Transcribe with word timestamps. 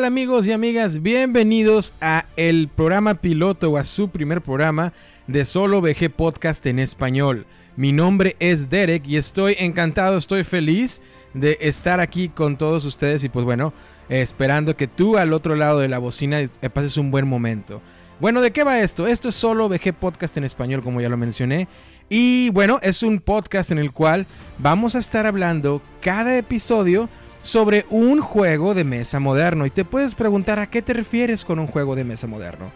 tal 0.00 0.06
amigos 0.06 0.46
y 0.46 0.52
amigas? 0.52 1.02
Bienvenidos 1.02 1.92
a 2.00 2.24
el 2.36 2.68
programa 2.74 3.16
piloto 3.16 3.70
o 3.70 3.76
a 3.76 3.84
su 3.84 4.08
primer 4.08 4.40
programa 4.40 4.94
de 5.26 5.44
Solo 5.44 5.82
VG 5.82 6.08
Podcast 6.10 6.64
en 6.64 6.78
español. 6.78 7.44
Mi 7.76 7.92
nombre 7.92 8.34
es 8.38 8.70
Derek 8.70 9.06
y 9.06 9.18
estoy 9.18 9.56
encantado, 9.58 10.16
estoy 10.16 10.44
feliz 10.44 11.02
de 11.34 11.58
estar 11.60 12.00
aquí 12.00 12.30
con 12.30 12.56
todos 12.56 12.86
ustedes 12.86 13.24
y 13.24 13.28
pues 13.28 13.44
bueno, 13.44 13.74
esperando 14.08 14.74
que 14.74 14.86
tú 14.86 15.18
al 15.18 15.34
otro 15.34 15.54
lado 15.54 15.80
de 15.80 15.88
la 15.88 15.98
bocina 15.98 16.38
pases 16.72 16.96
un 16.96 17.10
buen 17.10 17.28
momento. 17.28 17.82
Bueno, 18.20 18.40
¿de 18.40 18.52
qué 18.52 18.64
va 18.64 18.80
esto? 18.80 19.06
Esto 19.06 19.28
es 19.28 19.34
Solo 19.34 19.68
VG 19.68 19.92
Podcast 19.92 20.34
en 20.38 20.44
español, 20.44 20.82
como 20.82 21.02
ya 21.02 21.10
lo 21.10 21.18
mencioné. 21.18 21.68
Y 22.08 22.48
bueno, 22.50 22.78
es 22.82 23.02
un 23.02 23.20
podcast 23.20 23.70
en 23.70 23.78
el 23.78 23.92
cual 23.92 24.26
vamos 24.56 24.96
a 24.96 24.98
estar 24.98 25.26
hablando 25.26 25.82
cada 26.00 26.38
episodio 26.38 27.10
sobre 27.42 27.86
un 27.90 28.20
juego 28.20 28.74
de 28.74 28.84
mesa 28.84 29.20
moderno. 29.20 29.66
Y 29.66 29.70
te 29.70 29.84
puedes 29.84 30.14
preguntar 30.14 30.58
a 30.58 30.68
qué 30.68 30.82
te 30.82 30.92
refieres 30.92 31.44
con 31.44 31.58
un 31.58 31.66
juego 31.66 31.96
de 31.96 32.04
mesa 32.04 32.26
moderno. 32.26 32.70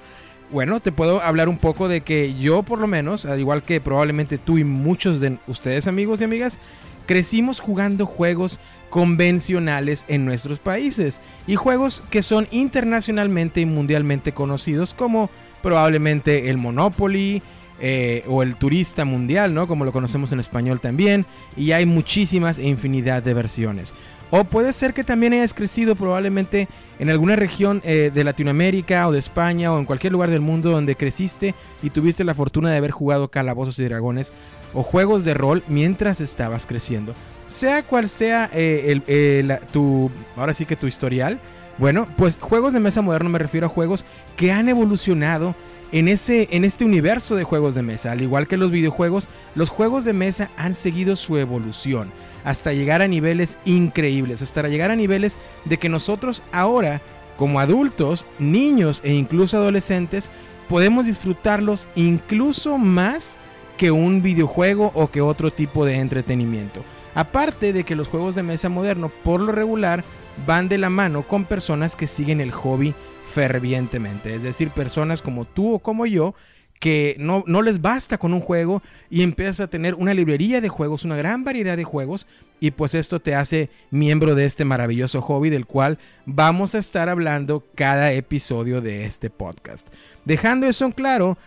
Bueno, 0.51 0.81
te 0.81 0.93
puedo 0.93 1.23
hablar 1.23 1.48
un 1.48 1.59
poco 1.59 1.89
de 1.89 2.03
que 2.03 2.34
yo 2.34 2.62
por 2.62 2.79
lo 2.79 2.87
menos, 2.87 3.27
al 3.27 3.41
igual 3.41 3.62
que 3.62 3.81
probablemente 3.81 4.39
tú 4.39 4.59
y 4.59 4.65
muchos 4.65 5.20
de 5.20 5.39
ustedes 5.47 5.89
amigos 5.89 6.20
y 6.20 6.25
amigas, 6.25 6.59
crecimos 7.07 7.61
jugando 7.61 8.07
juegos 8.07 8.61
convencionales 8.91 10.05
en 10.09 10.25
nuestros 10.25 10.59
países 10.59 11.20
y 11.47 11.57
juegos 11.57 12.05
que 12.11 12.23
son 12.23 12.47
internacionalmente 12.51 13.61
y 13.61 13.67
mundialmente 13.67 14.33
conocidos 14.33 14.95
como 14.95 15.31
probablemente 15.62 16.51
el 16.51 16.59
Monopoly, 16.59 17.42
eh, 17.81 18.23
o 18.29 18.45
el 18.45 18.55
turista 18.55 19.05
mundial, 19.05 19.53
¿no? 19.53 19.67
Como 19.67 19.85
lo 19.85 19.91
conocemos 19.91 20.31
en 20.31 20.39
español 20.39 20.81
también. 20.81 21.27
Y 21.57 21.73
hay 21.73 21.87
muchísimas 21.87 22.59
e 22.59 22.69
infinidad 22.69 23.23
de 23.23 23.35
versiones. 23.35 23.95
O 24.30 24.44
puede 24.44 24.72
ser 24.72 24.94
que 24.94 25.05
también 25.05 25.33
hayas 25.33 25.55
crecido 25.55 25.94
probablemente 25.94 26.69
en 26.98 27.11
alguna 27.11 27.36
región 27.36 27.83
eh, 27.84 28.11
de 28.12 28.25
Latinoamérica 28.25 29.06
o 29.06 29.12
de 29.12 29.19
España 29.19 29.72
o 29.72 29.78
en 29.78 29.84
cualquier 29.84 30.12
lugar 30.12 30.30
del 30.30 30.41
mundo 30.41 30.70
donde 30.70 30.97
creciste 30.97 31.55
y 31.83 31.91
tuviste 31.91 32.25
la 32.25 32.34
fortuna 32.34 32.70
de 32.70 32.78
haber 32.78 32.91
jugado 32.91 33.28
calabozos 33.28 33.78
y 33.78 33.84
dragones 33.84 34.33
o 34.72 34.83
juegos 34.83 35.25
de 35.25 35.34
rol 35.34 35.62
mientras 35.69 36.20
estabas 36.20 36.67
creciendo. 36.67 37.14
Sea 37.47 37.83
cual 37.84 38.08
sea 38.08 38.50
eh, 38.52 39.58
tu, 39.72 40.11
ahora 40.36 40.55
sí 40.55 40.67
que 40.67 40.77
tu 40.77 40.86
historial, 40.86 41.39
bueno, 41.78 42.08
pues 42.17 42.39
juegos 42.39 42.72
de 42.72 42.80
mesa 42.80 43.02
moderno 43.02 43.28
me 43.28 43.39
refiero 43.39 43.67
a 43.67 43.70
juegos 43.70 44.05
que 44.36 44.52
han 44.52 44.68
evolucionado 44.68 45.55
en, 45.92 46.08
ese, 46.08 46.48
en 46.51 46.64
este 46.64 46.84
universo 46.84 47.36
de 47.36 47.45
juegos 47.45 47.74
de 47.74 47.83
mesa. 47.83 48.13
Al 48.13 48.23
igual 48.23 48.48
que 48.48 48.57
los 48.57 48.70
videojuegos, 48.70 49.29
los 49.55 49.70
juegos 49.70 50.05
de 50.05 50.13
mesa 50.13 50.51
han 50.57 50.74
seguido 50.74 51.17
su 51.17 51.36
evolución 51.39 52.11
hasta 52.45 52.73
llegar 52.73 53.03
a 53.03 53.09
niveles 53.09 53.59
increíbles, 53.65 54.43
hasta 54.43 54.69
llegar 54.69 54.91
a 54.91 54.97
niveles 54.97 55.37
de 55.65 55.79
que 55.79 55.89
nosotros 55.89 56.43
ahora, 56.53 57.01
como 57.37 57.59
adultos, 57.59 58.27
niños 58.39 59.01
e 59.05 59.13
incluso 59.13 59.57
adolescentes, 59.57 60.31
podemos 60.69 61.07
disfrutarlos 61.07 61.89
incluso 61.97 62.79
más 62.79 63.37
que 63.77 63.91
un 63.91 64.23
videojuego 64.23 64.93
o 64.95 65.11
que 65.11 65.21
otro 65.21 65.51
tipo 65.51 65.85
de 65.85 65.97
entretenimiento. 65.97 66.85
Aparte 67.15 67.73
de 67.73 67.85
que 67.85 67.97
los 67.97 68.09
juegos 68.09 68.35
de 68.35 68.43
mesa 68.43 68.69
moderno 68.69 69.11
por 69.23 69.41
lo 69.41 69.53
regular 69.53 70.05
van 70.47 70.69
de 70.69 70.79
la 70.79 70.91
mano 70.91 71.23
con 71.23 71.45
personas 71.45 71.97
que 71.97 72.07
siguen 72.07 72.41
el 72.41 72.51
hobby 72.51 72.95
fervientemente. 73.33 74.35
Es 74.35 74.43
decir, 74.43 74.71
personas 74.71 75.23
como 75.23 75.45
tú 75.45 75.75
o 75.75 75.79
como 75.79 76.07
yo 76.07 76.35
que 76.84 77.17
no, 77.18 77.45
no, 77.46 77.62
les 77.62 77.80
basta 77.80 78.18
con 78.18 78.34
un 78.34 78.42
juego 78.42 78.83
y 79.08 79.22
empiezas 79.22 79.61
a 79.61 79.68
tener 79.68 79.95
una 79.95 80.12
librería 80.12 80.61
de 80.61 80.68
juegos, 80.68 81.06
una 81.06 81.17
gran 81.17 81.42
variedad 81.42 81.78
de 81.78 81.84
juegos 81.84 82.27
y 82.61 82.72
pues 82.72 82.95
esto 82.95 83.20
te 83.20 83.34
hace 83.34 83.70
miembro 83.90 84.34
de 84.34 84.45
este 84.45 84.67
maravilloso 84.67 85.22
hobby 85.22 85.48
del 85.48 85.64
cual 85.64 85.98
vamos 86.27 86.74
a 86.74 86.78
estar 86.78 87.08
hablando 87.08 87.64
cada 87.74 88.12
episodio 88.12 88.83
de 88.83 89.06
este 89.06 89.30
podcast. 89.30 89.89
Dejando 90.27 90.67
eso 90.67 90.84
en 90.84 90.92
claro, 90.92 91.39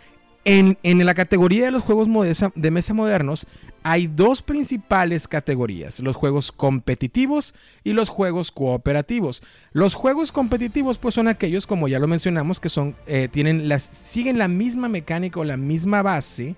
en, 0.43 0.79
en 0.81 1.05
la 1.05 1.13
categoría 1.13 1.65
de 1.65 1.71
los 1.71 1.83
juegos 1.83 2.07
de 2.55 2.71
mesa 2.71 2.95
modernos 2.95 3.45
hay 3.89 4.07
dos 4.07 4.41
principales 4.41 5.29
categorías, 5.29 6.01
los 6.01 6.17
juegos 6.17 6.51
competitivos 6.51 7.55
y 7.85 7.93
los 7.93 8.09
juegos 8.09 8.51
cooperativos. 8.51 9.41
Los 9.71 9.93
juegos 9.93 10.33
competitivos 10.33 10.97
pues 10.97 11.15
son 11.15 11.29
aquellos, 11.29 11.65
como 11.65 11.87
ya 11.87 11.97
lo 11.97 12.07
mencionamos, 12.09 12.59
que 12.59 12.67
son, 12.67 12.97
eh, 13.07 13.29
tienen 13.31 13.69
las, 13.69 13.83
siguen 13.83 14.37
la 14.37 14.49
misma 14.49 14.89
mecánica 14.89 15.39
o 15.39 15.45
la 15.45 15.55
misma 15.55 16.01
base. 16.01 16.57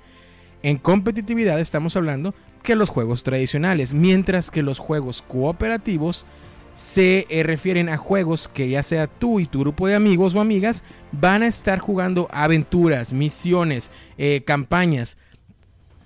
En 0.64 0.78
competitividad 0.80 1.60
estamos 1.60 1.96
hablando 1.96 2.34
que 2.64 2.76
los 2.76 2.90
juegos 2.90 3.22
tradicionales, 3.22 3.94
mientras 3.94 4.50
que 4.50 4.64
los 4.64 4.80
juegos 4.80 5.22
cooperativos 5.22 6.26
se 6.74 7.28
eh, 7.30 7.44
refieren 7.44 7.90
a 7.90 7.98
juegos 7.98 8.48
que 8.48 8.70
ya 8.70 8.82
sea 8.82 9.06
tú 9.06 9.40
y 9.40 9.46
tu 9.46 9.60
grupo 9.60 9.88
de 9.88 9.94
amigos 9.94 10.34
o 10.34 10.42
amigas 10.42 10.84
van 11.12 11.44
a 11.44 11.48
estar 11.48 11.78
jugando 11.78 12.28
aventuras, 12.32 13.14
misiones, 13.14 13.92
eh, 14.18 14.42
campañas 14.48 15.18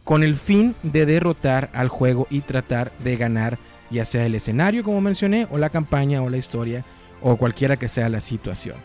con 0.03 0.23
el 0.23 0.35
fin 0.35 0.75
de 0.83 1.05
derrotar 1.05 1.69
al 1.73 1.87
juego 1.87 2.27
y 2.29 2.41
tratar 2.41 2.91
de 2.99 3.15
ganar 3.15 3.57
ya 3.89 4.05
sea 4.05 4.25
el 4.25 4.35
escenario 4.35 4.83
como 4.83 5.01
mencioné 5.01 5.47
o 5.51 5.57
la 5.57 5.69
campaña 5.69 6.21
o 6.21 6.29
la 6.29 6.37
historia 6.37 6.83
o 7.21 7.37
cualquiera 7.37 7.77
que 7.77 7.87
sea 7.87 8.09
la 8.09 8.19
situación. 8.19 8.75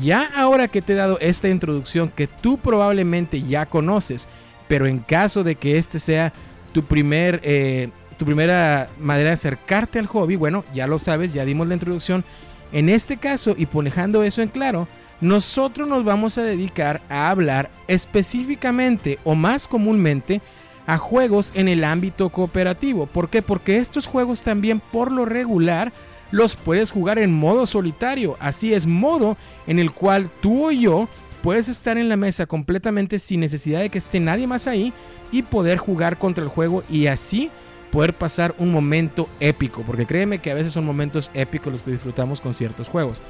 Ya 0.00 0.30
ahora 0.36 0.68
que 0.68 0.80
te 0.80 0.94
he 0.94 0.96
dado 0.96 1.18
esta 1.20 1.48
introducción 1.48 2.08
que 2.08 2.26
tú 2.26 2.56
probablemente 2.58 3.42
ya 3.42 3.66
conoces, 3.66 4.28
pero 4.68 4.86
en 4.86 5.00
caso 5.00 5.44
de 5.44 5.56
que 5.56 5.76
este 5.76 5.98
sea 5.98 6.32
tu 6.72 6.82
primer 6.82 7.40
eh, 7.42 7.90
tu 8.16 8.24
primera 8.24 8.88
manera 9.00 9.30
de 9.30 9.34
acercarte 9.34 9.98
al 9.98 10.06
hobby, 10.06 10.36
bueno, 10.36 10.64
ya 10.72 10.86
lo 10.86 10.98
sabes, 10.98 11.32
ya 11.32 11.44
dimos 11.44 11.66
la 11.66 11.74
introducción. 11.74 12.24
En 12.70 12.88
este 12.88 13.16
caso, 13.16 13.54
y 13.58 13.66
ponejando 13.66 14.22
eso 14.22 14.42
en 14.42 14.48
claro, 14.48 14.86
nosotros 15.20 15.88
nos 15.88 16.04
vamos 16.04 16.38
a 16.38 16.42
dedicar 16.42 17.02
a 17.08 17.30
hablar 17.30 17.70
específicamente 17.88 19.18
o 19.24 19.34
más 19.34 19.66
comúnmente 19.66 20.40
a 20.86 20.98
juegos 20.98 21.52
en 21.54 21.68
el 21.68 21.84
ámbito 21.84 22.30
cooperativo. 22.30 23.06
¿Por 23.06 23.28
qué? 23.28 23.42
Porque 23.42 23.78
estos 23.78 24.06
juegos 24.06 24.42
también 24.42 24.80
por 24.80 25.12
lo 25.12 25.24
regular 25.24 25.92
los 26.30 26.56
puedes 26.56 26.90
jugar 26.90 27.18
en 27.18 27.32
modo 27.32 27.66
solitario. 27.66 28.36
Así 28.40 28.72
es, 28.72 28.86
modo 28.86 29.36
en 29.66 29.78
el 29.78 29.92
cual 29.92 30.30
tú 30.40 30.68
o 30.68 30.70
yo 30.72 31.08
puedes 31.42 31.68
estar 31.68 31.98
en 31.98 32.08
la 32.08 32.16
mesa 32.16 32.46
completamente 32.46 33.18
sin 33.18 33.40
necesidad 33.40 33.80
de 33.80 33.90
que 33.90 33.98
esté 33.98 34.20
nadie 34.20 34.46
más 34.46 34.66
ahí 34.66 34.92
y 35.30 35.42
poder 35.42 35.78
jugar 35.78 36.18
contra 36.18 36.42
el 36.42 36.50
juego 36.50 36.82
y 36.88 37.06
así 37.06 37.50
poder 37.90 38.14
pasar 38.14 38.54
un 38.58 38.72
momento 38.72 39.28
épico. 39.40 39.82
Porque 39.82 40.06
créeme 40.06 40.38
que 40.38 40.50
a 40.50 40.54
veces 40.54 40.72
son 40.72 40.86
momentos 40.86 41.30
épicos 41.34 41.72
los 41.72 41.82
que 41.82 41.90
disfrutamos 41.90 42.40
con 42.40 42.54
ciertos 42.54 42.88
juegos. 42.88 43.22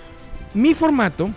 Mi 0.54 0.74
formato 0.74 1.30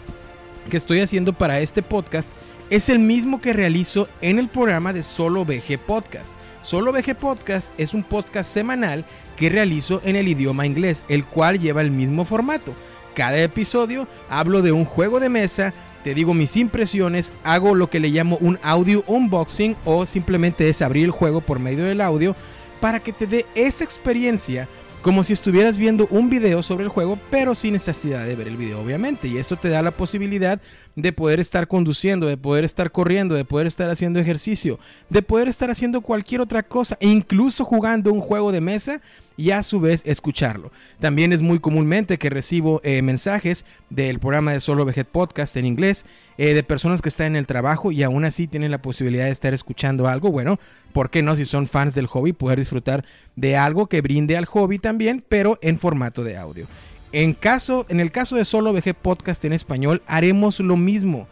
que 0.69 0.78
estoy 0.78 1.00
haciendo 1.00 1.34
para 1.34 1.60
este 1.60 1.81
podcast 1.81 2.30
es 2.70 2.90
el 2.90 3.00
mismo 3.00 3.42
que 3.42 3.54
realizo 3.54 4.08
en 4.22 4.40
el 4.40 4.50
programa 4.50 4.92
de 4.92 5.04
Solo 5.04 5.46
VG 5.46 5.78
Podcast. 5.78 6.34
Solo 6.64 6.92
VG 6.92 7.16
Podcast 7.16 7.72
es 7.78 7.94
un 7.94 8.04
podcast 8.04 8.52
semanal 8.52 9.06
que 9.38 9.50
realizo 9.50 10.02
en 10.04 10.16
el 10.16 10.28
idioma 10.28 10.66
inglés, 10.66 11.04
el 11.08 11.26
cual 11.26 11.60
lleva 11.60 11.82
el 11.82 11.92
mismo 11.92 12.26
formato. 12.26 12.74
Cada 13.14 13.40
episodio 13.40 14.08
hablo 14.30 14.62
de 14.62 14.72
un 14.72 14.84
juego 14.84 15.20
de 15.20 15.30
mesa, 15.30 15.74
te 16.04 16.16
digo 16.16 16.34
mis 16.34 16.58
impresiones, 16.58 17.34
hago 17.44 17.76
lo 17.76 17.90
que 17.90 18.00
le 18.00 18.10
llamo 18.10 18.38
un 18.42 18.60
audio 18.64 19.04
unboxing 19.08 19.76
o 19.86 20.06
simplemente 20.06 20.68
es 20.68 20.82
abrir 20.82 21.06
el 21.06 21.12
juego 21.12 21.42
por 21.42 21.60
medio 21.60 21.86
del 21.86 22.02
audio 22.02 22.36
para 22.82 23.00
que 23.00 23.14
te 23.14 23.28
dé 23.28 23.46
esa 23.56 23.84
experiencia 23.84 24.68
como 25.06 25.24
si 25.24 25.34
estuvieras 25.34 25.78
viendo 25.78 26.07
un 26.10 26.31
video 26.31 26.63
sobre 26.63 26.84
el 26.84 26.90
juego, 26.90 27.19
pero 27.30 27.54
sin 27.54 27.74
necesidad 27.74 28.25
de 28.25 28.36
ver 28.36 28.48
el 28.48 28.57
video, 28.57 28.81
obviamente. 28.81 29.28
Y 29.28 29.38
esto 29.38 29.56
te 29.56 29.69
da 29.69 29.84
la 29.84 29.92
posibilidad 29.92 30.60
de 30.96 31.13
poder 31.13 31.40
estar 31.40 31.68
conduciendo, 31.68 32.25
de 32.25 32.38
poder 32.38 32.66
estar 32.66 32.92
corriendo, 32.92 33.36
de 33.36 33.46
poder 33.46 33.68
estar 33.68 33.88
haciendo 33.92 34.19
ejercicio, 34.19 34.80
de 35.12 35.22
poder 35.22 35.48
estar 35.48 35.69
haciendo 35.69 36.02
cualquier 36.02 36.42
otra 36.42 36.63
cosa, 36.63 36.98
e 37.00 37.07
incluso 37.07 37.66
jugando 37.66 38.12
un 38.12 38.19
juego 38.19 38.52
de 38.52 38.62
mesa 38.62 39.00
y 39.38 39.52
a 39.52 39.64
su 39.64 39.80
vez 39.80 40.02
escucharlo. 40.06 40.72
También 41.00 41.34
es 41.34 41.42
muy 41.42 41.60
comúnmente 41.60 42.18
que 42.18 42.30
recibo 42.30 42.82
eh, 42.84 43.02
mensajes 43.02 43.66
del 43.90 44.20
programa 44.20 44.54
de 44.54 44.60
Solo 44.60 44.86
Veget 44.86 45.08
Podcast 45.08 45.56
en 45.58 45.66
inglés 45.66 46.06
eh, 46.38 46.54
de 46.54 46.64
personas 46.64 47.02
que 47.02 47.10
están 47.10 47.28
en 47.28 47.36
el 47.38 47.48
trabajo 47.48 47.92
y 47.92 48.04
aún 48.04 48.26
así 48.26 48.48
tienen 48.48 48.72
la 48.72 48.82
posibilidad 48.82 49.26
de 49.26 49.32
estar 49.32 49.54
escuchando 49.54 50.08
algo. 50.08 50.32
Bueno, 50.32 50.60
¿por 50.94 51.10
qué 51.10 51.22
no 51.22 51.36
si 51.36 51.46
son 51.46 51.68
fans 51.68 51.96
del 51.96 52.08
hobby 52.08 52.34
poder 52.34 52.60
disfrutar 52.60 53.06
de 53.36 53.58
algo 53.58 53.88
que 53.88 54.02
brinde 54.02 54.38
al 54.38 54.46
hobby 54.46 54.80
también, 54.80 55.24
pero 55.28 55.60
en 55.62 55.80
formato 55.80 56.24
de 56.24 56.38
audio? 56.38 56.68
En, 57.12 57.34
caso, 57.34 57.86
en 57.88 58.02
el 58.02 58.12
caso 58.12 58.36
de 58.36 58.44
Solo 58.44 58.74
VG 58.74 58.94
Podcast 58.94 59.46
en 59.46 59.54
español, 59.54 60.02
haremos 60.06 60.60
lo 60.60 60.76
mismo. 60.76 61.28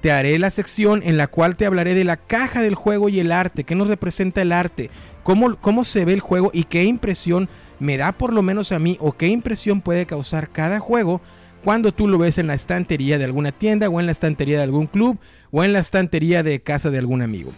Te 0.00 0.10
haré 0.10 0.38
la 0.38 0.50
sección 0.50 1.02
en 1.04 1.18
la 1.18 1.26
cual 1.26 1.56
te 1.56 1.66
hablaré 1.66 1.94
de 1.94 2.04
la 2.04 2.16
caja 2.16 2.62
del 2.62 2.74
juego 2.74 3.08
y 3.08 3.20
el 3.20 3.30
arte, 3.30 3.64
qué 3.64 3.74
nos 3.74 3.88
representa 3.88 4.40
el 4.42 4.50
arte, 4.50 4.90
cómo, 5.22 5.56
cómo 5.56 5.84
se 5.84 6.04
ve 6.04 6.12
el 6.12 6.20
juego 6.20 6.50
y 6.52 6.64
qué 6.64 6.84
impresión 6.84 7.48
me 7.78 7.96
da 7.96 8.12
por 8.12 8.32
lo 8.32 8.42
menos 8.42 8.72
a 8.72 8.78
mí 8.78 8.96
o 9.00 9.12
qué 9.12 9.28
impresión 9.28 9.80
puede 9.80 10.06
causar 10.06 10.50
cada 10.50 10.78
juego 10.78 11.20
cuando 11.64 11.92
tú 11.92 12.08
lo 12.08 12.18
ves 12.18 12.38
en 12.38 12.46
la 12.46 12.54
estantería 12.54 13.18
de 13.18 13.24
alguna 13.24 13.52
tienda 13.52 13.88
o 13.88 14.00
en 14.00 14.06
la 14.06 14.12
estantería 14.12 14.58
de 14.58 14.64
algún 14.64 14.86
club 14.86 15.18
o 15.50 15.64
en 15.64 15.72
la 15.72 15.80
estantería 15.80 16.42
de 16.42 16.60
casa 16.60 16.90
de 16.90 16.98
algún 16.98 17.22
amigo. 17.22 17.52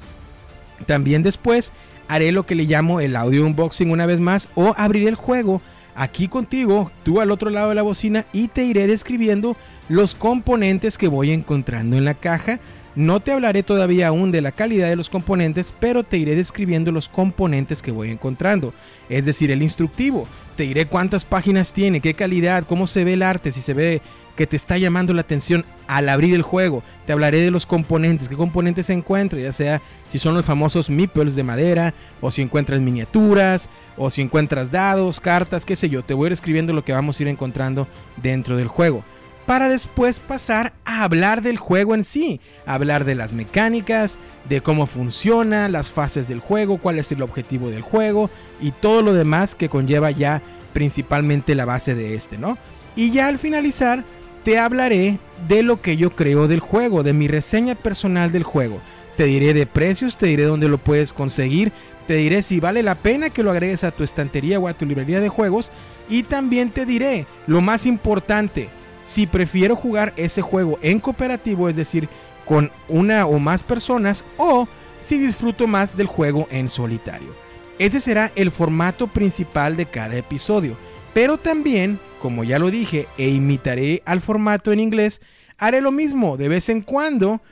También 0.87 1.23
después 1.23 1.73
haré 2.09 2.32
lo 2.32 2.44
que 2.44 2.55
le 2.55 2.64
llamo 2.64 3.00
el 3.00 3.17
audio 3.17 3.44
unboxing 3.47 3.91
una 3.91 4.06
vez 4.06 4.20
más 4.20 4.49
o 4.55 4.75
abriré 4.76 5.09
el 5.09 5.14
juego 5.14 5.62
aquí 5.94 6.29
contigo, 6.29 6.91
tú 7.05 7.20
al 7.20 7.31
otro 7.31 7.50
lado 7.50 7.69
de 7.69 7.75
la 7.75 7.82
bocina 7.82 8.26
y 8.32 8.49
te 8.49 8.64
iré 8.64 8.87
describiendo 8.87 9.56
los 9.88 10.14
componentes 10.14 10.99
que 10.99 11.09
voy 11.09 11.32
encontrando 11.32 11.97
en 11.97 12.05
la 12.05 12.14
caja. 12.14 12.61
No 12.94 13.21
te 13.21 13.33
hablaré 13.33 13.62
todavía 13.62 14.09
aún 14.09 14.33
de 14.33 14.43
la 14.43 14.53
calidad 14.53 14.89
de 14.89 14.97
los 14.97 15.09
componentes, 15.09 15.73
pero 15.79 16.03
te 16.03 16.19
iré 16.19 16.35
describiendo 16.37 16.93
los 16.93 17.09
componentes 17.09 17.81
que 17.81 17.91
voy 17.91 18.11
encontrando. 18.11 18.75
Es 19.09 19.25
decir, 19.25 19.50
el 19.50 19.62
instructivo. 19.62 20.29
Te 20.56 20.65
diré 20.65 20.87
cuántas 20.87 21.25
páginas 21.25 21.73
tiene, 21.73 22.00
qué 22.00 22.12
calidad, 22.12 22.65
cómo 22.69 22.87
se 22.87 23.05
ve 23.05 23.15
el 23.15 23.23
arte, 23.23 23.50
si 23.50 23.62
se 23.62 23.73
ve 23.73 24.03
que 24.37 24.47
te 24.47 24.56
está 24.56 24.77
llamando 24.79 25.15
la 25.15 25.23
atención 25.23 25.65
al 25.87 26.09
abrir 26.09 26.35
el 26.35 26.43
juego. 26.43 26.83
Te 27.06 27.12
hablaré 27.12 27.41
de 27.41 27.50
los 27.50 27.65
componentes, 27.65 28.29
qué 28.29 28.37
componentes 28.37 28.87
se 28.87 28.93
encuentran, 28.93 29.43
ya 29.43 29.53
sea 29.53 29.81
si 30.09 30.19
son 30.19 30.35
los 30.35 30.45
famosos 30.45 30.91
meeples 30.91 31.35
de 31.35 31.43
madera, 31.43 31.95
o 32.21 32.31
si 32.31 32.43
encuentras 32.43 32.81
miniaturas, 32.81 33.71
o 33.97 34.11
si 34.11 34.21
encuentras 34.21 34.71
dados, 34.71 35.21
cartas, 35.21 35.65
qué 35.65 35.77
sé 35.77 35.88
yo. 35.88 36.03
Te 36.03 36.12
voy 36.12 36.27
a 36.27 36.29
ir 36.29 36.33
escribiendo 36.33 36.75
lo 36.75 36.85
que 36.85 36.93
vamos 36.93 37.19
a 37.19 37.23
ir 37.23 37.29
encontrando 37.29 37.88
dentro 38.23 38.56
del 38.56 38.69
juego. 38.69 39.03
Para 39.47 39.69
después 39.69 40.21
pasar 40.21 40.73
a 40.85 41.03
hablar 41.03 41.43
del 41.43 41.59
juego 41.59 41.94
en 41.94 42.05
sí, 42.05 42.41
hablar 42.65 43.05
de 43.05 43.17
las 43.17 43.33
mecánicas, 43.33 44.19
de 44.49 44.61
cómo 44.61 44.87
funciona, 44.87 45.69
las 45.69 45.91
fases 45.91 46.29
del 46.29 46.41
juego, 46.41 46.79
cuál 46.79 46.99
es 46.99 47.11
el 47.11 47.23
objetivo 47.23 47.71
del 47.71 47.83
juego 47.83 48.31
y 48.61 48.71
todo 48.71 49.03
lo 49.03 49.15
demás 49.15 49.55
que 49.55 49.69
conlleva 49.69 50.11
ya 50.11 50.43
principalmente 50.73 51.55
la 51.55 51.65
base 51.65 51.94
de 51.94 52.15
este, 52.15 52.39
¿no? 52.39 52.56
Y 52.94 53.11
ya 53.11 53.29
al 53.29 53.39
finalizar, 53.39 54.05
te 54.44 54.59
hablaré 54.59 55.19
de 55.49 55.62
lo 55.62 55.81
que 55.81 55.97
yo 55.97 56.11
creo 56.11 56.49
del 56.49 56.61
juego, 56.61 57.03
de 57.03 57.12
mi 57.12 57.29
reseña 57.29 57.75
personal 57.75 58.33
del 58.33 58.43
juego. 58.45 58.81
Te 59.17 59.25
diré 59.25 59.55
de 59.55 59.67
precios, 59.67 60.17
te 60.17 60.27
diré 60.27 60.45
dónde 60.45 60.69
lo 60.69 60.79
puedes 60.79 61.12
conseguir, 61.12 61.73
te 62.06 62.15
diré 62.15 62.43
si 62.43 62.61
vale 62.61 62.83
la 62.83 62.95
pena 62.95 63.31
que 63.31 63.43
lo 63.43 63.50
agregues 63.50 63.85
a 63.85 63.91
tu 63.91 64.05
estantería 64.05 64.59
o 64.59 64.69
a 64.69 64.75
tu 64.75 64.87
librería 64.87 65.21
de 65.21 65.29
juegos 65.29 65.71
y 66.09 66.25
también 66.25 66.71
te 66.71 66.87
diré 66.87 67.27
lo 67.47 67.61
más 67.61 67.87
importante, 67.87 68.69
si 69.02 69.26
prefiero 69.26 69.76
jugar 69.76 70.12
ese 70.16 70.43
juego 70.43 70.78
en 70.82 71.00
cooperativo, 71.00 71.69
es 71.69 71.76
decir, 71.76 72.08
con 72.46 72.70
una 72.88 73.26
o 73.26 73.38
más 73.38 73.62
personas 73.62 74.25
o 74.37 74.69
si 75.00 75.19
disfruto 75.19 75.66
más 75.66 75.96
del 75.96 76.06
juego 76.06 76.46
en 76.50 76.69
solitario. 76.69 77.34
Ese 77.78 78.00
será 78.00 78.31
el 78.37 78.50
formato 78.50 79.06
principal 79.06 79.76
de 79.76 79.87
cada 79.87 80.16
episodio, 80.16 80.76
pero 81.14 81.38
también 81.38 81.99
como 82.22 82.44
ya 82.44 82.60
lo 82.60 82.70
dije, 82.70 83.08
e 83.19 83.31
imitaré 83.31 84.00
al 84.06 84.20
formato 84.20 84.70
en 84.70 84.78
inglés, 84.78 85.20
haré 85.58 85.81
lo 85.81 85.90
mismo 85.90 86.37
de 86.37 86.46
vez 86.46 86.69
en 86.69 86.81
cuando, 86.81 87.43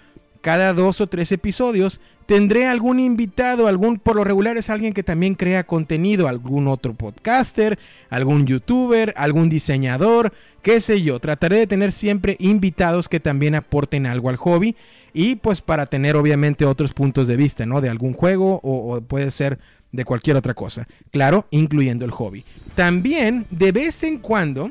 cada 0.40 0.72
dos 0.72 1.00
o 1.00 1.06
tres 1.06 1.32
episodios, 1.32 2.00
tendré 2.26 2.66
algún 2.66 3.00
invitado, 3.00 3.66
algún, 3.66 3.98
por 3.98 4.16
lo 4.16 4.24
regular 4.24 4.56
es 4.56 4.70
alguien 4.70 4.92
que 4.92 5.02
también 5.02 5.34
crea 5.34 5.64
contenido, 5.66 6.28
algún 6.28 6.68
otro 6.68 6.94
podcaster, 6.94 7.78
algún 8.08 8.46
youtuber, 8.46 9.12
algún 9.16 9.48
diseñador, 9.48 10.32
qué 10.62 10.80
sé 10.80 11.02
yo. 11.02 11.18
Trataré 11.18 11.58
de 11.58 11.66
tener 11.66 11.92
siempre 11.92 12.36
invitados 12.38 13.08
que 13.08 13.20
también 13.20 13.54
aporten 13.54 14.06
algo 14.06 14.28
al 14.28 14.36
hobby 14.36 14.76
y 15.12 15.36
pues 15.36 15.60
para 15.60 15.86
tener 15.86 16.16
obviamente 16.16 16.64
otros 16.64 16.92
puntos 16.92 17.26
de 17.26 17.36
vista, 17.36 17.66
¿no? 17.66 17.80
De 17.80 17.88
algún 17.88 18.12
juego 18.12 18.60
o, 18.62 18.94
o 18.94 19.00
puede 19.00 19.30
ser 19.30 19.58
de 19.92 20.04
cualquier 20.04 20.36
otra 20.36 20.54
cosa. 20.54 20.86
Claro, 21.10 21.46
incluyendo 21.50 22.04
el 22.04 22.12
hobby. 22.12 22.44
También, 22.74 23.46
de 23.50 23.72
vez 23.72 24.04
en 24.04 24.18
cuando, 24.18 24.70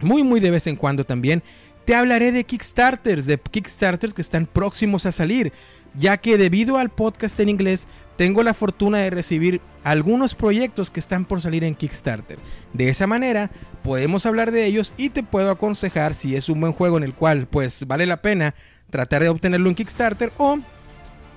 muy 0.00 0.22
muy 0.22 0.40
de 0.40 0.50
vez 0.50 0.66
en 0.66 0.76
cuando 0.76 1.04
también, 1.04 1.42
te 1.90 1.96
hablaré 1.96 2.30
de 2.30 2.44
Kickstarters, 2.44 3.26
de 3.26 3.36
Kickstarters 3.36 4.14
que 4.14 4.22
están 4.22 4.46
próximos 4.46 5.06
a 5.06 5.10
salir, 5.10 5.52
ya 5.98 6.18
que 6.18 6.38
debido 6.38 6.78
al 6.78 6.88
podcast 6.88 7.40
en 7.40 7.48
inglés, 7.48 7.88
tengo 8.16 8.44
la 8.44 8.54
fortuna 8.54 8.98
de 8.98 9.10
recibir 9.10 9.60
algunos 9.82 10.36
proyectos 10.36 10.88
que 10.92 11.00
están 11.00 11.24
por 11.24 11.42
salir 11.42 11.64
en 11.64 11.74
Kickstarter. 11.74 12.38
De 12.72 12.90
esa 12.90 13.08
manera, 13.08 13.50
podemos 13.82 14.24
hablar 14.24 14.52
de 14.52 14.66
ellos 14.66 14.94
y 14.96 15.10
te 15.10 15.24
puedo 15.24 15.50
aconsejar 15.50 16.14
si 16.14 16.36
es 16.36 16.48
un 16.48 16.60
buen 16.60 16.72
juego 16.72 16.96
en 16.96 17.02
el 17.02 17.12
cual 17.12 17.48
pues 17.48 17.84
vale 17.88 18.06
la 18.06 18.22
pena 18.22 18.54
tratar 18.90 19.24
de 19.24 19.28
obtenerlo 19.28 19.68
en 19.68 19.74
Kickstarter 19.74 20.32
o 20.36 20.60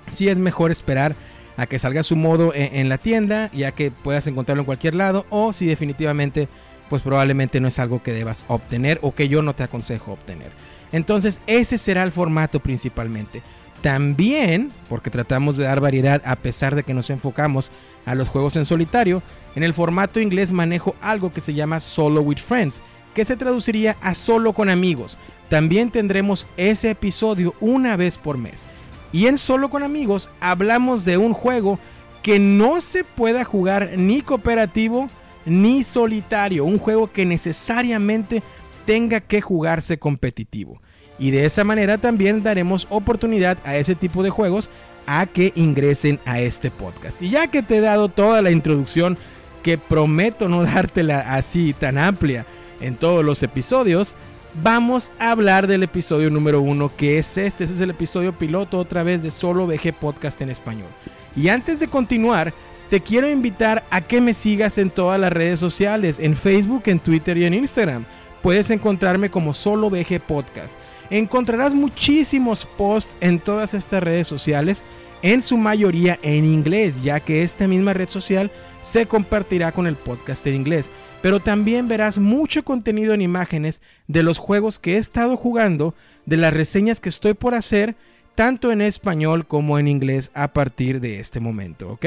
si 0.08 0.28
es 0.28 0.38
mejor 0.38 0.70
esperar 0.70 1.16
a 1.58 1.66
que 1.66 1.80
salga 1.80 2.04
su 2.04 2.16
modo 2.16 2.52
en, 2.54 2.90
la 2.90 3.00
tienda, 3.00 3.50
ya 3.54 3.72
que 3.72 3.90
puedas 3.90 4.28
encontrarlo 4.28 4.62
en 4.62 4.66
cualquier 4.66 4.94
lado, 4.94 5.26
o 5.32 5.52
si 5.52 5.66
definitivamente, 5.66 6.48
pues 6.94 7.02
probablemente 7.02 7.60
no 7.60 7.70
es 7.70 7.80
algo 7.80 8.04
que 8.04 8.14
debas 8.14 8.46
obtener 8.48 9.00
o 9.02 9.16
que 9.16 9.28
yo 9.28 9.42
no 9.42 9.56
te 9.56 9.64
aconsejo 9.64 10.12
obtener. 10.12 10.52
Entonces, 10.92 11.40
ese 11.48 11.80
será 11.80 12.04
el 12.04 12.12
formato 12.12 12.60
principalmente. 12.60 13.42
También, 13.82 14.72
porque 14.90 15.10
tratamos 15.10 15.58
de 15.58 15.64
dar 15.64 15.80
variedad 15.80 16.22
a 16.24 16.36
pesar 16.36 16.76
de 16.76 16.84
que 16.84 16.94
nos 16.94 17.10
enfocamos 17.10 17.72
a 18.06 18.14
los 18.14 18.30
juegos 18.30 18.58
en 18.58 18.66
solitario, 18.66 19.24
en 19.56 19.64
el 19.64 19.74
formato 19.74 20.20
inglés 20.20 20.52
manejo 20.52 20.96
algo 21.02 21.34
que 21.34 21.42
se 21.42 21.56
llama 21.56 21.80
Solo 21.80 22.22
with 22.22 22.38
Friends, 22.38 22.84
que 23.16 23.26
se 23.26 23.38
traduciría 23.38 23.98
a 24.00 24.14
solo 24.14 24.54
con 24.54 24.70
amigos. 24.70 25.18
También 25.50 25.90
tendremos 25.90 26.46
ese 26.58 26.92
episodio 26.92 27.56
una 27.60 27.98
vez 27.98 28.20
por 28.20 28.38
mes. 28.38 28.68
Y 29.12 29.26
en 29.26 29.40
Solo 29.40 29.72
con 29.72 29.82
Amigos 29.82 30.30
hablamos 30.40 31.06
de 31.06 31.18
un 31.18 31.34
juego 31.34 31.80
que 32.22 32.38
no 32.38 32.82
se 32.82 33.04
pueda 33.04 33.44
jugar 33.46 33.94
ni 33.98 34.22
cooperativo 34.22 35.10
ni 35.46 35.84
solitario. 35.84 36.66
Un 36.66 36.80
juego 36.80 37.12
que 37.12 37.26
necesariamente 37.26 38.44
tenga 38.86 39.20
que 39.20 39.42
jugarse 39.42 39.98
competitivo. 39.98 40.82
Y 41.20 41.32
de 41.32 41.46
esa 41.46 41.64
manera 41.64 41.98
también 41.98 42.44
daremos 42.44 42.88
oportunidad 42.90 43.58
a 43.64 43.78
ese 43.78 43.96
tipo 43.96 44.24
de 44.24 44.30
juegos 44.30 44.70
a 45.06 45.26
que 45.26 45.54
ingresen 45.56 46.20
a 46.26 46.40
este 46.40 46.72
podcast. 46.72 47.22
Y 47.22 47.30
ya 47.30 47.48
que 47.48 47.62
te 47.62 47.78
he 47.78 47.82
dado 47.82 48.10
toda 48.10 48.42
la 48.42 48.52
introducción, 48.52 49.18
que 49.62 49.78
prometo 49.78 50.50
no 50.50 50.64
dártela 50.64 51.20
así 51.20 51.74
tan 51.74 51.98
amplia 51.98 52.46
en 52.82 52.96
todos 52.96 53.24
los 53.24 53.44
episodios, 53.44 54.16
vamos 54.62 55.12
a 55.20 55.32
hablar 55.32 55.68
del 55.68 55.84
episodio 55.84 56.30
número 56.30 56.62
uno, 56.62 56.92
que 56.96 57.18
es 57.18 57.38
este. 57.38 57.64
Este 57.64 57.76
es 57.76 57.82
el 57.82 57.92
episodio 57.92 58.38
piloto 58.38 58.78
otra 58.78 59.04
vez 59.04 59.24
de 59.24 59.32
Solo 59.32 59.68
VG 59.68 59.94
Podcast 59.94 60.42
en 60.42 60.50
español. 60.50 60.90
Y 61.36 61.48
antes 61.50 61.80
de 61.80 61.88
continuar, 61.88 62.54
te 62.94 63.02
quiero 63.02 63.28
invitar 63.28 63.84
a 63.90 64.02
que 64.02 64.22
me 64.22 64.36
sigas 64.36 64.78
en 64.78 64.92
todas 64.92 65.20
las 65.20 65.34
redes 65.34 65.60
sociales, 65.60 66.20
en 66.20 66.36
Facebook, 66.36 66.84
en 66.86 67.00
Twitter 67.00 67.36
y 67.40 67.46
en 67.46 67.56
Instagram. 67.56 68.06
Puedes 68.44 68.70
encontrarme 68.70 69.32
como 69.32 69.52
Solo 69.56 69.90
VG 69.90 70.20
Podcast. 70.20 70.76
Encontrarás 71.10 71.74
muchísimos 71.74 72.68
posts 72.78 73.18
en 73.20 73.40
todas 73.40 73.74
estas 73.74 74.04
redes 74.04 74.28
sociales, 74.28 74.84
en 75.24 75.42
su 75.42 75.58
mayoría 75.58 76.20
en 76.22 76.46
inglés, 76.46 77.02
ya 77.02 77.20
que 77.20 77.42
esta 77.42 77.68
misma 77.68 77.94
red 77.94 78.10
social 78.10 78.52
se 78.84 79.08
compartirá 79.08 79.72
con 79.72 79.88
el 79.88 79.96
podcast 79.96 80.46
en 80.46 80.54
inglés 80.54 80.92
pero 81.24 81.40
también 81.40 81.88
verás 81.88 82.20
mucho 82.20 82.64
contenido 82.64 83.14
en 83.14 83.22
imágenes 83.22 83.82
de 84.08 84.22
los 84.24 84.38
juegos 84.38 84.78
que 84.78 84.96
he 84.96 84.98
estado 84.98 85.38
jugando, 85.38 85.96
de 86.26 86.36
las 86.36 86.54
reseñas 86.54 87.00
que 87.00 87.08
estoy 87.08 87.34
por 87.34 87.56
hacer, 87.56 87.96
tanto 88.36 88.74
en 88.74 88.82
español 88.82 89.48
como 89.48 89.80
en 89.80 89.88
inglés 89.88 90.32
a 90.34 90.52
partir 90.52 91.00
de 91.00 91.22
este 91.22 91.40
momento, 91.40 91.92
¿ok? 91.92 92.06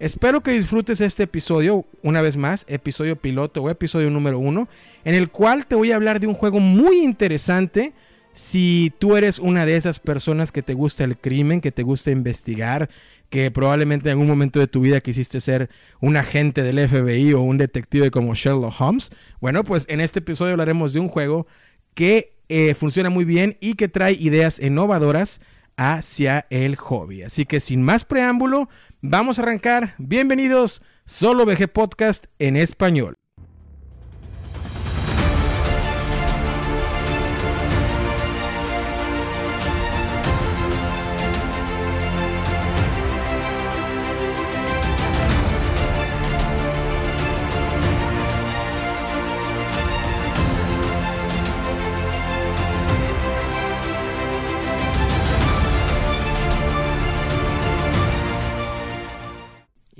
Espero 0.00 0.42
que 0.42 0.52
disfrutes 0.52 1.02
este 1.02 1.24
episodio, 1.24 1.84
una 2.02 2.22
vez 2.22 2.38
más, 2.38 2.64
episodio 2.68 3.16
piloto 3.16 3.62
o 3.62 3.68
episodio 3.68 4.10
número 4.10 4.38
uno, 4.38 4.66
en 5.04 5.14
el 5.14 5.28
cual 5.28 5.66
te 5.66 5.74
voy 5.74 5.92
a 5.92 5.96
hablar 5.96 6.20
de 6.20 6.26
un 6.26 6.32
juego 6.32 6.58
muy 6.58 7.02
interesante. 7.02 7.92
Si 8.32 8.94
tú 8.98 9.18
eres 9.18 9.38
una 9.38 9.66
de 9.66 9.76
esas 9.76 10.00
personas 10.00 10.52
que 10.52 10.62
te 10.62 10.72
gusta 10.72 11.04
el 11.04 11.18
crimen, 11.18 11.60
que 11.60 11.70
te 11.70 11.82
gusta 11.82 12.10
investigar, 12.10 12.88
que 13.28 13.50
probablemente 13.50 14.08
en 14.08 14.12
algún 14.12 14.26
momento 14.26 14.58
de 14.58 14.68
tu 14.68 14.80
vida 14.80 15.02
quisiste 15.02 15.38
ser 15.38 15.68
un 16.00 16.16
agente 16.16 16.62
del 16.62 16.88
FBI 16.88 17.34
o 17.34 17.42
un 17.42 17.58
detective 17.58 18.10
como 18.10 18.34
Sherlock 18.34 18.80
Holmes. 18.80 19.10
Bueno, 19.38 19.64
pues 19.64 19.84
en 19.90 20.00
este 20.00 20.20
episodio 20.20 20.52
hablaremos 20.52 20.94
de 20.94 21.00
un 21.00 21.08
juego 21.08 21.46
que 21.92 22.32
eh, 22.48 22.72
funciona 22.72 23.10
muy 23.10 23.26
bien 23.26 23.58
y 23.60 23.74
que 23.74 23.88
trae 23.88 24.14
ideas 24.14 24.60
innovadoras 24.60 25.42
hacia 25.76 26.46
el 26.50 26.76
hobby. 26.76 27.22
Así 27.22 27.46
que 27.46 27.58
sin 27.58 27.82
más 27.82 28.04
preámbulo, 28.04 28.68
vamos 29.02 29.38
a 29.38 29.42
arrancar. 29.42 29.94
Bienvenidos, 29.98 30.82
Solo 31.04 31.44
VG 31.44 31.68
Podcast 31.68 32.26
en 32.38 32.56
español. 32.56 33.19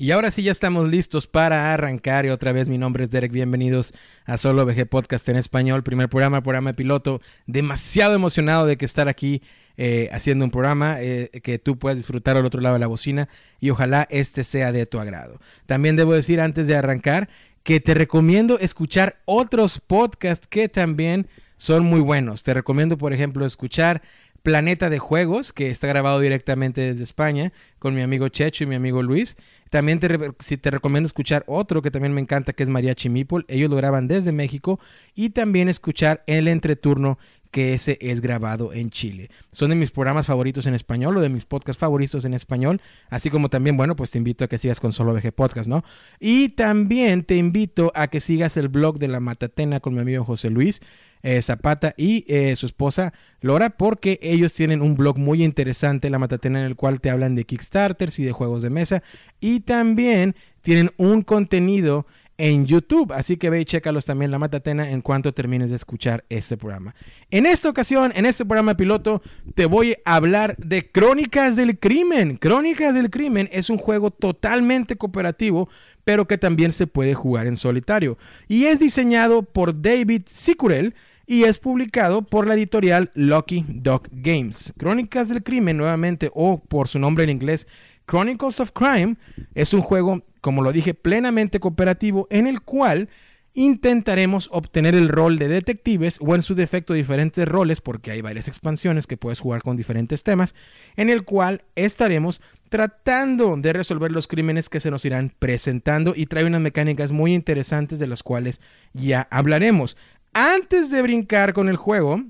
Y 0.00 0.12
ahora 0.12 0.30
sí 0.30 0.42
ya 0.42 0.50
estamos 0.50 0.88
listos 0.88 1.26
para 1.26 1.74
arrancar 1.74 2.24
y 2.24 2.30
otra 2.30 2.52
vez 2.52 2.70
mi 2.70 2.78
nombre 2.78 3.04
es 3.04 3.10
Derek, 3.10 3.32
bienvenidos 3.32 3.92
a 4.24 4.38
Solo 4.38 4.64
VG 4.64 4.86
Podcast 4.86 5.28
en 5.28 5.36
español, 5.36 5.82
primer 5.82 6.08
programa, 6.08 6.42
programa 6.42 6.70
de 6.70 6.74
piloto, 6.74 7.20
demasiado 7.46 8.14
emocionado 8.14 8.64
de 8.64 8.78
que 8.78 8.86
estar 8.86 9.10
aquí 9.10 9.42
eh, 9.76 10.08
haciendo 10.10 10.46
un 10.46 10.50
programa 10.50 11.02
eh, 11.02 11.28
que 11.42 11.58
tú 11.58 11.78
puedas 11.78 11.98
disfrutar 11.98 12.38
al 12.38 12.46
otro 12.46 12.62
lado 12.62 12.76
de 12.76 12.80
la 12.80 12.86
bocina 12.86 13.28
y 13.60 13.68
ojalá 13.68 14.06
este 14.08 14.42
sea 14.42 14.72
de 14.72 14.86
tu 14.86 14.98
agrado. 14.98 15.38
También 15.66 15.96
debo 15.96 16.14
decir 16.14 16.40
antes 16.40 16.66
de 16.66 16.76
arrancar 16.76 17.28
que 17.62 17.78
te 17.78 17.92
recomiendo 17.92 18.58
escuchar 18.58 19.20
otros 19.26 19.82
podcasts 19.86 20.46
que 20.46 20.70
también 20.70 21.26
son 21.58 21.84
muy 21.84 22.00
buenos. 22.00 22.42
Te 22.42 22.54
recomiendo, 22.54 22.96
por 22.96 23.12
ejemplo, 23.12 23.44
escuchar 23.44 24.00
Planeta 24.42 24.88
de 24.88 24.98
Juegos, 24.98 25.52
que 25.52 25.68
está 25.68 25.86
grabado 25.86 26.20
directamente 26.20 26.80
desde 26.80 27.04
España, 27.04 27.52
con 27.78 27.94
mi 27.94 28.00
amigo 28.00 28.28
Checho 28.28 28.64
y 28.64 28.66
mi 28.66 28.74
amigo 28.74 29.02
Luis. 29.02 29.36
También 29.70 30.00
te, 30.00 30.32
si 30.40 30.56
te 30.56 30.70
recomiendo 30.70 31.06
escuchar 31.06 31.44
otro 31.46 31.80
que 31.80 31.90
también 31.90 32.12
me 32.12 32.20
encanta, 32.20 32.52
que 32.52 32.64
es 32.64 32.68
María 32.68 32.94
Chimipol. 32.94 33.44
Ellos 33.48 33.70
lo 33.70 33.76
graban 33.76 34.08
desde 34.08 34.32
México. 34.32 34.80
Y 35.14 35.30
también 35.30 35.68
escuchar 35.68 36.22
El 36.26 36.48
Entreturno, 36.48 37.18
que 37.50 37.74
ese 37.74 37.98
es 38.00 38.20
grabado 38.20 38.72
en 38.72 38.90
Chile. 38.90 39.30
Son 39.50 39.70
de 39.70 39.76
mis 39.76 39.90
programas 39.90 40.26
favoritos 40.26 40.66
en 40.66 40.74
español 40.74 41.16
o 41.16 41.20
de 41.20 41.28
mis 41.28 41.44
podcasts 41.44 41.80
favoritos 41.80 42.24
en 42.24 42.34
español. 42.34 42.80
Así 43.08 43.30
como 43.30 43.48
también, 43.48 43.76
bueno, 43.76 43.96
pues 43.96 44.10
te 44.10 44.18
invito 44.18 44.44
a 44.44 44.48
que 44.48 44.58
sigas 44.58 44.80
con 44.80 44.92
Solo 44.92 45.14
VG 45.14 45.32
Podcast, 45.32 45.68
¿no? 45.68 45.84
Y 46.18 46.50
también 46.50 47.24
te 47.24 47.36
invito 47.36 47.92
a 47.94 48.08
que 48.08 48.20
sigas 48.20 48.56
el 48.56 48.68
blog 48.68 48.98
de 48.98 49.08
La 49.08 49.20
Matatena 49.20 49.80
con 49.80 49.94
mi 49.94 50.00
amigo 50.00 50.24
José 50.24 50.50
Luis. 50.50 50.80
Eh, 51.22 51.42
Zapata 51.42 51.94
y 51.98 52.24
eh, 52.28 52.56
su 52.56 52.64
esposa 52.64 53.12
Lora, 53.42 53.70
porque 53.70 54.18
ellos 54.22 54.54
tienen 54.54 54.80
un 54.80 54.96
blog 54.96 55.18
muy 55.18 55.42
interesante, 55.42 56.08
La 56.10 56.18
Matatena, 56.18 56.60
en 56.60 56.66
el 56.66 56.76
cual 56.76 57.00
te 57.00 57.10
hablan 57.10 57.34
de 57.34 57.44
Kickstarters 57.44 58.18
y 58.18 58.24
de 58.24 58.32
juegos 58.32 58.62
de 58.62 58.70
mesa. 58.70 59.02
Y 59.38 59.60
también 59.60 60.34
tienen 60.62 60.90
un 60.96 61.22
contenido 61.22 62.06
en 62.40 62.64
YouTube. 62.64 63.12
Así 63.12 63.36
que 63.36 63.50
ve 63.50 63.60
y 63.60 63.64
chécalos 63.64 64.06
también 64.06 64.30
la 64.30 64.38
Matatena 64.38 64.90
en 64.90 65.02
cuanto 65.02 65.34
termines 65.34 65.70
de 65.70 65.76
escuchar 65.76 66.24
este 66.30 66.56
programa. 66.56 66.94
En 67.30 67.44
esta 67.44 67.68
ocasión, 67.68 68.12
en 68.14 68.24
este 68.24 68.46
programa 68.46 68.76
piloto, 68.76 69.22
te 69.54 69.66
voy 69.66 69.96
a 70.06 70.16
hablar 70.16 70.56
de 70.56 70.90
Crónicas 70.90 71.54
del 71.54 71.78
Crimen. 71.78 72.36
Crónicas 72.36 72.94
del 72.94 73.10
Crimen 73.10 73.48
es 73.52 73.68
un 73.68 73.76
juego 73.76 74.10
totalmente 74.10 74.96
cooperativo, 74.96 75.68
pero 76.02 76.26
que 76.26 76.38
también 76.38 76.72
se 76.72 76.86
puede 76.86 77.12
jugar 77.14 77.46
en 77.46 77.58
solitario. 77.58 78.16
Y 78.48 78.64
es 78.64 78.78
diseñado 78.78 79.42
por 79.42 79.82
David 79.82 80.22
Sicurel 80.26 80.94
y 81.30 81.44
es 81.44 81.60
publicado 81.60 82.22
por 82.22 82.48
la 82.48 82.54
editorial 82.54 83.12
Lucky 83.14 83.64
Dog 83.68 84.08
Games. 84.10 84.74
Crónicas 84.76 85.28
del 85.28 85.44
Crimen, 85.44 85.76
nuevamente, 85.76 86.28
o 86.34 86.58
por 86.58 86.88
su 86.88 86.98
nombre 86.98 87.22
en 87.22 87.30
inglés, 87.30 87.68
Chronicles 88.08 88.58
of 88.58 88.72
Crime, 88.72 89.14
es 89.54 89.72
un 89.72 89.80
juego, 89.80 90.24
como 90.40 90.60
lo 90.60 90.72
dije, 90.72 90.92
plenamente 90.92 91.60
cooperativo 91.60 92.26
en 92.30 92.48
el 92.48 92.62
cual 92.62 93.08
intentaremos 93.54 94.48
obtener 94.52 94.96
el 94.96 95.08
rol 95.08 95.38
de 95.38 95.46
detectives 95.46 96.18
o 96.20 96.34
en 96.34 96.42
su 96.42 96.56
defecto 96.56 96.94
diferentes 96.94 97.46
roles, 97.46 97.80
porque 97.80 98.10
hay 98.10 98.22
varias 98.22 98.48
expansiones 98.48 99.06
que 99.06 99.16
puedes 99.16 99.38
jugar 99.38 99.62
con 99.62 99.76
diferentes 99.76 100.24
temas, 100.24 100.56
en 100.96 101.10
el 101.10 101.22
cual 101.22 101.62
estaremos 101.76 102.40
tratando 102.70 103.56
de 103.56 103.72
resolver 103.72 104.10
los 104.10 104.26
crímenes 104.26 104.68
que 104.68 104.80
se 104.80 104.90
nos 104.90 105.04
irán 105.04 105.32
presentando 105.38 106.12
y 106.16 106.26
trae 106.26 106.44
unas 106.44 106.60
mecánicas 106.60 107.12
muy 107.12 107.34
interesantes 107.34 108.00
de 108.00 108.08
las 108.08 108.24
cuales 108.24 108.60
ya 108.94 109.28
hablaremos. 109.30 109.96
Antes 110.32 110.90
de 110.90 111.02
brincar 111.02 111.52
con 111.52 111.68
el 111.68 111.76
juego, 111.76 112.22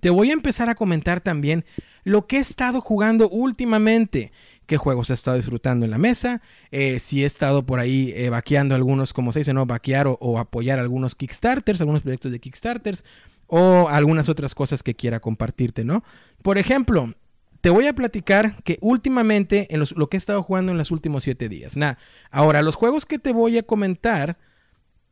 te 0.00 0.10
voy 0.10 0.30
a 0.30 0.34
empezar 0.34 0.68
a 0.68 0.74
comentar 0.74 1.20
también 1.20 1.64
lo 2.04 2.26
que 2.26 2.36
he 2.36 2.40
estado 2.40 2.80
jugando 2.80 3.28
últimamente. 3.28 4.32
Qué 4.66 4.76
juegos 4.76 5.10
he 5.10 5.14
estado 5.14 5.36
disfrutando 5.36 5.84
en 5.84 5.90
la 5.90 5.98
mesa. 5.98 6.42
Eh, 6.70 7.00
si 7.00 7.22
he 7.22 7.26
estado 7.26 7.64
por 7.64 7.80
ahí 7.80 8.12
eh, 8.14 8.28
vaqueando 8.28 8.74
algunos, 8.74 9.12
como 9.12 9.32
se 9.32 9.40
dice, 9.40 9.54
¿no? 9.54 9.66
Vaquear 9.66 10.06
o, 10.08 10.38
apoyar 10.38 10.78
algunos 10.78 11.14
Kickstarters, 11.14 11.80
algunos 11.80 12.02
proyectos 12.02 12.30
de 12.32 12.38
Kickstarters. 12.38 13.04
O 13.46 13.88
algunas 13.88 14.28
otras 14.28 14.54
cosas 14.54 14.82
que 14.82 14.94
quiera 14.94 15.20
compartirte, 15.20 15.82
¿no? 15.82 16.04
Por 16.42 16.58
ejemplo, 16.58 17.14
te 17.62 17.70
voy 17.70 17.86
a 17.86 17.94
platicar 17.94 18.62
que 18.62 18.76
últimamente 18.82 19.74
en 19.74 19.80
lo 19.80 20.08
que 20.10 20.16
he 20.16 20.18
estado 20.18 20.42
jugando 20.42 20.70
en 20.70 20.76
los 20.76 20.90
últimos 20.90 21.24
siete 21.24 21.48
días. 21.48 21.74
Nah, 21.74 21.94
ahora, 22.30 22.60
los 22.60 22.74
juegos 22.74 23.06
que 23.06 23.18
te 23.18 23.32
voy 23.32 23.56
a 23.56 23.62
comentar 23.62 24.36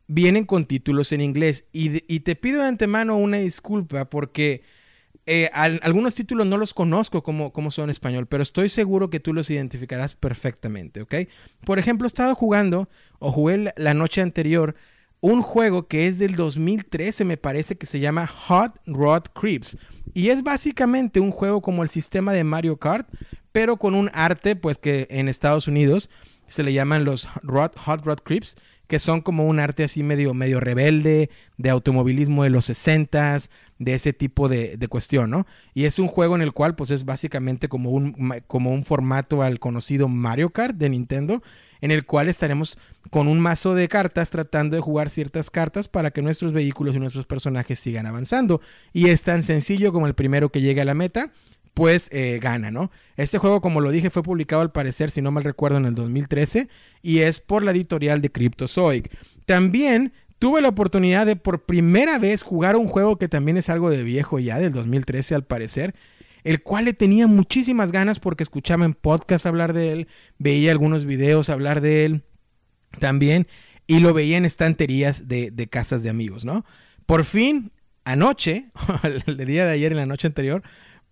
vienen 0.07 0.45
con 0.45 0.65
títulos 0.65 1.11
en 1.11 1.21
inglés. 1.21 1.65
Y, 1.71 2.19
te 2.21 2.35
pido 2.35 2.61
de 2.61 2.67
antemano 2.67 3.17
una 3.17 3.37
disculpa 3.37 4.05
porque 4.05 4.63
eh, 5.25 5.49
algunos 5.53 6.15
títulos 6.15 6.47
no 6.47 6.57
los 6.57 6.73
conozco 6.73 7.21
como, 7.21 7.51
como 7.51 7.71
son 7.71 7.85
en 7.85 7.89
español, 7.91 8.27
pero 8.27 8.43
estoy 8.43 8.69
seguro 8.69 9.09
que 9.09 9.19
tú 9.19 9.33
los 9.33 9.49
identificarás 9.49 10.15
perfectamente, 10.15 11.01
¿ok? 11.01 11.15
Por 11.65 11.79
ejemplo, 11.79 12.05
he 12.05 12.07
estado 12.07 12.33
jugando, 12.33 12.89
o 13.19 13.31
jugué 13.31 13.73
la 13.75 13.93
noche 13.93 14.21
anterior, 14.21 14.75
un 15.19 15.41
juego 15.41 15.87
que 15.87 16.07
es 16.07 16.19
del 16.19 16.35
2013, 16.35 17.25
me 17.25 17.37
parece 17.37 17.75
que 17.75 17.85
se 17.85 17.99
llama 17.99 18.27
Hot 18.27 18.79
Rod 18.85 19.23
Creeps. 19.33 19.77
Y 20.13 20.29
es 20.29 20.43
básicamente 20.43 21.19
un 21.19 21.31
juego 21.31 21.61
como 21.61 21.83
el 21.83 21.89
sistema 21.89 22.31
de 22.33 22.43
Mario 22.43 22.77
Kart, 22.77 23.09
pero 23.51 23.77
con 23.77 23.95
un 23.95 24.09
arte, 24.13 24.55
pues 24.55 24.77
que 24.77 25.07
en 25.09 25.27
Estados 25.27 25.67
Unidos 25.67 26.09
se 26.47 26.63
le 26.63 26.71
llaman 26.71 27.03
los 27.03 27.27
Hot 27.27 28.05
Rod 28.05 28.19
Creeps 28.23 28.55
que 28.87 28.99
son 28.99 29.21
como 29.21 29.45
un 29.45 29.59
arte 29.59 29.83
así 29.83 30.03
medio, 30.03 30.33
medio 30.33 30.59
rebelde, 30.59 31.29
de 31.57 31.69
automovilismo 31.69 32.43
de 32.43 32.49
los 32.49 32.65
60 32.65 33.37
de 33.79 33.93
ese 33.93 34.13
tipo 34.13 34.49
de, 34.49 34.77
cuestión, 34.89 35.29
¿no? 35.29 35.45
Y 35.73 35.85
es 35.85 35.99
un 35.99 36.07
juego 36.07 36.35
en 36.35 36.41
el 36.41 36.53
cual 36.53 36.75
pues 36.75 36.91
es 36.91 37.05
básicamente 37.05 37.67
como 37.67 37.91
un, 37.91 38.41
como 38.47 38.71
un 38.71 38.83
formato 38.83 39.43
al 39.43 39.59
conocido 39.59 40.07
Mario 40.07 40.49
Kart 40.49 40.75
de 40.75 40.89
Nintendo, 40.89 41.43
en 41.81 41.91
el 41.91 42.05
cual 42.05 42.27
estaremos 42.27 42.77
con 43.11 43.27
un 43.27 43.39
mazo 43.39 43.75
de 43.75 43.87
cartas 43.87 44.29
tratando 44.29 44.75
de 44.75 44.81
jugar 44.81 45.09
ciertas 45.09 45.51
cartas 45.51 45.87
para 45.87 46.11
que 46.11 46.21
nuestros 46.21 46.53
vehículos 46.53 46.95
y 46.95 46.99
nuestros 46.99 47.25
personajes 47.25 47.79
sigan 47.79 48.05
avanzando. 48.05 48.61
Y 48.93 49.09
es 49.09 49.21
tan 49.23 49.43
sencillo 49.43 49.93
como 49.93 50.07
el 50.07 50.15
primero 50.15 50.49
que 50.49 50.61
llegue 50.61 50.81
a 50.81 50.85
la 50.85 50.95
meta 50.95 51.31
pues 51.77 52.09
gana, 52.41 52.71
¿no? 52.71 52.89
Este 53.17 53.37
juego, 53.37 53.61
como 53.61 53.81
lo 53.81 53.91
dije, 53.91 54.09
fue 54.09 54.23
publicado 54.23 54.63
al 54.63 54.71
parecer, 54.71 55.11
si 55.11 55.21
no 55.21 55.29
mal 55.29 55.43
recuerdo, 55.43 55.77
en 55.77 55.85
el 55.85 55.93
2013 55.93 56.69
y 57.03 57.19
es 57.19 57.39
por 57.39 57.63
la 57.63 57.69
editorial 57.69 58.19
de 58.19 58.31
Cryptozoic. 58.31 59.15
También 59.45 60.11
tuve 60.39 60.63
la 60.63 60.69
oportunidad 60.69 61.27
de 61.27 61.35
por 61.35 61.65
primera 61.65 62.17
vez 62.17 62.41
jugar 62.41 62.77
un 62.77 62.87
juego 62.87 63.19
que 63.19 63.27
también 63.27 63.57
es 63.57 63.69
algo 63.69 63.91
de 63.91 64.01
viejo 64.01 64.39
ya, 64.39 64.57
del 64.57 64.73
2013 64.73 65.35
al 65.35 65.43
parecer, 65.43 65.93
el 66.43 66.63
cual 66.63 66.85
le 66.85 66.93
tenía 66.93 67.27
muchísimas 67.27 67.91
ganas 67.91 68.17
porque 68.17 68.41
escuchaba 68.41 68.83
en 68.83 68.95
podcast 68.95 69.45
hablar 69.45 69.73
de 69.73 69.91
él, 69.91 70.07
veía 70.39 70.71
algunos 70.71 71.05
videos 71.05 71.51
hablar 71.51 71.81
de 71.81 72.05
él 72.05 72.23
también 72.99 73.45
y 73.85 73.99
lo 73.99 74.15
veía 74.15 74.37
en 74.37 74.45
estanterías 74.45 75.27
de, 75.27 75.51
de 75.51 75.67
casas 75.67 76.01
de 76.01 76.09
amigos, 76.09 76.43
¿no? 76.43 76.65
Por 77.05 77.23
fin, 77.23 77.71
anoche, 78.03 78.71
el 79.27 79.37
día 79.45 79.67
de 79.67 79.73
ayer, 79.73 79.91
en 79.91 79.99
la 79.99 80.07
noche 80.07 80.25
anterior, 80.25 80.63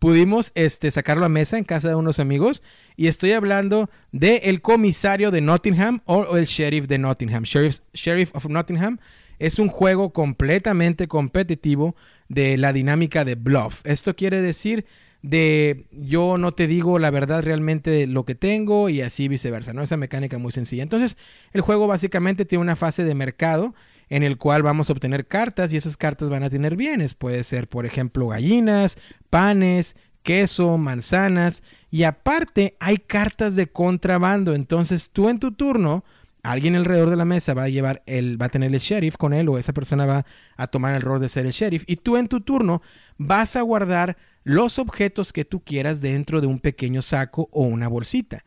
pudimos 0.06 0.52
este, 0.54 0.92
sacarlo 0.92 1.26
a 1.26 1.30
mesa 1.30 1.58
en 1.58 1.64
casa 1.64 1.90
de 1.90 1.96
unos 1.96 2.20
amigos. 2.20 2.62
Y 2.96 3.08
estoy 3.08 3.32
hablando 3.32 3.90
de 4.12 4.36
el 4.44 4.62
comisario 4.62 5.32
de 5.32 5.42
Nottingham 5.42 6.02
o, 6.06 6.38
el 6.38 6.46
sheriff 6.46 6.86
de 6.86 7.00
Nottingham. 7.00 7.42
Sheriff, 7.42 7.80
sheriff 7.92 8.30
of 8.36 8.46
Nottingham 8.46 9.00
es 9.40 9.58
un 9.58 9.68
juego 9.68 10.14
completamente 10.14 11.08
competitivo 11.08 11.96
de 12.30 12.56
la 12.58 12.72
dinámica 12.72 13.26
de 13.26 13.34
bluff. 13.34 13.82
Esto 13.84 14.16
quiere 14.16 14.44
decir 14.44 14.86
de 15.24 15.88
yo 15.92 16.38
no 16.38 16.54
te 16.54 16.68
digo 16.68 17.00
la 17.00 17.10
verdad 17.10 17.42
realmente 17.42 18.06
lo 18.06 18.26
que 18.26 18.36
tengo 18.36 18.90
y 18.90 19.02
así 19.02 19.28
viceversa, 19.28 19.74
¿no? 19.74 19.82
Esa 19.82 19.98
mecánica 19.98 20.38
muy 20.38 20.52
sencilla. 20.52 20.84
Entonces, 20.84 21.18
el 21.52 21.62
juego 21.62 21.88
básicamente 21.88 22.46
tiene 22.46 22.62
una 22.62 22.76
fase 22.76 23.04
de 23.06 23.16
mercado 23.16 23.74
en 24.10 24.24
el 24.24 24.38
cual 24.38 24.64
vamos 24.64 24.90
a 24.90 24.94
obtener 24.94 25.28
cartas 25.28 25.74
y 25.74 25.78
esas 25.78 25.98
cartas 25.98 26.30
van 26.30 26.44
a 26.44 26.50
tener 26.50 26.76
bienes. 26.76 27.14
Puede 27.14 27.44
ser, 27.44 27.68
por 27.68 27.86
ejemplo, 27.86 28.28
gallinas, 28.28 28.98
panes, 29.36 29.98
queso, 30.24 30.78
manzanas 30.78 31.62
y 31.92 32.04
aparte 32.04 32.78
hay 32.80 32.96
cartas 32.96 33.58
de 33.58 33.68
contrabando. 33.68 34.56
Entonces 34.56 35.12
tú 35.12 35.28
en 35.28 35.40
tu 35.40 35.52
turno, 35.52 36.06
alguien 36.42 36.74
alrededor 36.76 37.10
de 37.10 37.18
la 37.18 37.26
mesa 37.26 37.54
va 37.54 37.64
a 37.64 37.70
llevar 37.70 38.02
el, 38.06 38.42
va 38.42 38.46
a 38.46 38.50
tener 38.50 38.74
el 38.74 38.80
sheriff 38.80 39.18
con 39.18 39.34
él 39.34 39.50
o 39.50 39.58
esa 39.58 39.74
persona 39.74 40.06
va 40.06 40.26
a 40.56 40.68
tomar 40.68 40.96
el 40.96 41.02
rol 41.02 41.20
de 41.20 41.28
ser 41.28 41.46
el 41.46 41.52
sheriff 41.52 41.84
y 41.86 41.98
tú 41.98 42.16
en 42.16 42.30
tu 42.30 42.40
turno 42.40 42.82
vas 43.18 43.58
a 43.58 43.62
guardar 43.62 44.16
los 44.46 44.80
objetos 44.80 45.34
que 45.34 45.44
tú 45.44 45.66
quieras 45.66 46.00
dentro 46.00 46.40
de 46.40 46.48
un 46.48 46.60
pequeño 46.60 47.02
saco 47.02 47.50
o 47.52 47.64
una 47.64 47.90
bolsita. 47.90 48.46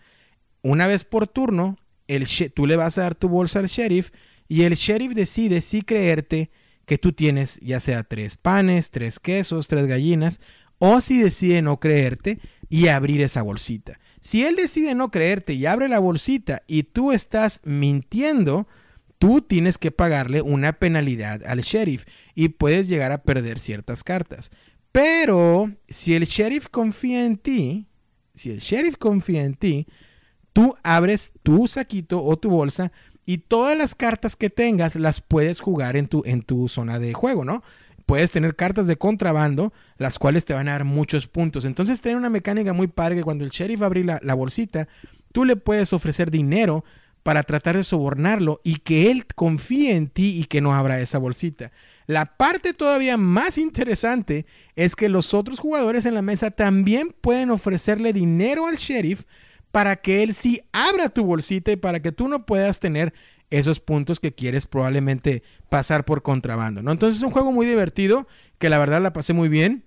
Una 0.63 0.87
vez 0.87 1.05
por 1.05 1.27
turno, 1.27 1.77
el, 2.07 2.27
tú 2.55 2.67
le 2.67 2.77
vas 2.77 2.97
a 2.97 3.03
dar 3.03 3.15
tu 3.15 3.29
bolsa 3.29 3.59
al 3.59 3.67
sheriff 3.67 4.11
y 4.49 4.63
el 4.63 4.73
sheriff 4.73 5.13
decide 5.13 5.61
si 5.61 5.83
creerte 5.83 6.51
que 6.87 6.97
tú 6.97 7.13
tienes 7.13 7.61
ya 7.61 7.79
sea 7.79 8.05
tres 8.05 8.39
panes, 8.39 8.91
tres 8.91 9.21
quesos, 9.21 9.69
tres 9.69 9.87
gallinas, 9.87 10.41
o 10.79 11.01
si 11.01 11.21
decide 11.21 11.63
no 11.63 11.81
creerte 11.81 12.39
y 12.69 12.89
abrir 12.89 13.21
esa 13.21 13.43
bolsita. 13.43 13.99
Si 14.21 14.45
él 14.45 14.57
decide 14.57 14.95
no 14.95 15.11
creerte 15.11 15.55
y 15.55 15.67
abre 15.67 15.89
la 15.89 15.99
bolsita 15.99 16.63
y 16.67 16.85
tú 16.85 17.13
estás 17.13 17.61
mintiendo, 17.65 18.67
tú 19.19 19.43
tienes 19.43 19.79
que 19.79 19.91
pagarle 19.91 20.43
una 20.43 20.75
penalidad 20.75 21.45
al 21.45 21.61
sheriff 21.61 22.05
y 22.35 22.51
puedes 22.51 22.89
llegar 22.89 23.13
a 23.13 23.23
perder 23.23 23.59
ciertas 23.59 24.05
cartas. 24.05 24.51
Pero 24.93 25.73
si 25.89 26.15
el 26.15 26.25
sheriff 26.25 26.69
confía 26.69 27.25
en 27.25 27.37
ti, 27.37 27.87
si 28.35 28.51
el 28.51 28.59
sheriff 28.59 28.97
confía 28.97 29.45
en 29.45 29.55
ti, 29.55 29.87
tú 30.53 30.75
abres 30.83 31.33
tu 31.43 31.67
saquito 31.67 32.25
o 32.25 32.39
tu 32.39 32.51
bolsa 32.51 32.93
y 33.27 33.39
todas 33.39 33.77
las 33.77 33.95
cartas 33.95 34.37
que 34.37 34.51
tengas 34.51 34.97
las 34.97 35.21
puedes 35.21 35.61
jugar 35.61 35.97
en 35.97 36.09
tu, 36.09 36.23
en 36.25 36.43
tu 36.43 36.69
zona 36.69 36.99
de 36.99 37.13
juego, 37.13 37.45
¿no? 37.45 37.63
Puedes 38.09 38.33
tener 38.33 38.57
cartas 38.57 38.87
de 38.87 38.97
contrabando, 38.97 39.75
las 39.99 40.19
cuales 40.19 40.47
te 40.47 40.55
van 40.55 40.67
a 40.69 40.73
dar 40.73 40.85
muchos 40.85 41.27
puntos. 41.27 41.67
Entonces, 41.67 42.01
tiene 42.01 42.17
una 42.17 42.31
mecánica 42.31 42.73
muy 42.73 42.87
padre 42.87 43.17
que 43.17 43.23
cuando 43.23 43.45
el 43.45 43.51
sheriff 43.51 43.83
abre 43.83 44.03
la, 44.03 44.19
la 44.23 44.33
bolsita, 44.33 44.89
tú 45.31 45.45
le 45.45 45.57
puedes 45.57 45.93
ofrecer 45.93 46.31
dinero 46.31 46.87
para 47.23 47.43
tratar 47.43 47.77
de 47.77 47.85
sobornarlo 47.85 48.63
y 48.65 48.77
que 48.77 49.11
él 49.11 49.27
confíe 49.27 49.95
en 49.95 50.09
ti 50.09 50.41
y 50.41 50.45
que 50.45 50.63
no 50.63 50.75
abra 50.75 51.01
esa 51.01 51.19
bolsita. 51.19 51.71
La 52.07 52.25
parte 52.25 52.73
todavía 52.73 53.19
más 53.19 53.59
interesante 53.59 54.47
es 54.75 54.97
que 54.97 55.11
los 55.11 55.35
otros 55.35 55.59
jugadores 55.59 56.07
en 56.07 56.15
la 56.15 56.23
mesa 56.23 56.51
también 56.51 57.15
pueden 57.21 57.51
ofrecerle 57.51 58.15
dinero 58.15 58.69
al 58.69 58.77
sheriff 58.77 59.25
para 59.71 59.97
que 59.97 60.23
él 60.23 60.33
sí 60.33 60.63
abra 60.73 61.11
tu 61.11 61.25
bolsita 61.25 61.73
y 61.73 61.77
para 61.77 62.01
que 62.01 62.11
tú 62.11 62.27
no 62.27 62.47
puedas 62.47 62.81
tener 62.81 63.13
esos 63.51 63.81
puntos 63.81 64.21
que 64.21 64.35
quieres 64.35 64.67
probablemente 64.67 65.43
pasar 65.69 66.05
por 66.05 66.23
contrabando, 66.23 66.83
¿no? 66.83 66.93
Entonces 66.93 67.19
es 67.19 67.25
un 67.25 67.31
juego 67.31 67.53
muy 67.53 67.67
divertido 67.67 68.27
que 68.59 68.71
la 68.71 68.79
verdad 68.79 69.01
la 69.03 69.13
pasé 69.13 69.33
muy 69.33 69.49
bien. 69.49 69.85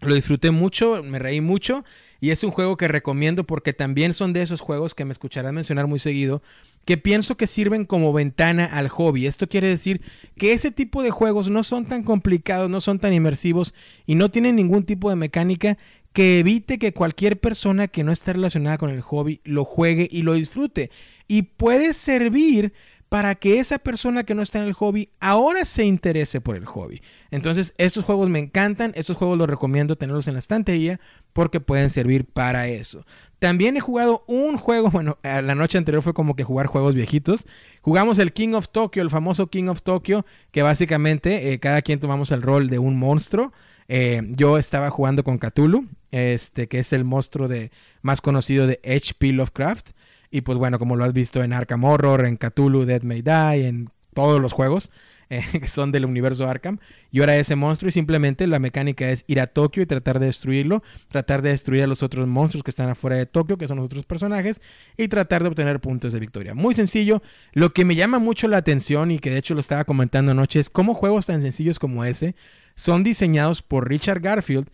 Lo 0.00 0.14
disfruté 0.14 0.52
mucho, 0.52 1.02
me 1.02 1.18
reí 1.18 1.40
mucho 1.40 1.84
y 2.20 2.30
es 2.30 2.44
un 2.44 2.52
juego 2.52 2.76
que 2.76 2.86
recomiendo 2.86 3.44
porque 3.44 3.72
también 3.72 4.12
son 4.12 4.32
de 4.32 4.42
esos 4.42 4.60
juegos 4.60 4.94
que 4.94 5.04
me 5.04 5.10
escucharán 5.10 5.56
mencionar 5.56 5.88
muy 5.88 5.98
seguido, 5.98 6.40
que 6.84 6.98
pienso 6.98 7.36
que 7.36 7.48
sirven 7.48 7.84
como 7.84 8.12
ventana 8.12 8.64
al 8.64 8.88
hobby. 8.88 9.26
Esto 9.26 9.48
quiere 9.48 9.66
decir 9.66 10.00
que 10.36 10.52
ese 10.52 10.70
tipo 10.70 11.02
de 11.02 11.10
juegos 11.10 11.50
no 11.50 11.64
son 11.64 11.84
tan 11.84 12.04
complicados, 12.04 12.70
no 12.70 12.80
son 12.80 13.00
tan 13.00 13.12
inmersivos 13.12 13.74
y 14.06 14.14
no 14.14 14.30
tienen 14.30 14.54
ningún 14.54 14.84
tipo 14.84 15.10
de 15.10 15.16
mecánica 15.16 15.78
que 16.12 16.38
evite 16.38 16.78
que 16.78 16.92
cualquier 16.92 17.38
persona 17.38 17.88
que 17.88 18.04
no 18.04 18.12
esté 18.12 18.32
relacionada 18.32 18.78
con 18.78 18.90
el 18.90 19.02
hobby 19.02 19.40
lo 19.44 19.64
juegue 19.64 20.08
y 20.10 20.22
lo 20.22 20.34
disfrute. 20.34 20.90
Y 21.28 21.42
puede 21.42 21.92
servir 21.92 22.72
para 23.08 23.34
que 23.34 23.58
esa 23.58 23.78
persona 23.78 24.24
que 24.24 24.34
no 24.34 24.42
está 24.42 24.58
en 24.58 24.66
el 24.66 24.74
hobby 24.74 25.08
ahora 25.18 25.64
se 25.64 25.84
interese 25.84 26.40
por 26.40 26.56
el 26.56 26.66
hobby. 26.66 27.00
Entonces, 27.30 27.72
estos 27.78 28.04
juegos 28.04 28.28
me 28.28 28.38
encantan, 28.38 28.92
estos 28.96 29.16
juegos 29.16 29.38
los 29.38 29.48
recomiendo 29.48 29.96
tenerlos 29.96 30.28
en 30.28 30.34
la 30.34 30.40
estantería 30.40 31.00
porque 31.32 31.60
pueden 31.60 31.90
servir 31.90 32.26
para 32.26 32.68
eso. 32.68 33.06
También 33.38 33.76
he 33.76 33.80
jugado 33.80 34.24
un 34.26 34.58
juego, 34.58 34.90
bueno, 34.92 35.18
la 35.22 35.54
noche 35.54 35.78
anterior 35.78 36.02
fue 36.02 36.14
como 36.14 36.36
que 36.36 36.44
jugar 36.44 36.66
juegos 36.66 36.94
viejitos. 36.94 37.46
Jugamos 37.80 38.18
el 38.18 38.32
King 38.32 38.52
of 38.52 38.68
Tokyo, 38.68 39.02
el 39.02 39.10
famoso 39.10 39.48
King 39.48 39.68
of 39.68 39.82
Tokyo, 39.82 40.26
que 40.50 40.62
básicamente 40.62 41.52
eh, 41.52 41.60
cada 41.60 41.82
quien 41.82 42.00
tomamos 42.00 42.30
el 42.30 42.42
rol 42.42 42.68
de 42.68 42.78
un 42.78 42.98
monstruo. 42.98 43.52
Eh, 43.90 44.22
yo 44.32 44.58
estaba 44.58 44.90
jugando 44.90 45.24
con 45.24 45.38
Cthulhu, 45.38 45.86
este, 46.10 46.68
que 46.68 46.80
es 46.80 46.92
el 46.92 47.04
monstruo 47.04 47.48
de, 47.48 47.70
más 48.02 48.20
conocido 48.20 48.66
de 48.66 48.80
H.P. 48.84 49.32
Lovecraft. 49.32 49.92
Y 50.30 50.42
pues 50.42 50.58
bueno, 50.58 50.78
como 50.78 50.96
lo 50.96 51.04
has 51.04 51.12
visto 51.12 51.42
en 51.42 51.52
Arkham 51.52 51.84
Horror, 51.84 52.26
en 52.26 52.36
Cthulhu, 52.36 52.84
Dead 52.84 53.02
May 53.02 53.22
Die, 53.22 53.66
en 53.66 53.90
todos 54.14 54.40
los 54.40 54.52
juegos 54.52 54.90
eh, 55.30 55.42
que 55.52 55.68
son 55.68 55.92
del 55.92 56.04
universo 56.04 56.46
Arkham. 56.46 56.78
Yo 57.12 57.22
era 57.22 57.36
ese 57.36 57.56
monstruo 57.56 57.88
y 57.88 57.92
simplemente 57.92 58.46
la 58.46 58.58
mecánica 58.58 59.10
es 59.10 59.24
ir 59.26 59.40
a 59.40 59.46
Tokio 59.46 59.82
y 59.82 59.86
tratar 59.86 60.18
de 60.18 60.26
destruirlo, 60.26 60.82
tratar 61.08 61.42
de 61.42 61.50
destruir 61.50 61.82
a 61.82 61.86
los 61.86 62.02
otros 62.02 62.26
monstruos 62.26 62.64
que 62.64 62.70
están 62.70 62.88
afuera 62.88 63.16
de 63.16 63.26
Tokio, 63.26 63.58
que 63.58 63.68
son 63.68 63.76
los 63.76 63.86
otros 63.86 64.06
personajes, 64.06 64.60
y 64.96 65.08
tratar 65.08 65.42
de 65.42 65.48
obtener 65.48 65.80
puntos 65.80 66.12
de 66.12 66.20
victoria. 66.20 66.54
Muy 66.54 66.74
sencillo. 66.74 67.22
Lo 67.52 67.70
que 67.70 67.84
me 67.84 67.94
llama 67.94 68.18
mucho 68.18 68.48
la 68.48 68.56
atención 68.56 69.10
y 69.10 69.18
que 69.18 69.30
de 69.30 69.38
hecho 69.38 69.54
lo 69.54 69.60
estaba 69.60 69.84
comentando 69.84 70.32
anoche 70.32 70.60
es 70.60 70.70
cómo 70.70 70.94
juegos 70.94 71.26
tan 71.26 71.42
sencillos 71.42 71.78
como 71.78 72.04
ese 72.04 72.34
son 72.74 73.02
diseñados 73.02 73.60
por 73.62 73.88
Richard 73.88 74.20
Garfield 74.20 74.68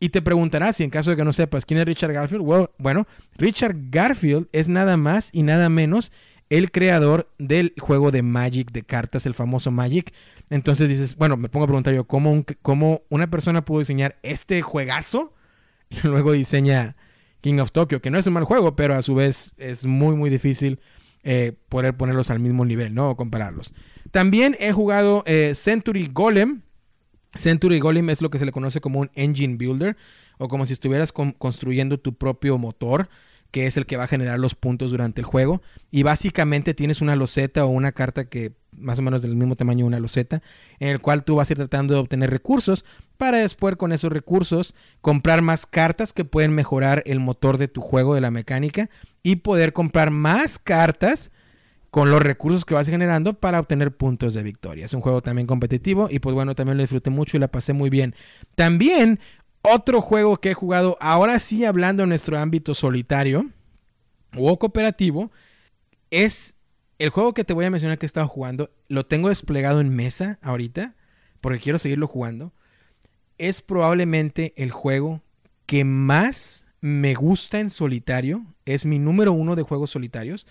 y 0.00 0.08
te 0.08 0.22
preguntarás 0.22 0.76
si 0.76 0.84
en 0.84 0.90
caso 0.90 1.10
de 1.10 1.16
que 1.16 1.24
no 1.24 1.32
sepas 1.32 1.66
quién 1.66 1.78
es 1.78 1.84
Richard 1.84 2.12
Garfield. 2.12 2.42
Bueno, 2.78 3.06
Richard 3.36 3.76
Garfield 3.90 4.48
es 4.52 4.70
nada 4.70 4.96
más 4.96 5.28
y 5.32 5.42
nada 5.42 5.68
menos 5.68 6.10
el 6.48 6.72
creador 6.72 7.30
del 7.38 7.74
juego 7.78 8.10
de 8.10 8.22
Magic 8.22 8.72
de 8.72 8.82
cartas, 8.82 9.26
el 9.26 9.34
famoso 9.34 9.70
Magic. 9.70 10.12
Entonces 10.48 10.88
dices, 10.88 11.16
bueno, 11.16 11.36
me 11.36 11.48
pongo 11.50 11.64
a 11.64 11.68
preguntar 11.68 11.94
yo, 11.94 12.04
¿cómo, 12.04 12.44
cómo 12.62 13.02
una 13.10 13.30
persona 13.30 13.64
pudo 13.64 13.80
diseñar 13.80 14.18
este 14.22 14.62
juegazo? 14.62 15.34
Y 15.90 16.06
luego 16.06 16.30
diseña 16.30 16.94
King 17.40 17.58
of 17.58 17.72
Tokyo, 17.72 18.00
que 18.00 18.10
no 18.10 18.18
es 18.18 18.26
un 18.26 18.34
mal 18.34 18.44
juego, 18.44 18.76
pero 18.76 18.94
a 18.94 19.02
su 19.02 19.16
vez 19.16 19.54
es 19.58 19.86
muy, 19.86 20.14
muy 20.14 20.30
difícil 20.30 20.78
eh, 21.24 21.52
poder 21.68 21.96
ponerlos 21.96 22.30
al 22.30 22.38
mismo 22.38 22.64
nivel, 22.64 22.94
¿no? 22.94 23.10
O 23.10 23.16
compararlos. 23.16 23.74
También 24.12 24.56
he 24.60 24.70
jugado 24.70 25.24
eh, 25.26 25.52
Century 25.56 26.08
Golem, 26.12 26.62
Century 27.34 27.78
Golem 27.78 28.10
es 28.10 28.22
lo 28.22 28.30
que 28.30 28.38
se 28.38 28.46
le 28.46 28.52
conoce 28.52 28.80
como 28.80 29.00
un 29.00 29.10
engine 29.14 29.56
builder 29.56 29.96
o 30.38 30.48
como 30.48 30.66
si 30.66 30.72
estuvieras 30.72 31.12
construyendo 31.12 31.98
tu 31.98 32.14
propio 32.14 32.58
motor 32.58 33.08
que 33.50 33.66
es 33.66 33.76
el 33.76 33.86
que 33.86 33.96
va 33.96 34.04
a 34.04 34.08
generar 34.08 34.38
los 34.38 34.54
puntos 34.54 34.90
durante 34.90 35.20
el 35.20 35.24
juego. 35.24 35.60
Y 35.90 36.02
básicamente 36.02 36.74
tienes 36.74 37.00
una 37.00 37.16
loseta 37.16 37.64
o 37.64 37.68
una 37.68 37.92
carta 37.92 38.26
que 38.26 38.52
más 38.72 38.98
o 38.98 39.02
menos 39.02 39.22
del 39.22 39.34
mismo 39.34 39.56
tamaño 39.56 39.84
una 39.84 39.98
loseta 39.98 40.42
en 40.78 40.88
el 40.88 41.00
cual 41.00 41.24
tú 41.24 41.36
vas 41.36 41.50
a 41.50 41.52
ir 41.52 41.56
tratando 41.56 41.94
de 41.94 42.00
obtener 42.00 42.30
recursos 42.30 42.84
para 43.16 43.38
después 43.38 43.74
con 43.76 43.92
esos 43.92 44.12
recursos 44.12 44.74
comprar 45.00 45.42
más 45.42 45.66
cartas 45.66 46.12
que 46.12 46.24
pueden 46.24 46.52
mejorar 46.52 47.02
el 47.06 47.18
motor 47.18 47.58
de 47.58 47.68
tu 47.68 47.80
juego 47.80 48.14
de 48.14 48.20
la 48.20 48.30
mecánica 48.30 48.88
y 49.22 49.36
poder 49.36 49.72
comprar 49.72 50.10
más 50.10 50.58
cartas 50.58 51.32
con 51.90 52.10
los 52.10 52.22
recursos 52.22 52.64
que 52.64 52.74
vas 52.74 52.88
generando 52.88 53.34
para 53.34 53.58
obtener 53.58 53.96
puntos 53.96 54.34
de 54.34 54.42
victoria. 54.42 54.84
Es 54.84 54.94
un 54.94 55.00
juego 55.00 55.22
también 55.22 55.46
competitivo 55.46 56.08
y 56.10 56.20
pues 56.20 56.34
bueno, 56.34 56.54
también 56.54 56.76
lo 56.76 56.82
disfruté 56.82 57.10
mucho 57.10 57.36
y 57.36 57.40
la 57.40 57.48
pasé 57.48 57.72
muy 57.72 57.90
bien. 57.90 58.14
También 58.54 59.18
otro 59.62 60.00
juego 60.00 60.36
que 60.36 60.52
he 60.52 60.54
jugado, 60.54 60.96
ahora 61.00 61.38
sí 61.38 61.64
hablando 61.64 62.04
en 62.04 62.10
nuestro 62.10 62.38
ámbito 62.38 62.74
solitario 62.74 63.50
o 64.36 64.58
cooperativo, 64.58 65.32
es 66.10 66.56
el 66.98 67.10
juego 67.10 67.34
que 67.34 67.44
te 67.44 67.54
voy 67.54 67.64
a 67.64 67.70
mencionar 67.70 67.98
que 67.98 68.06
he 68.06 68.08
estado 68.08 68.28
jugando. 68.28 68.70
Lo 68.88 69.04
tengo 69.06 69.28
desplegado 69.28 69.80
en 69.80 69.94
mesa 69.94 70.38
ahorita 70.42 70.94
porque 71.40 71.58
quiero 71.58 71.78
seguirlo 71.78 72.06
jugando. 72.06 72.52
Es 73.36 73.62
probablemente 73.62 74.52
el 74.56 74.70
juego 74.70 75.22
que 75.66 75.84
más 75.84 76.68
me 76.80 77.14
gusta 77.14 77.58
en 77.58 77.70
solitario. 77.70 78.46
Es 78.64 78.86
mi 78.86 78.98
número 78.98 79.32
uno 79.32 79.56
de 79.56 79.62
juegos 79.62 79.90
solitarios 79.90 80.46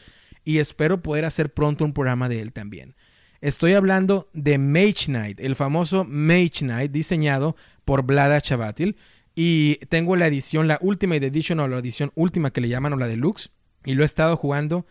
y 0.50 0.58
espero 0.58 1.04
poder 1.04 1.26
hacer 1.26 1.54
pronto 1.54 1.86
un 1.86 1.94
programa 1.94 2.28
de 2.28 2.42
él 2.42 2.54
también. 2.54 2.96
Estoy 3.40 3.74
hablando 3.74 4.32
de 4.34 4.58
Mage 4.58 5.06
Knight, 5.06 5.40
el 5.40 5.56
famoso 5.56 6.06
Mage 6.06 6.62
Knight 6.62 6.92
diseñado 6.92 7.56
por 7.86 8.02
Vlada 8.02 8.42
Chavatil. 8.42 8.98
Y 9.36 9.76
tengo 9.90 10.16
la 10.16 10.26
edición, 10.26 10.68
la 10.68 10.80
Ultimate 10.82 11.24
Edition 11.24 11.60
o 11.60 11.68
la 11.68 11.78
edición 11.78 12.12
última 12.16 12.50
que 12.50 12.62
le 12.62 12.68
llaman 12.68 12.94
o 12.94 12.98
la 12.98 13.06
deluxe. 13.06 13.52
Y 13.86 13.94
lo 13.94 14.02
he 14.02 14.08
estado 14.08 14.36
jugando. 14.38 14.88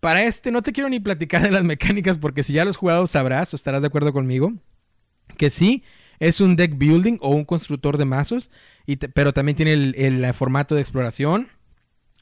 Para 0.00 0.24
este 0.24 0.50
no 0.50 0.62
te 0.62 0.72
quiero 0.72 0.88
ni 0.88 0.98
platicar 0.98 1.42
de 1.42 1.50
las 1.50 1.62
mecánicas 1.62 2.16
porque 2.16 2.42
si 2.42 2.54
ya 2.54 2.64
lo 2.64 2.70
has 2.70 2.78
jugado 2.78 3.06
sabrás 3.06 3.52
o 3.52 3.56
estarás 3.56 3.82
de 3.82 3.88
acuerdo 3.88 4.14
conmigo. 4.14 4.54
Que 5.36 5.50
sí, 5.50 5.84
es 6.20 6.40
un 6.40 6.56
deck 6.56 6.78
building 6.78 7.18
o 7.20 7.34
un 7.34 7.44
constructor 7.44 7.98
de 7.98 8.06
mazos. 8.06 8.50
Y 8.86 8.96
pero 8.96 9.34
también 9.34 9.56
tiene 9.56 9.74
el 9.74 10.32
formato 10.32 10.74
de 10.74 10.80
exploración 10.80 11.48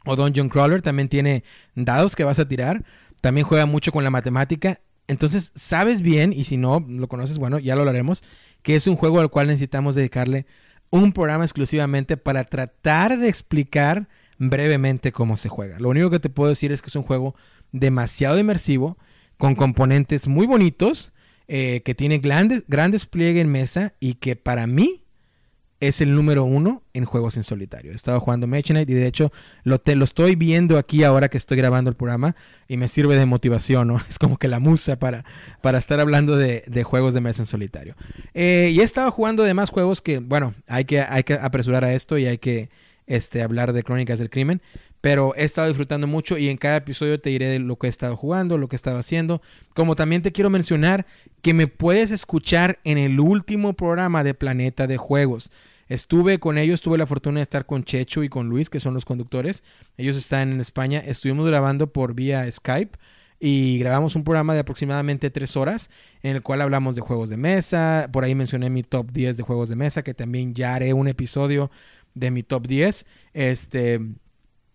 o 0.04 0.16
Dungeon 0.16 0.48
Crawler 0.48 0.82
también 0.82 1.08
tiene 1.08 1.44
dados 1.74 2.16
que 2.16 2.24
vas 2.24 2.38
a 2.38 2.48
tirar. 2.48 2.84
También 3.20 3.46
juega 3.46 3.66
mucho 3.66 3.92
con 3.92 4.04
la 4.04 4.10
matemática. 4.10 4.80
Entonces, 5.06 5.52
sabes 5.54 6.02
bien, 6.02 6.32
y 6.32 6.44
si 6.44 6.56
no 6.56 6.84
lo 6.88 7.08
conoces, 7.08 7.38
bueno, 7.38 7.58
ya 7.58 7.74
lo 7.74 7.80
hablaremos, 7.80 8.22
que 8.62 8.76
es 8.76 8.86
un 8.86 8.96
juego 8.96 9.20
al 9.20 9.30
cual 9.30 9.48
necesitamos 9.48 9.94
dedicarle 9.94 10.46
un 10.90 11.12
programa 11.12 11.44
exclusivamente 11.44 12.16
para 12.16 12.44
tratar 12.44 13.18
de 13.18 13.28
explicar 13.28 14.08
brevemente 14.38 15.12
cómo 15.12 15.36
se 15.36 15.48
juega. 15.48 15.78
Lo 15.78 15.88
único 15.88 16.10
que 16.10 16.20
te 16.20 16.30
puedo 16.30 16.48
decir 16.48 16.72
es 16.72 16.80
que 16.80 16.88
es 16.88 16.96
un 16.96 17.02
juego 17.02 17.34
demasiado 17.72 18.38
inmersivo, 18.38 18.98
con 19.36 19.54
componentes 19.54 20.28
muy 20.28 20.46
bonitos, 20.46 21.12
eh, 21.48 21.82
que 21.84 21.94
tiene 21.94 22.18
grandes, 22.18 22.64
gran 22.68 22.90
despliegue 22.90 23.40
en 23.40 23.50
mesa 23.50 23.94
y 24.00 24.14
que 24.14 24.36
para 24.36 24.66
mí 24.66 24.99
es 25.80 26.02
el 26.02 26.14
número 26.14 26.44
uno 26.44 26.82
en 26.92 27.06
juegos 27.06 27.38
en 27.38 27.42
solitario. 27.42 27.92
He 27.92 27.94
estado 27.94 28.20
jugando 28.20 28.46
Mage 28.46 28.72
y 28.82 28.84
de 28.84 29.06
hecho 29.06 29.32
lo, 29.64 29.78
te, 29.78 29.96
lo 29.96 30.04
estoy 30.04 30.36
viendo 30.36 30.76
aquí 30.76 31.04
ahora 31.04 31.30
que 31.30 31.38
estoy 31.38 31.56
grabando 31.56 31.88
el 31.88 31.96
programa 31.96 32.36
y 32.68 32.76
me 32.76 32.86
sirve 32.86 33.16
de 33.16 33.24
motivación, 33.24 33.88
¿no? 33.88 34.00
Es 34.08 34.18
como 34.18 34.36
que 34.36 34.48
la 34.48 34.60
musa 34.60 34.98
para, 34.98 35.24
para 35.62 35.78
estar 35.78 35.98
hablando 35.98 36.36
de, 36.36 36.84
juegos 36.84 37.14
de 37.14 37.22
mesa 37.22 37.42
en 37.42 37.46
solitario. 37.46 37.96
Eh, 38.34 38.70
y 38.74 38.80
he 38.80 38.82
estado 38.82 39.10
jugando 39.10 39.42
de 39.42 39.54
más 39.54 39.70
juegos 39.70 40.02
que, 40.02 40.18
bueno, 40.18 40.54
hay 40.66 40.84
que, 40.84 41.00
hay 41.00 41.22
que 41.24 41.34
apresurar 41.34 41.84
a 41.84 41.94
esto 41.94 42.18
y 42.18 42.26
hay 42.26 42.38
que 42.38 42.68
este, 43.06 43.42
hablar 43.42 43.72
de 43.72 43.82
Crónicas 43.82 44.18
del 44.18 44.30
Crimen. 44.30 44.60
Pero 45.00 45.34
he 45.34 45.44
estado 45.44 45.68
disfrutando 45.68 46.06
mucho 46.06 46.36
y 46.36 46.48
en 46.50 46.58
cada 46.58 46.76
episodio 46.76 47.18
te 47.18 47.30
diré 47.30 47.48
de 47.48 47.58
lo 47.58 47.76
que 47.76 47.86
he 47.86 47.90
estado 47.90 48.16
jugando, 48.16 48.58
lo 48.58 48.68
que 48.68 48.74
he 48.74 48.76
estado 48.76 48.98
haciendo. 48.98 49.40
Como 49.74 49.96
también 49.96 50.20
te 50.20 50.30
quiero 50.30 50.50
mencionar 50.50 51.06
que 51.40 51.54
me 51.54 51.68
puedes 51.68 52.10
escuchar 52.10 52.80
en 52.84 52.98
el 52.98 53.18
último 53.18 53.72
programa 53.72 54.22
de 54.24 54.34
Planeta 54.34 54.86
de 54.86 54.98
Juegos. 54.98 55.50
Estuve 55.90 56.38
con 56.38 56.56
ellos, 56.56 56.82
tuve 56.82 56.98
la 56.98 57.06
fortuna 57.06 57.40
de 57.40 57.42
estar 57.42 57.66
con 57.66 57.82
Checho 57.82 58.22
y 58.22 58.28
con 58.28 58.48
Luis, 58.48 58.70
que 58.70 58.78
son 58.78 58.94
los 58.94 59.04
conductores. 59.04 59.64
Ellos 59.96 60.16
están 60.16 60.52
en 60.52 60.60
España. 60.60 61.00
Estuvimos 61.00 61.48
grabando 61.48 61.92
por 61.92 62.14
vía 62.14 62.48
Skype 62.48 62.96
y 63.40 63.76
grabamos 63.80 64.14
un 64.14 64.22
programa 64.22 64.54
de 64.54 64.60
aproximadamente 64.60 65.30
tres 65.30 65.56
horas 65.56 65.90
en 66.22 66.36
el 66.36 66.42
cual 66.42 66.60
hablamos 66.60 66.94
de 66.94 67.00
juegos 67.00 67.28
de 67.28 67.36
mesa. 67.36 68.08
Por 68.12 68.22
ahí 68.22 68.36
mencioné 68.36 68.70
mi 68.70 68.84
top 68.84 69.10
10 69.10 69.38
de 69.38 69.42
juegos 69.42 69.68
de 69.68 69.74
mesa, 69.74 70.04
que 70.04 70.14
también 70.14 70.54
ya 70.54 70.76
haré 70.76 70.92
un 70.92 71.08
episodio 71.08 71.72
de 72.14 72.30
mi 72.30 72.44
top 72.44 72.68
10. 72.68 73.06
Este. 73.34 74.00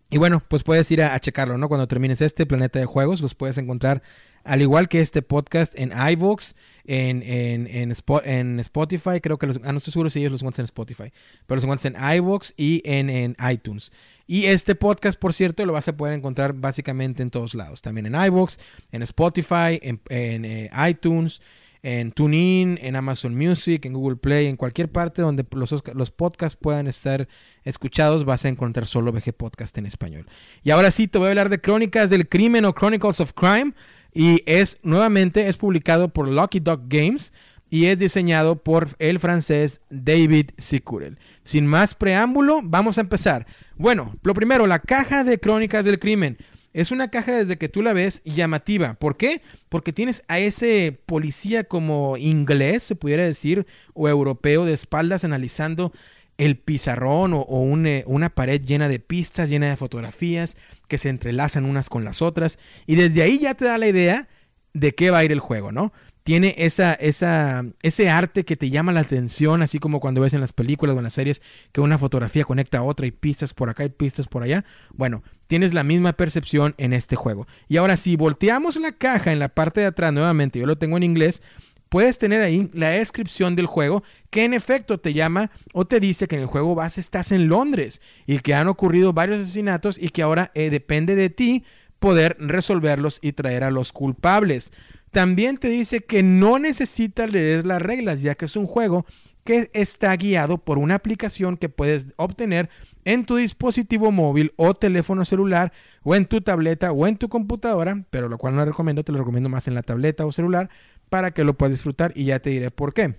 Y 0.10 0.17
bueno, 0.17 0.43
pues 0.45 0.63
puedes 0.63 0.91
ir 0.91 1.01
a, 1.01 1.17
checarlo, 1.21 1.58
¿no? 1.58 1.69
Cuando 1.69 1.88
termines 1.88 2.21
este 2.21 2.45
planeta 2.45 2.78
de 2.78 2.86
juegos, 2.86 3.21
los 3.21 3.36
puedes 3.36 3.58
encontrar 3.58 4.04
al 4.45 4.62
igual 4.62 4.88
que 4.88 5.01
este 5.01 5.21
podcast 5.23 5.73
en 5.77 5.91
iVoox, 5.91 6.53
en, 6.86 7.23
en, 7.23 7.67
en, 7.67 7.93
en, 8.25 8.60
Spotify, 8.60 9.19
creo 9.19 9.39
que 9.39 9.47
los, 9.47 9.60
ah, 9.63 9.71
no 9.71 9.79
estoy 9.79 9.91
seguro 9.91 10.10
si 10.12 10.19
ellos 10.19 10.31
los 10.31 10.41
encuentran 10.41 10.63
en 10.63 10.65
Spotify, 10.65 11.12
pero 11.47 11.55
los 11.55 11.63
encuentran 11.63 11.95
en 11.95 12.17
iVoox 12.17 12.53
y 12.55 12.81
en, 12.86 13.10
en 13.10 13.36
iTunes. 13.51 13.91
Y 14.27 14.45
este 14.45 14.75
podcast, 14.75 15.19
por 15.19 15.34
cierto, 15.34 15.65
lo 15.65 15.73
vas 15.73 15.88
a 15.88 15.97
poder 15.97 16.13
encontrar 16.13 16.53
básicamente 16.53 17.23
en 17.23 17.31
todos 17.31 17.55
lados. 17.55 17.81
También 17.81 18.05
en 18.05 18.15
iVoox, 18.15 18.58
en 18.91 19.01
Spotify, 19.01 19.79
en, 19.81 19.99
eh, 20.10 20.69
iTunes, 20.88 21.41
en 21.81 22.12
TuneIn, 22.12 22.79
en 22.81 22.95
Amazon 22.95 23.36
Music, 23.36 23.86
en 23.86 23.93
Google 23.93 24.17
Play, 24.17 24.45
en 24.45 24.58
cualquier 24.58 24.91
parte 24.91 25.23
donde 25.23 25.45
los, 25.51 25.73
los 25.93 26.12
podcasts 26.12 26.58
puedan 26.60 26.88
estar 26.88 27.27
escuchados, 27.63 28.25
vas 28.25 28.45
a 28.45 28.49
encontrar 28.49 28.86
solo 28.86 29.12
VG 29.12 29.34
Podcast 29.34 29.75
en 29.79 29.88
español. 29.88 30.27
Y 30.63 30.69
ahora 30.69 30.91
sí, 30.91 31.08
te 31.08 31.17
voy 31.17 31.27
a 31.27 31.29
hablar 31.29 31.49
de 31.49 31.62
Crónicas 31.62 32.12
del 32.12 32.27
Crimen 32.27 32.65
o 32.65 32.73
Chronicles 32.73 33.19
of 33.19 33.34
Crime. 33.34 33.73
Y 34.15 34.41
es 34.45 34.80
nuevamente 34.82 35.49
es 35.49 35.58
publicado 35.58 36.08
por 36.08 36.30
Lucky 36.30 36.62
Dog 36.62 36.88
Games 36.88 37.34
y 37.69 37.88
es 37.88 37.99
diseñado 37.99 38.56
por 38.56 38.88
el 38.97 39.19
francés 39.19 39.82
David 39.89 40.51
Sicurel. 40.58 41.19
Sin 41.43 41.67
más 41.67 41.93
preámbulo, 41.93 42.62
vamos 42.63 42.97
a 42.97 43.01
empezar. 43.01 43.45
Bueno, 43.75 44.15
lo 44.23 44.34
primero, 44.34 44.67
la 44.67 44.80
caja 44.80 45.25
de 45.25 45.38
Crónicas 45.38 45.84
del 45.84 45.99
Crimen. 45.99 46.38
Es 46.71 46.91
una 46.91 47.10
caja 47.10 47.34
desde 47.34 47.58
que 47.58 47.67
tú 47.67 47.82
la 47.82 47.91
ves 47.91 48.21
llamativa. 48.23 48.93
¿Por 48.93 49.17
qué? 49.17 49.41
Porque 49.67 49.91
tienes 49.91 50.23
a 50.30 50.39
ese 50.39 50.97
policía 51.06 51.65
como 51.65 52.15
inglés, 52.15 52.84
se 52.84 52.95
pudiera 52.95 53.23
decir, 53.23 53.65
o 53.93 54.08
europeo 54.08 54.63
de 54.63 54.73
espaldas 54.73 55.25
analizando 55.25 55.91
el 56.37 56.57
pizarrón 56.57 57.31
o, 57.33 57.77
eh, 57.85 58.03
una 58.07 58.29
pared 58.29 58.61
llena 58.61 58.87
de 58.87 58.99
pistas, 58.99 59.49
llena 59.49 59.69
de 59.69 59.77
fotografías 59.77 60.57
que 60.87 60.97
se 60.97 61.09
entrelazan 61.09 61.65
unas 61.65 61.89
con 61.89 62.03
las 62.03 62.21
otras. 62.21 62.59
Y 62.85 62.95
desde 62.95 63.21
ahí 63.21 63.39
ya 63.39 63.55
te 63.55 63.65
da 63.65 63.77
la 63.77 63.87
idea 63.87 64.27
de 64.73 64.93
qué 64.93 65.11
va 65.11 65.19
a 65.19 65.23
ir 65.23 65.31
el 65.31 65.39
juego, 65.39 65.71
¿no? 65.71 65.93
tiene 66.25 66.55
esa, 66.57 66.95
esa, 66.95 67.63
ese 67.83 68.09
arte 68.09 68.45
que 68.45 68.55
te 68.55 68.71
llama 68.71 68.91
la 68.91 69.01
atención, 69.01 69.61
así 69.61 69.77
como 69.77 69.99
cuando 69.99 70.21
ves 70.21 70.33
en 70.33 70.41
las 70.41 70.53
películas 70.53 70.95
o 70.95 70.97
en 70.97 71.03
las 71.03 71.13
series 71.13 71.43
que 71.71 71.81
una 71.81 71.99
fotografía 71.99 72.43
conecta 72.43 72.79
a 72.79 72.81
otra 72.81 73.05
y 73.05 73.11
pistas 73.11 73.53
por 73.53 73.69
acá 73.69 73.85
y 73.85 73.89
pistas 73.89 74.27
por 74.27 74.41
allá. 74.41 74.65
Bueno, 74.91 75.21
tienes 75.45 75.75
la 75.75 75.83
misma 75.83 76.13
percepción 76.13 76.73
en 76.79 76.93
este 76.93 77.15
juego. 77.15 77.45
Y 77.67 77.77
ahora, 77.77 77.95
si 77.95 78.15
volteamos 78.15 78.75
la 78.77 78.93
caja 78.93 79.31
en 79.31 79.37
la 79.37 79.49
parte 79.49 79.81
de 79.81 79.85
atrás 79.85 80.11
nuevamente, 80.13 80.57
yo 80.57 80.65
lo 80.65 80.79
tengo 80.79 80.97
en 80.97 81.03
inglés, 81.03 81.43
puedes 81.89 82.17
tener 82.17 82.41
ahí 82.41 82.69
la 82.73 82.89
descripción 82.89 83.55
del 83.55 83.65
juego 83.65 84.03
que 84.29 84.45
en 84.45 84.53
efecto 84.53 84.99
te 84.99 85.13
llama 85.13 85.51
o 85.73 85.85
te 85.85 85.99
dice 85.99 86.27
que 86.27 86.35
en 86.35 86.43
el 86.43 86.47
juego 86.47 86.75
base 86.75 86.99
estás 86.99 87.31
en 87.31 87.47
Londres 87.47 88.01
y 88.25 88.39
que 88.39 88.53
han 88.53 88.67
ocurrido 88.67 89.13
varios 89.13 89.41
asesinatos 89.41 89.97
y 89.99 90.09
que 90.09 90.21
ahora 90.21 90.51
eh, 90.53 90.69
depende 90.69 91.15
de 91.15 91.29
ti 91.29 91.63
poder 91.99 92.37
resolverlos 92.39 93.19
y 93.21 93.31
traer 93.31 93.63
a 93.63 93.71
los 93.71 93.91
culpables. 93.91 94.71
También 95.11 95.57
te 95.57 95.69
dice 95.69 96.01
que 96.01 96.23
no 96.23 96.59
necesitas 96.59 97.31
leer 97.31 97.65
las 97.65 97.81
reglas, 97.81 98.21
ya 98.21 98.35
que 98.35 98.45
es 98.45 98.55
un 98.55 98.65
juego 98.65 99.05
que 99.45 99.69
está 99.73 100.13
guiado 100.15 100.57
por 100.57 100.79
una 100.79 100.95
aplicación 100.95 101.55
que 101.55 101.69
puedes 101.69 102.07
obtener 102.17 102.69
en 103.05 103.25
tu 103.25 103.35
dispositivo 103.35 104.11
móvil 104.11 104.53
o 104.57 104.73
teléfono 104.73 105.23
celular 105.23 105.71
o 106.03 106.15
en 106.15 106.25
tu 106.25 106.41
tableta 106.41 106.91
o 106.91 107.05
en 107.05 107.15
tu 107.17 107.29
computadora, 107.29 108.03
pero 108.09 108.27
lo 108.27 108.39
cual 108.39 108.55
no 108.55 108.65
recomiendo, 108.65 109.03
te 109.03 109.11
lo 109.11 109.19
recomiendo 109.19 109.47
más 109.47 109.67
en 109.67 109.75
la 109.75 109.83
tableta 109.83 110.25
o 110.25 110.31
celular 110.31 110.69
para 111.15 111.32
que 111.32 111.45
lo 111.45 111.54
puedas 111.54 111.71
disfrutar 111.71 112.12
y 112.13 112.25
ya 112.25 112.39
te 112.39 112.49
diré 112.49 112.71
por 112.71 112.93
qué. 112.93 113.15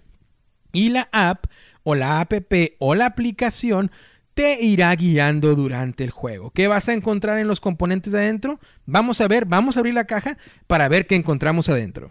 Y 0.71 0.91
la 0.91 1.09
app 1.13 1.47
o 1.83 1.95
la 1.95 2.21
app 2.21 2.31
o 2.79 2.95
la 2.95 3.07
aplicación 3.07 3.91
te 4.35 4.63
irá 4.63 4.95
guiando 4.95 5.55
durante 5.55 6.05
el 6.05 6.11
juego. 6.11 6.51
¿Qué 6.51 6.69
vas 6.69 6.91
a 6.91 6.93
encontrar 6.93 7.39
en 7.39 7.49
los 7.49 7.59
componentes 7.59 8.13
de 8.13 8.19
adentro? 8.19 8.61
Vamos 8.85 9.23
a 9.23 9.29
ver, 9.29 9.47
vamos 9.47 9.79
a 9.79 9.81
abrir 9.81 9.95
la 9.95 10.05
caja 10.05 10.37
para 10.67 10.89
ver 10.89 11.07
qué 11.07 11.15
encontramos 11.15 11.71
adentro. 11.71 12.11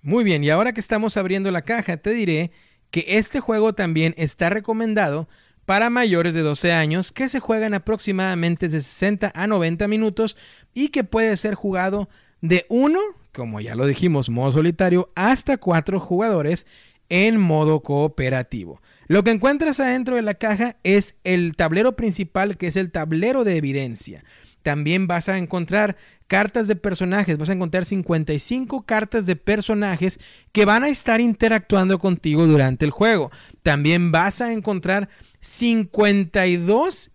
Muy 0.00 0.24
bien, 0.24 0.42
y 0.42 0.48
ahora 0.48 0.72
que 0.72 0.80
estamos 0.80 1.18
abriendo 1.18 1.50
la 1.50 1.62
caja, 1.62 1.98
te 1.98 2.14
diré 2.14 2.50
que 2.94 3.18
este 3.18 3.40
juego 3.40 3.72
también 3.72 4.14
está 4.16 4.50
recomendado 4.50 5.28
para 5.66 5.90
mayores 5.90 6.32
de 6.32 6.42
12 6.42 6.72
años 6.72 7.10
que 7.10 7.28
se 7.28 7.40
juegan 7.40 7.74
aproximadamente 7.74 8.68
de 8.68 8.80
60 8.80 9.32
a 9.34 9.46
90 9.48 9.88
minutos 9.88 10.36
y 10.74 10.90
que 10.90 11.02
puede 11.02 11.36
ser 11.36 11.56
jugado 11.56 12.08
de 12.40 12.66
uno, 12.68 13.00
como 13.32 13.60
ya 13.60 13.74
lo 13.74 13.88
dijimos, 13.88 14.30
modo 14.30 14.52
solitario, 14.52 15.10
hasta 15.16 15.56
cuatro 15.56 15.98
jugadores 15.98 16.68
en 17.08 17.40
modo 17.40 17.80
cooperativo. 17.80 18.80
Lo 19.08 19.24
que 19.24 19.32
encuentras 19.32 19.80
adentro 19.80 20.14
de 20.14 20.22
la 20.22 20.34
caja 20.34 20.76
es 20.84 21.16
el 21.24 21.56
tablero 21.56 21.96
principal, 21.96 22.56
que 22.56 22.68
es 22.68 22.76
el 22.76 22.92
tablero 22.92 23.42
de 23.42 23.56
evidencia. 23.56 24.22
También 24.64 25.06
vas 25.06 25.28
a 25.28 25.36
encontrar 25.36 25.94
cartas 26.26 26.68
de 26.68 26.74
personajes, 26.74 27.36
vas 27.36 27.50
a 27.50 27.52
encontrar 27.52 27.84
55 27.84 28.86
cartas 28.86 29.26
de 29.26 29.36
personajes 29.36 30.18
que 30.52 30.64
van 30.64 30.84
a 30.84 30.88
estar 30.88 31.20
interactuando 31.20 31.98
contigo 31.98 32.46
durante 32.46 32.86
el 32.86 32.90
juego. 32.90 33.30
También 33.62 34.10
vas 34.10 34.40
a 34.40 34.52
encontrar 34.52 35.10
52 35.40 37.10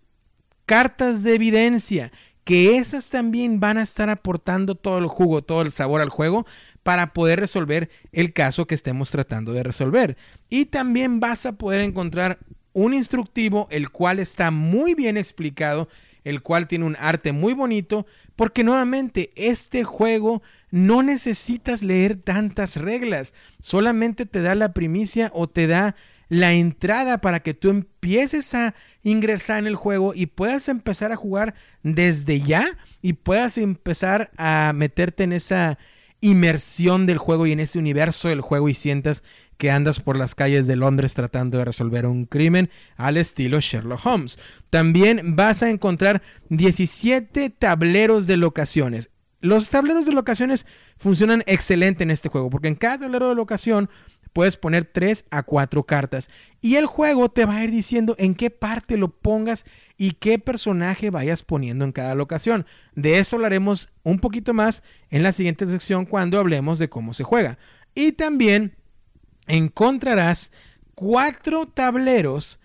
cartas 0.64 1.24
de 1.24 1.34
evidencia, 1.34 2.12
que 2.44 2.76
esas 2.76 3.10
también 3.10 3.58
van 3.58 3.78
a 3.78 3.82
estar 3.82 4.10
aportando 4.10 4.76
todo 4.76 4.98
el 4.98 5.08
jugo, 5.08 5.42
todo 5.42 5.62
el 5.62 5.72
sabor 5.72 6.02
al 6.02 6.08
juego 6.08 6.46
para 6.84 7.12
poder 7.12 7.40
resolver 7.40 7.90
el 8.12 8.32
caso 8.32 8.68
que 8.68 8.76
estemos 8.76 9.10
tratando 9.10 9.52
de 9.52 9.64
resolver. 9.64 10.16
Y 10.48 10.66
también 10.66 11.18
vas 11.18 11.46
a 11.46 11.52
poder 11.58 11.80
encontrar 11.80 12.38
un 12.72 12.94
instructivo, 12.94 13.66
el 13.72 13.90
cual 13.90 14.20
está 14.20 14.52
muy 14.52 14.94
bien 14.94 15.16
explicado, 15.16 15.88
el 16.24 16.42
cual 16.42 16.66
tiene 16.68 16.84
un 16.84 16.96
arte 16.98 17.32
muy 17.32 17.54
bonito, 17.54 18.06
porque 18.36 18.64
nuevamente 18.64 19.30
este 19.36 19.84
juego 19.84 20.42
no 20.70 21.02
necesitas 21.02 21.82
leer 21.82 22.16
tantas 22.16 22.76
reglas, 22.76 23.34
solamente 23.60 24.26
te 24.26 24.42
da 24.42 24.54
la 24.54 24.72
primicia 24.72 25.30
o 25.34 25.48
te 25.48 25.66
da 25.66 25.96
la 26.28 26.52
entrada 26.52 27.20
para 27.20 27.40
que 27.40 27.54
tú 27.54 27.70
empieces 27.70 28.54
a 28.54 28.74
ingresar 29.02 29.58
en 29.58 29.66
el 29.66 29.74
juego 29.74 30.14
y 30.14 30.26
puedas 30.26 30.68
empezar 30.68 31.10
a 31.10 31.16
jugar 31.16 31.54
desde 31.82 32.40
ya 32.40 32.64
y 33.02 33.14
puedas 33.14 33.58
empezar 33.58 34.30
a 34.38 34.72
meterte 34.72 35.24
en 35.24 35.32
esa 35.32 35.76
inmersión 36.20 37.06
del 37.06 37.18
juego 37.18 37.46
y 37.46 37.52
en 37.52 37.60
ese 37.60 37.78
universo 37.78 38.28
del 38.28 38.42
juego 38.42 38.68
y 38.68 38.74
sientas 38.74 39.24
que 39.60 39.70
andas 39.70 40.00
por 40.00 40.16
las 40.16 40.34
calles 40.34 40.66
de 40.66 40.74
Londres 40.74 41.12
tratando 41.12 41.58
de 41.58 41.66
resolver 41.66 42.06
un 42.06 42.24
crimen 42.24 42.70
al 42.96 43.18
estilo 43.18 43.60
Sherlock 43.60 44.06
Holmes. 44.06 44.38
También 44.70 45.36
vas 45.36 45.62
a 45.62 45.68
encontrar 45.68 46.22
17 46.48 47.50
tableros 47.50 48.26
de 48.26 48.38
locaciones. 48.38 49.10
Los 49.40 49.68
tableros 49.68 50.06
de 50.06 50.12
locaciones 50.12 50.66
funcionan 50.96 51.44
excelente 51.46 52.04
en 52.04 52.10
este 52.10 52.30
juego 52.30 52.48
porque 52.48 52.68
en 52.68 52.74
cada 52.74 53.00
tablero 53.00 53.28
de 53.28 53.34
locación 53.34 53.90
puedes 54.32 54.56
poner 54.56 54.86
3 54.86 55.26
a 55.30 55.42
4 55.42 55.84
cartas 55.84 56.30
y 56.62 56.76
el 56.76 56.86
juego 56.86 57.28
te 57.28 57.44
va 57.44 57.56
a 57.56 57.64
ir 57.64 57.70
diciendo 57.70 58.16
en 58.18 58.34
qué 58.34 58.48
parte 58.48 58.96
lo 58.96 59.08
pongas 59.10 59.66
y 59.98 60.12
qué 60.12 60.38
personaje 60.38 61.10
vayas 61.10 61.42
poniendo 61.42 61.84
en 61.84 61.92
cada 61.92 62.14
locación. 62.14 62.64
De 62.94 63.18
eso 63.18 63.36
hablaremos 63.36 63.90
un 64.04 64.20
poquito 64.20 64.54
más 64.54 64.82
en 65.10 65.22
la 65.22 65.32
siguiente 65.32 65.66
sección 65.66 66.06
cuando 66.06 66.38
hablemos 66.38 66.78
de 66.78 66.88
cómo 66.88 67.12
se 67.12 67.24
juega. 67.24 67.58
Y 67.94 68.12
también 68.12 68.79
encontrarás 69.50 70.52
cuatro 70.94 71.66
tableros 71.66 72.60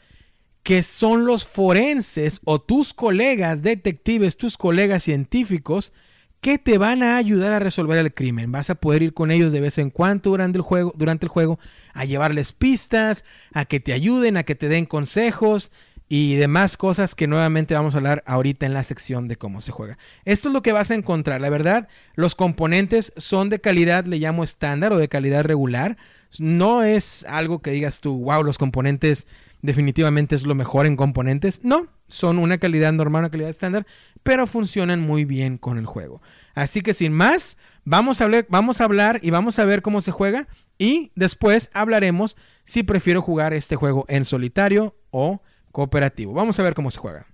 que 0.64 0.82
son 0.82 1.26
los 1.26 1.46
forenses 1.46 2.42
o 2.44 2.60
tus 2.60 2.94
colegas 2.94 3.62
detectives, 3.62 4.38
tus 4.38 4.58
colegas 4.58 5.04
científicos 5.04 5.94
que 6.42 6.58
te 6.58 6.78
van 6.78 7.04
a 7.04 7.18
ayudar 7.18 7.54
a 7.54 7.60
resolver 7.60 7.98
el 7.98 8.14
crimen. 8.14 8.52
Vas 8.52 8.70
a 8.70 8.76
poder 8.76 9.04
ir 9.04 9.14
con 9.14 9.32
ellos 9.32 9.52
de 9.52 9.62
vez 9.62 9.78
en 9.78 9.90
cuando 9.90 10.32
durante 10.32 10.58
el 10.58 10.64
juego, 10.64 10.94
durante 10.96 11.26
el 11.26 11.30
juego 11.30 11.60
a 11.94 12.06
llevarles 12.06 12.52
pistas, 12.52 13.26
a 13.54 13.66
que 13.66 13.80
te 13.80 13.94
ayuden, 13.94 14.38
a 14.38 14.44
que 14.44 14.56
te 14.56 14.70
den 14.70 14.86
consejos 14.86 15.72
y 16.08 16.36
demás 16.36 16.78
cosas 16.78 17.16
que 17.16 17.28
nuevamente 17.28 17.74
vamos 17.74 17.96
a 17.96 17.98
hablar 17.98 18.24
ahorita 18.28 18.66
en 18.66 18.74
la 18.74 18.84
sección 18.84 19.28
de 19.28 19.38
cómo 19.38 19.60
se 19.62 19.72
juega. 19.72 19.98
Esto 20.24 20.50
es 20.50 20.54
lo 20.54 20.62
que 20.62 20.72
vas 20.72 20.92
a 20.92 20.96
encontrar. 20.96 21.42
La 21.42 21.50
verdad, 21.50 21.88
los 22.16 22.36
componentes 22.36 23.12
son 23.18 23.50
de 23.50 23.60
calidad, 23.60 24.06
le 24.06 24.18
llamo 24.18 24.44
estándar 24.44 24.94
o 24.94 24.98
de 24.98 25.10
calidad 25.10 25.44
regular. 25.44 25.98
No 26.40 26.84
es 26.84 27.26
algo 27.28 27.60
que 27.60 27.72
digas 27.72 28.02
tú, 28.02 28.24
wow, 28.24 28.44
los 28.44 28.58
componentes 28.58 29.28
definitivamente 29.62 30.36
es 30.36 30.46
lo 30.46 30.56
mejor 30.56 30.86
en 30.86 30.96
componentes. 30.96 31.62
No, 31.64 31.88
son 32.08 32.38
una 32.38 32.58
calidad 32.58 32.94
normal, 32.94 33.22
una 33.22 33.30
calidad 33.30 33.50
estándar, 33.50 33.86
pero 34.24 34.48
funcionan 34.48 35.02
muy 35.02 35.26
bien 35.26 35.58
con 35.58 35.78
el 35.78 35.86
juego. 35.86 36.22
Así 36.54 36.82
que 36.82 36.94
sin 36.94 37.14
más, 37.14 37.58
vamos 37.84 38.22
a, 38.22 38.26
hablar, 38.26 38.46
vamos 38.50 38.82
a 38.82 38.86
hablar 38.86 39.20
y 39.24 39.32
vamos 39.32 39.60
a 39.60 39.66
ver 39.66 39.82
cómo 39.82 40.02
se 40.02 40.12
juega 40.12 40.48
y 40.78 41.12
después 41.16 41.70
hablaremos 41.74 42.38
si 42.64 42.84
prefiero 42.84 43.22
jugar 43.22 43.54
este 43.54 43.76
juego 43.76 44.06
en 44.08 44.26
solitario 44.26 44.96
o 45.12 45.42
cooperativo. 45.72 46.34
Vamos 46.34 46.60
a 46.60 46.64
ver 46.64 46.74
cómo 46.74 46.92
se 46.92 47.00
juega. 47.00 47.28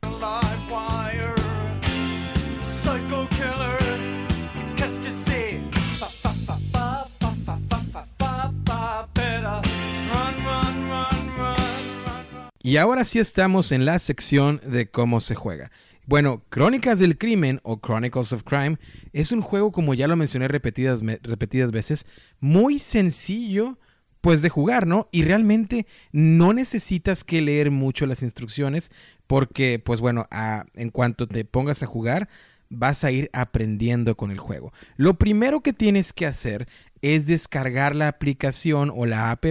Y 12.64 12.78
ahora 12.78 13.06
sí 13.06 13.18
estamos 13.18 13.72
en 13.72 13.86
la 13.86 13.98
sección 13.98 14.62
de 14.64 14.90
cómo 14.90 15.20
se 15.20 15.34
juega. 15.34 15.72
Bueno, 16.06 16.44
Crónicas 16.50 17.00
del 17.00 17.18
Crimen 17.18 17.60
o 17.64 17.80
Chronicles 17.80 18.34
of 18.34 18.44
Crime 18.44 18.78
es 19.14 19.32
un 19.32 19.42
juego, 19.42 19.72
como 19.72 19.96
ya 19.96 20.08
lo 20.08 20.16
mencioné 20.16 20.48
repetidas, 20.48 21.02
repetidas 21.24 21.72
veces, 21.72 22.06
muy 22.40 22.78
sencillo 22.78 23.80
pues 24.20 24.44
de 24.44 24.50
jugar, 24.50 24.86
¿no? 24.86 25.10
Y 25.12 25.24
realmente 25.24 25.88
no 26.12 26.54
necesitas 26.54 27.24
que 27.24 27.42
leer 27.42 27.72
mucho 27.72 28.06
las 28.06 28.22
instrucciones 28.22 28.92
porque, 29.26 29.82
pues 29.84 30.00
bueno, 30.00 30.28
en 30.76 30.92
cuanto 30.92 31.28
te 31.28 31.44
pongas 31.46 31.82
a 31.82 31.88
jugar, 31.88 32.30
vas 32.70 33.04
a 33.04 33.10
ir 33.10 33.32
aprendiendo 33.34 34.16
con 34.16 34.30
el 34.30 34.38
juego. 34.38 34.72
Lo 34.96 35.16
primero 35.16 35.62
que 35.62 35.74
tienes 35.74 36.14
que 36.14 36.28
hacer 36.28 36.68
es 37.02 37.26
descargar 37.26 37.96
la 37.96 38.08
aplicación 38.08 38.92
o 38.96 39.06
la 39.06 39.32
app 39.32 39.46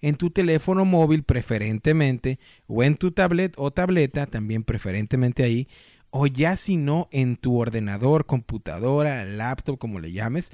en 0.00 0.16
tu 0.16 0.30
teléfono 0.30 0.84
móvil 0.84 1.22
preferentemente 1.22 2.38
o 2.66 2.82
en 2.82 2.96
tu 2.96 3.12
tablet 3.12 3.54
o 3.56 3.70
tableta 3.70 4.26
también 4.26 4.62
preferentemente 4.62 5.42
ahí 5.42 5.68
o 6.10 6.26
ya 6.26 6.56
si 6.56 6.76
no 6.76 7.08
en 7.10 7.36
tu 7.36 7.58
ordenador, 7.58 8.26
computadora, 8.26 9.24
laptop 9.24 9.78
como 9.78 9.98
le 9.98 10.12
llames, 10.12 10.52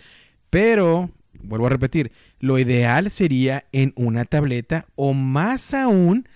pero 0.50 1.10
vuelvo 1.42 1.66
a 1.66 1.70
repetir, 1.70 2.12
lo 2.38 2.58
ideal 2.58 3.10
sería 3.10 3.66
en 3.72 3.92
una 3.96 4.24
tableta 4.24 4.86
o 4.94 5.14
más 5.14 5.74
aún 5.74 6.28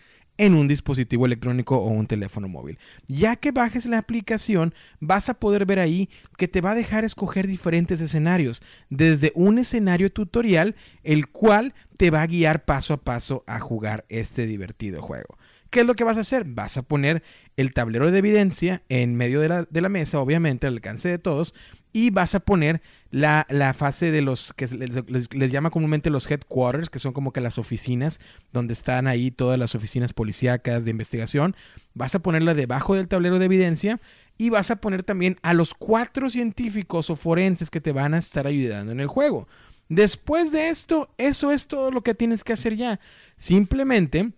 en 0.43 0.55
un 0.55 0.67
dispositivo 0.67 1.25
electrónico 1.25 1.77
o 1.77 1.87
un 1.87 2.09
teléfono 2.09 2.49
móvil. 2.49 2.77
Ya 3.07 3.37
que 3.37 3.53
bajes 3.53 3.87
la 3.87 3.99
aplicación, 3.99 4.75
vas 4.99 5.29
a 5.29 5.35
poder 5.35 5.67
ver 5.67 5.79
ahí 5.79 6.11
que 6.37 6.49
te 6.49 6.61
va 6.61 6.73
a 6.73 6.75
dejar 6.75 7.05
escoger 7.05 7.47
diferentes 7.47 8.01
escenarios, 8.01 8.61
desde 8.91 9.31
un 9.37 9.59
escenario 9.59 10.11
tutorial, 10.11 10.75
el 11.05 11.29
cual 11.29 11.75
te 11.97 12.11
va 12.11 12.23
a 12.23 12.27
guiar 12.27 12.65
paso 12.65 12.93
a 12.93 12.97
paso 13.05 13.45
a 13.47 13.61
jugar 13.61 14.05
este 14.09 14.49
divertido 14.49 15.01
juego. 15.01 15.39
¿Qué 15.71 15.83
es 15.83 15.87
lo 15.87 15.95
que 15.95 16.03
vas 16.03 16.19
a 16.19 16.23
hacer? 16.23 16.43
Vas 16.45 16.77
a 16.77 16.83
poner 16.83 17.23
el 17.57 17.73
tablero 17.73 18.11
de 18.11 18.19
evidencia 18.19 18.83
en 18.89 19.15
medio 19.15 19.41
de 19.41 19.49
la, 19.49 19.63
de 19.63 19.81
la 19.81 19.89
mesa, 19.89 20.19
obviamente 20.19 20.67
al 20.67 20.75
alcance 20.75 21.09
de 21.09 21.19
todos, 21.19 21.55
y 21.93 22.11
vas 22.11 22.35
a 22.35 22.41
poner 22.41 22.81
la, 23.11 23.45
fase 23.77 24.11
de 24.11 24.23
los 24.23 24.53
que 24.55 24.67
les, 24.67 25.53
llama 25.53 25.71
comúnmente 25.71 26.09
los 26.11 26.31
headquarters, 26.31 26.89
que 26.89 26.99
son 26.99 27.13
como 27.13 27.33
que 27.33 27.41
las 27.41 27.59
oficinas 27.59 28.21
donde 28.53 28.73
están 28.73 29.07
ahí 29.07 29.31
todas 29.31 29.59
las 29.59 29.75
oficinas 29.75 30.13
policíacas 30.13 30.85
de 30.85 30.91
investigación. 30.91 31.55
Vas 31.95 32.15
a 32.15 32.21
ponerla 32.21 32.55
debajo 32.55 32.95
del 32.95 33.09
tablero 33.09 33.39
de 33.39 33.45
evidencia 33.45 34.01
y 34.39 34.51
vas 34.51 34.71
a 34.71 34.77
poner 34.77 35.03
también 35.03 35.39
a 35.43 35.53
los 35.53 35.75
cuatro 35.75 36.31
científicos 36.31 37.11
o 37.11 37.17
forenses 37.17 37.71
que 37.71 37.81
te 37.81 37.93
van 37.93 38.15
a 38.15 38.19
estar 38.19 38.47
ayudando 38.47 38.93
en 38.93 39.01
el 39.01 39.09
juego. 39.09 39.47
Después 39.89 40.53
de 40.53 40.71
esto, 40.71 41.11
eso 41.19 41.53
es 41.53 41.67
todo 41.67 41.91
lo 41.91 42.03
que 42.03 42.15
tienes 42.15 42.45
que 42.45 42.55
hacer 42.55 42.77
ya. 42.77 42.99
Simplemente 43.37 44.33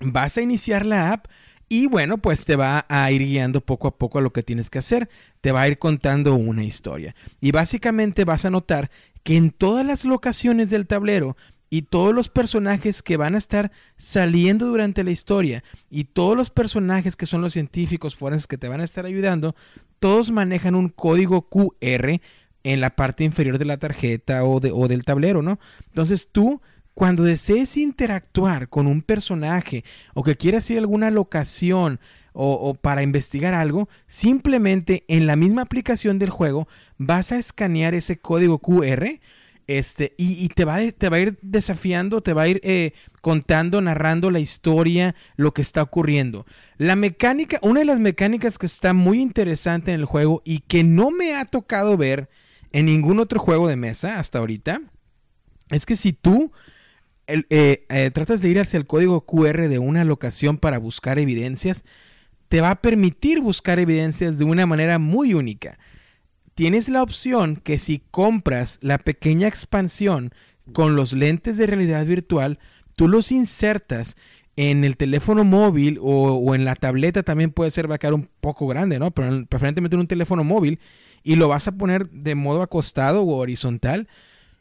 vas 0.00 0.36
a 0.36 0.42
iniciar 0.42 0.84
la 0.84 1.12
app 1.12 1.28
y 1.68 1.86
bueno, 1.86 2.18
pues 2.18 2.44
te 2.44 2.54
va 2.54 2.86
a 2.88 3.10
ir 3.10 3.22
guiando 3.22 3.60
poco 3.60 3.88
a 3.88 3.96
poco 3.98 4.18
a 4.18 4.22
lo 4.22 4.32
que 4.32 4.42
tienes 4.42 4.70
que 4.70 4.78
hacer. 4.78 5.08
Te 5.40 5.52
va 5.52 5.62
a 5.62 5.68
ir 5.68 5.78
contando 5.78 6.34
una 6.34 6.64
historia. 6.64 7.16
Y 7.40 7.50
básicamente 7.50 8.24
vas 8.24 8.44
a 8.44 8.50
notar 8.50 8.90
que 9.24 9.36
en 9.36 9.50
todas 9.50 9.84
las 9.84 10.04
locaciones 10.04 10.70
del 10.70 10.86
tablero 10.86 11.36
y 11.68 11.82
todos 11.82 12.14
los 12.14 12.28
personajes 12.28 13.02
que 13.02 13.16
van 13.16 13.34
a 13.34 13.38
estar 13.38 13.72
saliendo 13.96 14.66
durante 14.66 15.02
la 15.02 15.10
historia 15.10 15.64
y 15.90 16.04
todos 16.04 16.36
los 16.36 16.50
personajes 16.50 17.16
que 17.16 17.26
son 17.26 17.40
los 17.40 17.54
científicos 17.54 18.14
forenses 18.14 18.46
que 18.46 18.58
te 18.58 18.68
van 18.68 18.80
a 18.80 18.84
estar 18.84 19.04
ayudando, 19.04 19.56
todos 19.98 20.30
manejan 20.30 20.76
un 20.76 20.88
código 20.88 21.48
QR 21.48 22.20
en 22.62 22.80
la 22.80 22.90
parte 22.90 23.24
inferior 23.24 23.58
de 23.58 23.64
la 23.64 23.78
tarjeta 23.78 24.44
o, 24.44 24.60
de, 24.60 24.70
o 24.70 24.86
del 24.86 25.04
tablero, 25.04 25.42
¿no? 25.42 25.58
Entonces 25.88 26.28
tú 26.30 26.60
cuando 26.96 27.24
desees 27.24 27.76
interactuar 27.76 28.70
con 28.70 28.86
un 28.86 29.02
personaje 29.02 29.84
o 30.14 30.22
que 30.22 30.38
quieras 30.38 30.70
ir 30.70 30.78
a 30.78 30.80
alguna 30.80 31.10
locación 31.10 32.00
o, 32.32 32.72
para 32.72 33.02
investigar 33.02 33.52
algo, 33.52 33.90
simplemente 34.06 35.04
en 35.06 35.26
la 35.26 35.36
misma 35.36 35.60
aplicación 35.60 36.18
del 36.18 36.30
juego 36.30 36.68
vas 36.96 37.32
a 37.32 37.38
escanear 37.38 37.92
ese 37.92 38.18
código 38.18 38.60
QR 38.60 39.20
este, 39.66 40.14
y, 40.16 40.48
te, 40.48 40.64
va, 40.64 40.78
te, 40.90 41.10
va, 41.10 41.18
a 41.18 41.20
ir 41.20 41.38
desafiando, 41.42 42.22
te 42.22 42.32
va 42.32 42.42
a 42.42 42.48
ir 42.48 42.62
eh, 42.64 42.94
contando, 43.20 43.82
narrando 43.82 44.30
la 44.30 44.40
historia, 44.40 45.14
lo 45.36 45.52
que 45.52 45.60
está 45.60 45.82
ocurriendo. 45.82 46.46
La 46.78 46.96
mecánica, 46.96 47.58
una 47.60 47.80
de 47.80 47.86
las 47.86 48.00
mecánicas 48.00 48.56
que 48.56 48.66
está 48.66 48.94
muy 48.94 49.20
interesante 49.20 49.92
en 49.92 50.00
el 50.00 50.06
juego 50.06 50.40
y 50.46 50.60
que 50.60 50.82
no 50.82 51.10
me 51.10 51.34
ha 51.34 51.44
tocado 51.44 51.98
ver 51.98 52.30
en 52.72 52.86
ningún 52.86 53.18
otro 53.18 53.38
juego 53.38 53.68
de 53.68 53.76
mesa 53.76 54.18
hasta 54.18 54.38
ahorita, 54.38 54.80
es 55.70 55.84
que 55.84 55.96
si 55.96 56.14
tú 56.14 56.52
eh, 57.26 57.86
eh, 57.88 58.10
tratas 58.12 58.40
de 58.40 58.48
ir 58.48 58.60
hacia 58.60 58.78
el 58.78 58.86
código 58.86 59.26
QR 59.26 59.68
de 59.68 59.78
una 59.78 60.04
locación 60.04 60.58
para 60.58 60.78
buscar 60.78 61.18
evidencias, 61.18 61.84
te 62.48 62.60
va 62.60 62.70
a 62.70 62.80
permitir 62.80 63.40
buscar 63.40 63.78
evidencias 63.78 64.38
de 64.38 64.44
una 64.44 64.66
manera 64.66 64.98
muy 64.98 65.34
única. 65.34 65.78
Tienes 66.54 66.88
la 66.88 67.02
opción 67.02 67.56
que 67.56 67.78
si 67.78 68.02
compras 68.10 68.78
la 68.80 68.98
pequeña 68.98 69.48
expansión 69.48 70.32
con 70.72 70.96
los 70.96 71.12
lentes 71.12 71.58
de 71.58 71.66
realidad 71.66 72.06
virtual, 72.06 72.58
tú 72.96 73.08
los 73.08 73.30
insertas 73.30 74.16
en 74.56 74.84
el 74.84 74.96
teléfono 74.96 75.44
móvil 75.44 75.98
o, 76.00 76.54
en 76.54 76.64
la 76.64 76.74
tableta 76.74 77.22
también 77.22 77.50
puede 77.50 77.70
ser, 77.70 77.90
va 77.90 77.96
a 77.96 77.98
quedar 77.98 78.14
un 78.14 78.28
poco 78.40 78.66
grande, 78.66 78.98
¿no? 78.98 79.10
Pero 79.10 79.44
preferentemente 79.46 79.96
en 79.96 80.00
un 80.00 80.06
teléfono 80.06 80.44
móvil 80.44 80.80
y 81.22 81.36
lo 81.36 81.48
vas 81.48 81.68
a 81.68 81.72
poner 81.72 82.08
de 82.08 82.34
modo 82.34 82.62
acostado 82.62 83.22
o 83.22 83.36
horizontal 83.36 84.08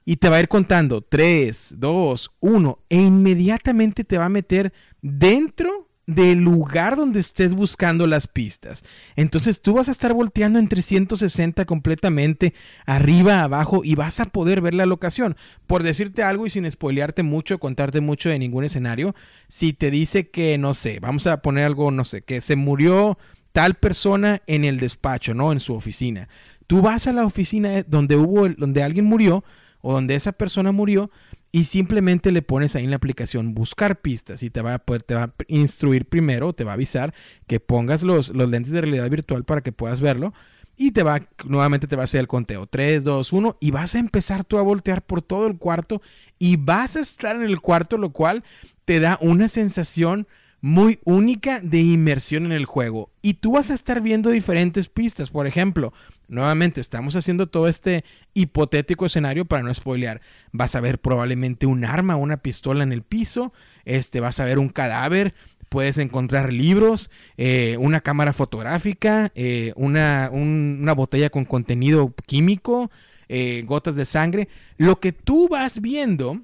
y 0.05 0.17
te 0.17 0.29
va 0.29 0.37
a 0.37 0.41
ir 0.41 0.47
contando 0.47 1.01
3, 1.01 1.75
2, 1.77 2.31
1 2.39 2.79
e 2.89 2.97
inmediatamente 2.97 4.03
te 4.03 4.17
va 4.17 4.25
a 4.25 4.29
meter 4.29 4.71
dentro 5.01 5.89
del 6.07 6.39
lugar 6.39 6.95
donde 6.95 7.19
estés 7.19 7.55
buscando 7.55 8.05
las 8.05 8.27
pistas. 8.27 8.83
Entonces 9.15 9.61
tú 9.61 9.73
vas 9.73 9.87
a 9.87 9.91
estar 9.91 10.13
volteando 10.13 10.59
en 10.59 10.67
360 10.67 11.65
completamente, 11.65 12.53
arriba, 12.85 13.41
abajo, 13.41 13.81
y 13.83 13.95
vas 13.95 14.19
a 14.19 14.25
poder 14.25 14.61
ver 14.61 14.75
la 14.75 14.85
locación. 14.85 15.35
Por 15.65 15.81
decirte 15.81 16.21
algo 16.21 16.45
y 16.45 16.49
sin 16.49 16.69
spoilearte 16.69 17.23
mucho, 17.23 17.59
contarte 17.59 18.01
mucho 18.01 18.29
de 18.29 18.37
ningún 18.37 18.63
escenario, 18.63 19.15
si 19.47 19.73
te 19.73 19.89
dice 19.89 20.29
que, 20.29 20.57
no 20.59 20.75
sé, 20.75 20.99
vamos 20.99 21.25
a 21.25 21.41
poner 21.41 21.65
algo, 21.65 21.89
no 21.89 22.05
sé, 22.05 22.21
que 22.21 22.41
se 22.41 22.55
murió 22.55 23.17
tal 23.51 23.75
persona 23.75 24.41
en 24.47 24.65
el 24.65 24.79
despacho, 24.79 25.33
¿no? 25.33 25.51
En 25.51 25.59
su 25.59 25.73
oficina. 25.73 26.29
Tú 26.67 26.81
vas 26.81 27.07
a 27.07 27.13
la 27.13 27.25
oficina 27.25 27.83
donde 27.87 28.15
hubo, 28.15 28.49
donde 28.49 28.83
alguien 28.83 29.05
murió, 29.05 29.43
o 29.87 29.93
donde 29.93 30.15
esa 30.15 30.31
persona 30.31 30.71
murió 30.71 31.11
y 31.51 31.65
simplemente 31.65 32.31
le 32.31 32.41
pones 32.41 32.75
ahí 32.75 32.85
en 32.85 32.89
la 32.89 32.95
aplicación 32.95 33.53
buscar 33.53 34.01
pistas 34.01 34.41
y 34.41 34.49
te 34.49 34.63
va 34.63 34.73
a 34.73 34.79
poder, 34.79 35.03
te 35.03 35.13
va 35.13 35.25
a 35.25 35.33
instruir 35.47 36.05
primero, 36.05 36.53
te 36.53 36.63
va 36.63 36.71
a 36.71 36.73
avisar 36.73 37.13
que 37.45 37.59
pongas 37.59 38.01
los, 38.01 38.29
los 38.29 38.49
lentes 38.49 38.71
de 38.71 38.81
realidad 38.81 39.07
virtual 39.11 39.43
para 39.43 39.61
que 39.61 39.71
puedas 39.71 40.01
verlo 40.01 40.33
y 40.75 40.89
te 40.89 41.03
va, 41.03 41.21
nuevamente 41.45 41.85
te 41.85 41.95
va 41.95 42.01
a 42.01 42.05
hacer 42.05 42.21
el 42.21 42.27
conteo 42.27 42.65
3, 42.65 43.03
2, 43.03 43.31
1 43.31 43.57
y 43.59 43.69
vas 43.69 43.93
a 43.93 43.99
empezar 43.99 44.43
tú 44.43 44.57
a 44.57 44.63
voltear 44.63 45.03
por 45.03 45.21
todo 45.21 45.45
el 45.45 45.59
cuarto 45.59 46.01
y 46.39 46.55
vas 46.55 46.95
a 46.95 47.01
estar 47.01 47.35
en 47.35 47.43
el 47.43 47.61
cuarto, 47.61 47.99
lo 47.99 48.09
cual 48.09 48.43
te 48.85 48.99
da 48.99 49.19
una 49.21 49.49
sensación 49.49 50.25
muy 50.61 50.97
única 51.03 51.59
de 51.59 51.79
inmersión 51.79 52.47
en 52.47 52.53
el 52.53 52.65
juego. 52.65 53.11
Y 53.21 53.35
tú 53.35 53.51
vas 53.51 53.69
a 53.69 53.75
estar 53.75 54.01
viendo 54.01 54.31
diferentes 54.31 54.89
pistas. 54.89 55.29
Por 55.29 55.45
ejemplo, 55.45 55.93
nuevamente 56.27 56.81
estamos 56.81 57.15
haciendo 57.15 57.47
todo 57.47 57.67
este 57.67 58.03
hipotético 58.33 59.05
escenario 59.05 59.45
para 59.45 59.63
no 59.63 59.73
spoilear. 59.73 60.21
Vas 60.51 60.75
a 60.75 60.81
ver 60.81 60.99
probablemente 60.99 61.65
un 61.65 61.85
arma, 61.85 62.15
una 62.15 62.37
pistola 62.37 62.83
en 62.83 62.91
el 62.91 63.01
piso. 63.01 63.53
Este, 63.85 64.19
vas 64.19 64.39
a 64.39 64.45
ver 64.45 64.59
un 64.59 64.69
cadáver. 64.69 65.33
Puedes 65.69 65.97
encontrar 65.97 66.53
libros, 66.53 67.11
eh, 67.37 67.77
una 67.79 68.01
cámara 68.01 68.33
fotográfica, 68.33 69.31
eh, 69.35 69.73
una, 69.75 70.29
una, 70.31 70.93
botella 70.93 71.29
con 71.29 71.43
contenido 71.43 72.13
químico, 72.27 72.91
eh, 73.29 73.63
gotas 73.65 73.95
de 73.95 74.05
sangre. 74.05 74.47
Lo 74.77 74.99
que 74.99 75.11
tú 75.11 75.49
vas 75.49 75.81
viendo, 75.81 76.39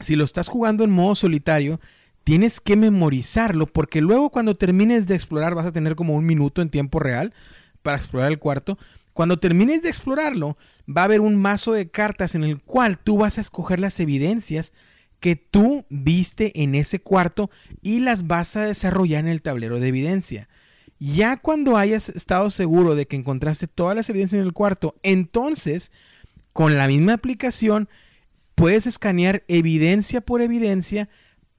si 0.00 0.16
lo 0.16 0.24
estás 0.24 0.48
jugando 0.48 0.84
en 0.84 0.90
modo 0.90 1.14
solitario, 1.14 1.80
tienes 2.24 2.60
que 2.60 2.76
memorizarlo 2.76 3.66
porque 3.66 4.00
luego 4.00 4.30
cuando 4.30 4.56
termines 4.56 5.06
de 5.06 5.14
explorar 5.14 5.54
vas 5.54 5.66
a 5.66 5.72
tener 5.72 5.96
como 5.96 6.14
un 6.14 6.24
minuto 6.24 6.62
en 6.62 6.70
tiempo 6.70 6.98
real 6.98 7.32
para 7.82 7.96
explorar 7.96 8.30
el 8.30 8.38
cuarto. 8.38 8.78
Cuando 9.12 9.38
termines 9.38 9.82
de 9.82 9.88
explorarlo, 9.88 10.56
va 10.88 11.02
a 11.02 11.04
haber 11.04 11.20
un 11.20 11.36
mazo 11.36 11.72
de 11.72 11.88
cartas 11.88 12.34
en 12.34 12.44
el 12.44 12.60
cual 12.60 12.98
tú 12.98 13.18
vas 13.18 13.38
a 13.38 13.40
escoger 13.40 13.80
las 13.80 14.00
evidencias 14.00 14.72
que 15.20 15.36
tú 15.36 15.84
viste 15.90 16.62
en 16.62 16.74
ese 16.74 17.00
cuarto 17.00 17.50
y 17.82 18.00
las 18.00 18.26
vas 18.26 18.56
a 18.56 18.64
desarrollar 18.64 19.20
en 19.20 19.28
el 19.28 19.42
tablero 19.42 19.78
de 19.78 19.88
evidencia. 19.88 20.48
Ya 20.98 21.36
cuando 21.36 21.76
hayas 21.76 22.08
estado 22.10 22.50
seguro 22.50 22.94
de 22.94 23.06
que 23.06 23.16
encontraste 23.16 23.66
todas 23.66 23.96
las 23.96 24.08
evidencias 24.10 24.40
en 24.40 24.46
el 24.46 24.52
cuarto, 24.52 24.96
entonces 25.02 25.92
con 26.52 26.76
la 26.76 26.88
misma 26.88 27.14
aplicación 27.14 27.88
puedes 28.54 28.86
escanear 28.86 29.44
evidencia 29.48 30.20
por 30.20 30.42
evidencia 30.42 31.08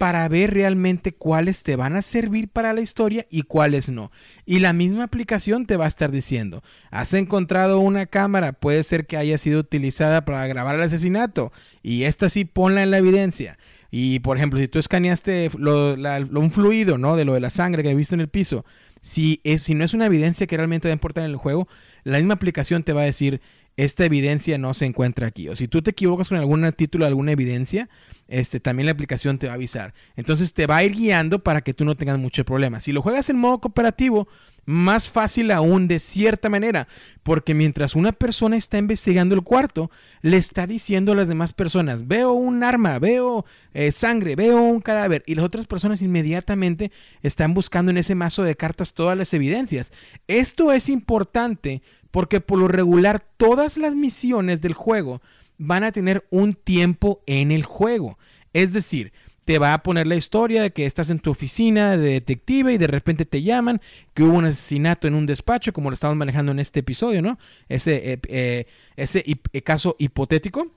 para 0.02 0.28
ver 0.28 0.52
realmente 0.52 1.12
cuáles 1.12 1.62
te 1.62 1.76
van 1.76 1.96
a 1.96 2.02
servir 2.02 2.50
para 2.50 2.74
la 2.74 2.82
historia 2.82 3.28
y 3.30 3.44
cuáles 3.44 3.92
no. 3.92 4.12
Y 4.48 4.58
la 4.58 4.74
misma 4.74 5.04
aplicación 5.04 5.68
te 5.68 5.78
va 5.78 5.86
a 5.86 5.90
estar 5.90 6.10
diciendo, 6.10 6.64
has 6.90 7.14
encontrado 7.14 7.80
una 7.80 8.08
cámara, 8.08 8.54
puede 8.54 8.82
ser 8.82 9.06
que 9.06 9.16
haya 9.16 9.38
sido 9.38 9.60
utilizada 9.60 10.26
para 10.26 10.48
grabar 10.48 10.76
el 10.76 10.82
asesinato 10.82 11.52
y 11.84 12.06
esta 12.06 12.30
sí 12.30 12.46
ponla 12.46 12.82
en 12.82 12.90
la 12.90 12.98
evidencia. 12.98 13.60
Y 13.92 14.22
por 14.22 14.38
ejemplo, 14.38 14.58
si 14.58 14.68
tú 14.68 14.80
escaneaste 14.80 15.52
un 15.54 16.50
fluido, 16.52 16.98
¿no? 16.98 17.16
De 17.16 17.24
lo 17.24 17.36
de 17.36 17.40
la 17.40 17.52
sangre 17.52 17.84
que 17.84 17.94
viste 17.94 18.16
en 18.16 18.22
el 18.22 18.28
piso, 18.28 18.66
Si, 19.04 19.40
es, 19.44 19.62
si 19.62 19.76
no 19.76 19.84
es 19.84 19.94
una 19.94 20.08
evidencia 20.08 20.48
que 20.48 20.58
realmente 20.58 20.88
va 20.88 20.94
a 20.94 21.00
importar 21.00 21.26
en 21.26 21.30
el 21.30 21.38
juego, 21.38 21.68
la 22.04 22.18
misma 22.18 22.34
aplicación 22.34 22.82
te 22.82 22.94
va 22.94 23.02
a 23.02 23.06
decir, 23.06 23.40
esta 23.78 24.06
evidencia 24.06 24.58
no 24.58 24.74
se 24.74 24.86
encuentra 24.86 25.28
aquí. 25.28 25.50
O 25.50 25.56
si 25.56 25.68
tú 25.68 25.82
te 25.82 25.92
equivocas 25.92 26.30
con 26.30 26.38
algún 26.38 26.70
título, 26.74 27.06
alguna 27.06 27.32
evidencia, 27.32 27.90
este, 28.28 28.60
también 28.60 28.86
la 28.86 28.92
aplicación 28.92 29.38
te 29.38 29.48
va 29.48 29.54
a 29.54 29.56
avisar. 29.56 29.94
Entonces 30.16 30.54
te 30.54 30.68
va 30.68 30.78
a 30.78 30.84
ir 30.84 30.94
guiando 30.94 31.40
para 31.40 31.62
que 31.62 31.74
tú 31.74 31.86
no 31.86 31.96
tengas 31.96 32.20
mucho 32.20 32.46
problema. 32.46 32.80
Si 32.80 32.92
lo 32.92 33.02
juegas 33.02 33.30
en 33.30 33.38
modo 33.38 33.60
cooperativo, 33.60 34.28
más 34.66 35.10
fácil 35.10 35.52
aún 35.52 35.88
de 35.88 36.00
cierta 36.00 36.50
manera, 36.50 36.88
porque 37.24 37.54
mientras 37.54 37.96
una 37.96 38.12
persona 38.12 38.58
está 38.58 38.78
investigando 38.78 39.36
el 39.36 39.42
cuarto, 39.42 39.90
le 40.22 40.38
está 40.38 40.68
diciendo 40.68 41.12
a 41.12 41.16
las 41.16 41.28
demás 41.28 41.54
personas, 41.54 42.08
veo 42.08 42.34
un 42.34 42.64
arma, 42.64 43.00
veo 43.00 43.46
eh, 43.74 43.92
sangre, 43.92 44.36
veo 44.36 44.62
un 44.62 44.82
cadáver, 44.82 45.24
y 45.26 45.36
las 45.36 45.46
otras 45.46 45.68
personas 45.68 46.02
inmediatamente 46.02 46.92
están 47.24 47.54
buscando 47.54 47.92
en 47.92 47.98
ese 47.98 48.16
mazo 48.16 48.44
de 48.44 48.56
cartas 48.56 48.94
todas 48.94 49.18
las 49.18 49.34
evidencias. 49.34 49.92
Esto 50.28 50.72
es 50.72 50.90
importante 50.90 51.82
porque 52.12 52.42
por 52.42 52.60
lo 52.60 52.68
regular 52.68 53.20
todas 53.38 53.78
las 53.78 53.96
misiones 53.96 54.62
del 54.62 54.74
juego 54.74 55.22
van 55.58 55.84
a 55.84 55.92
tener 55.92 56.26
un 56.30 56.54
tiempo 56.54 57.22
en 57.26 57.52
el 57.52 57.64
juego. 57.64 58.18
Es 58.54 58.74
decir, 58.74 59.14
te 59.46 59.58
va 59.60 59.74
a 59.74 59.84
poner 59.84 60.08
la 60.08 60.16
historia 60.16 60.62
de 60.62 60.72
que 60.72 60.86
estás 60.86 61.10
en 61.10 61.20
tu 61.20 61.32
oficina 61.32 61.98
de 61.98 62.14
detective 62.14 62.74
y 62.74 62.78
de 62.78 62.88
repente 62.88 63.26
te 63.26 63.42
llaman 63.42 63.82
que 64.14 64.24
hubo 64.24 64.38
un 64.38 64.46
asesinato 64.46 65.08
en 65.08 65.16
un 65.16 65.26
despacho, 65.26 65.74
como 65.74 65.90
lo 65.90 65.94
estamos 65.94 66.16
manejando 66.16 66.52
en 66.52 66.60
este 66.60 66.82
episodio, 66.82 67.22
¿no? 67.22 67.40
Ese, 67.68 68.14
eh, 68.14 68.20
eh, 68.28 68.66
ese 68.96 69.24
eh, 69.26 69.62
caso 69.62 69.96
hipotético. 70.00 70.68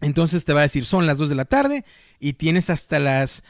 Entonces 0.00 0.44
te 0.44 0.52
va 0.52 0.60
a 0.60 0.62
decir, 0.64 0.84
son 0.84 1.06
las 1.06 1.18
2 1.18 1.28
de 1.28 1.34
la 1.34 1.44
tarde 1.44 1.84
y 2.20 2.34
tienes 2.34 2.68
hasta 2.70 2.98
las 2.98 3.44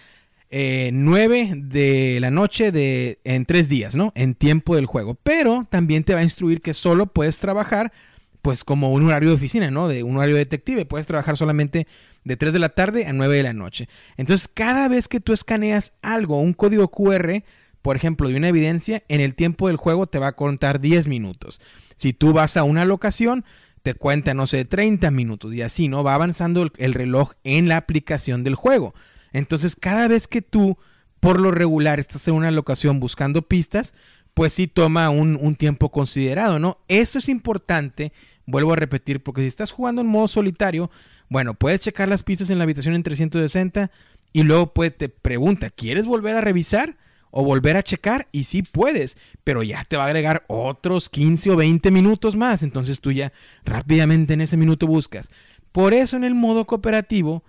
9 0.92 1.54
de 1.56 2.18
la 2.20 2.30
noche 2.30 2.70
de, 2.70 3.18
en 3.24 3.44
tres 3.44 3.68
días, 3.68 3.96
¿no? 3.96 4.12
En 4.14 4.34
tiempo 4.34 4.76
del 4.76 4.86
juego. 4.86 5.16
Pero 5.16 5.66
también 5.68 6.04
te 6.04 6.14
va 6.14 6.20
a 6.20 6.24
instruir 6.24 6.62
que 6.62 6.74
solo 6.74 7.06
puedes 7.06 7.40
trabajar, 7.40 7.92
pues 8.40 8.62
como 8.62 8.92
un 8.92 9.04
horario 9.04 9.30
de 9.30 9.34
oficina, 9.34 9.70
¿no? 9.70 9.88
De 9.88 10.04
un 10.04 10.16
horario 10.16 10.36
de 10.36 10.44
detective. 10.44 10.86
Puedes 10.86 11.08
trabajar 11.08 11.36
solamente 11.36 11.88
de 12.22 12.36
3 12.36 12.52
de 12.52 12.58
la 12.60 12.68
tarde 12.68 13.06
a 13.06 13.12
9 13.12 13.36
de 13.36 13.42
la 13.42 13.52
noche. 13.52 13.88
Entonces, 14.16 14.46
cada 14.46 14.86
vez 14.86 15.08
que 15.08 15.18
tú 15.18 15.32
escaneas 15.32 15.94
algo, 16.02 16.40
un 16.40 16.52
código 16.52 16.88
QR, 16.88 17.42
por 17.82 17.96
ejemplo, 17.96 18.28
de 18.28 18.36
una 18.36 18.48
evidencia, 18.48 19.02
en 19.08 19.20
el 19.20 19.34
tiempo 19.34 19.66
del 19.66 19.76
juego 19.76 20.06
te 20.06 20.20
va 20.20 20.28
a 20.28 20.36
contar 20.36 20.80
10 20.80 21.08
minutos. 21.08 21.60
Si 21.96 22.12
tú 22.12 22.32
vas 22.32 22.56
a 22.56 22.62
una 22.62 22.84
locación, 22.84 23.44
te 23.82 23.94
cuenta, 23.94 24.34
no 24.34 24.46
sé, 24.46 24.64
30 24.64 25.10
minutos 25.10 25.52
y 25.52 25.62
así, 25.62 25.88
¿no? 25.88 26.04
Va 26.04 26.14
avanzando 26.14 26.70
el 26.78 26.94
reloj 26.94 27.32
en 27.42 27.68
la 27.68 27.76
aplicación 27.76 28.44
del 28.44 28.54
juego. 28.54 28.94
Entonces, 29.34 29.76
cada 29.76 30.08
vez 30.08 30.28
que 30.28 30.40
tú, 30.40 30.78
por 31.20 31.40
lo 31.40 31.50
regular, 31.50 32.00
estás 32.00 32.26
en 32.28 32.34
una 32.34 32.52
locación 32.52 33.00
buscando 33.00 33.42
pistas, 33.42 33.92
pues 34.32 34.52
sí 34.52 34.68
toma 34.68 35.10
un, 35.10 35.56
tiempo 35.56 35.90
considerado, 35.90 36.58
¿no? 36.58 36.78
Esto 36.88 37.18
es 37.18 37.28
importante, 37.28 38.12
vuelvo 38.46 38.72
a 38.72 38.76
repetir, 38.76 39.22
porque 39.22 39.42
si 39.42 39.48
estás 39.48 39.72
jugando 39.72 40.00
en 40.00 40.06
modo 40.06 40.28
solitario, 40.28 40.90
bueno, 41.28 41.54
puedes 41.54 41.80
checar 41.80 42.08
las 42.08 42.22
pistas 42.22 42.48
en 42.48 42.58
la 42.58 42.64
habitación 42.64 42.94
en 42.94 43.02
360 43.02 43.90
y 44.32 44.44
luego 44.44 44.72
pues, 44.72 44.96
te 44.96 45.08
pregunta, 45.08 45.68
¿quieres 45.68 46.06
volver 46.06 46.36
a 46.36 46.40
revisar? 46.40 46.96
o 47.36 47.42
volver 47.42 47.76
a 47.76 47.82
checar 47.82 48.28
y 48.30 48.44
sí 48.44 48.62
puedes, 48.62 49.18
pero 49.42 49.64
ya 49.64 49.82
te 49.82 49.96
va 49.96 50.04
a 50.04 50.06
agregar 50.06 50.44
otros 50.46 51.10
15 51.10 51.50
o 51.50 51.56
20 51.56 51.90
minutos 51.90 52.36
más, 52.36 52.62
entonces 52.62 53.00
tú 53.00 53.10
ya 53.10 53.32
rápidamente 53.64 54.34
en 54.34 54.40
ese 54.40 54.56
minuto 54.56 54.86
buscas. 54.86 55.32
Por 55.72 55.94
eso 55.94 56.16
en 56.16 56.22
el 56.22 56.36
modo 56.36 56.64
cooperativo 56.64 57.42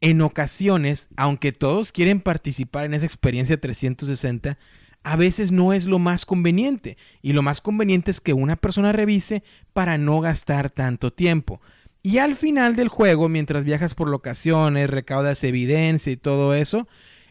en 0.00 0.20
ocasiones, 0.20 1.08
aunque 1.16 1.52
todos 1.52 1.92
quieren 1.92 2.20
participar 2.20 2.84
en 2.84 2.94
esa 2.94 3.06
experiencia 3.06 3.60
360, 3.60 4.58
a 5.02 5.16
veces 5.16 5.52
no 5.52 5.72
es 5.72 5.86
lo 5.86 5.98
más 5.98 6.24
conveniente. 6.26 6.96
Y 7.22 7.32
lo 7.32 7.42
más 7.42 7.60
conveniente 7.60 8.10
es 8.10 8.20
que 8.20 8.32
una 8.32 8.56
persona 8.56 8.92
revise 8.92 9.42
para 9.72 9.98
no 9.98 10.20
gastar 10.20 10.70
tanto 10.70 11.12
tiempo. 11.12 11.60
Y 12.02 12.18
al 12.18 12.36
final 12.36 12.76
del 12.76 12.88
juego, 12.88 13.28
mientras 13.28 13.64
viajas 13.64 13.94
por 13.94 14.08
locaciones, 14.08 14.88
recaudas 14.90 15.42
evidencia 15.44 16.12
y 16.12 16.16
todo 16.16 16.54
eso, 16.54 16.86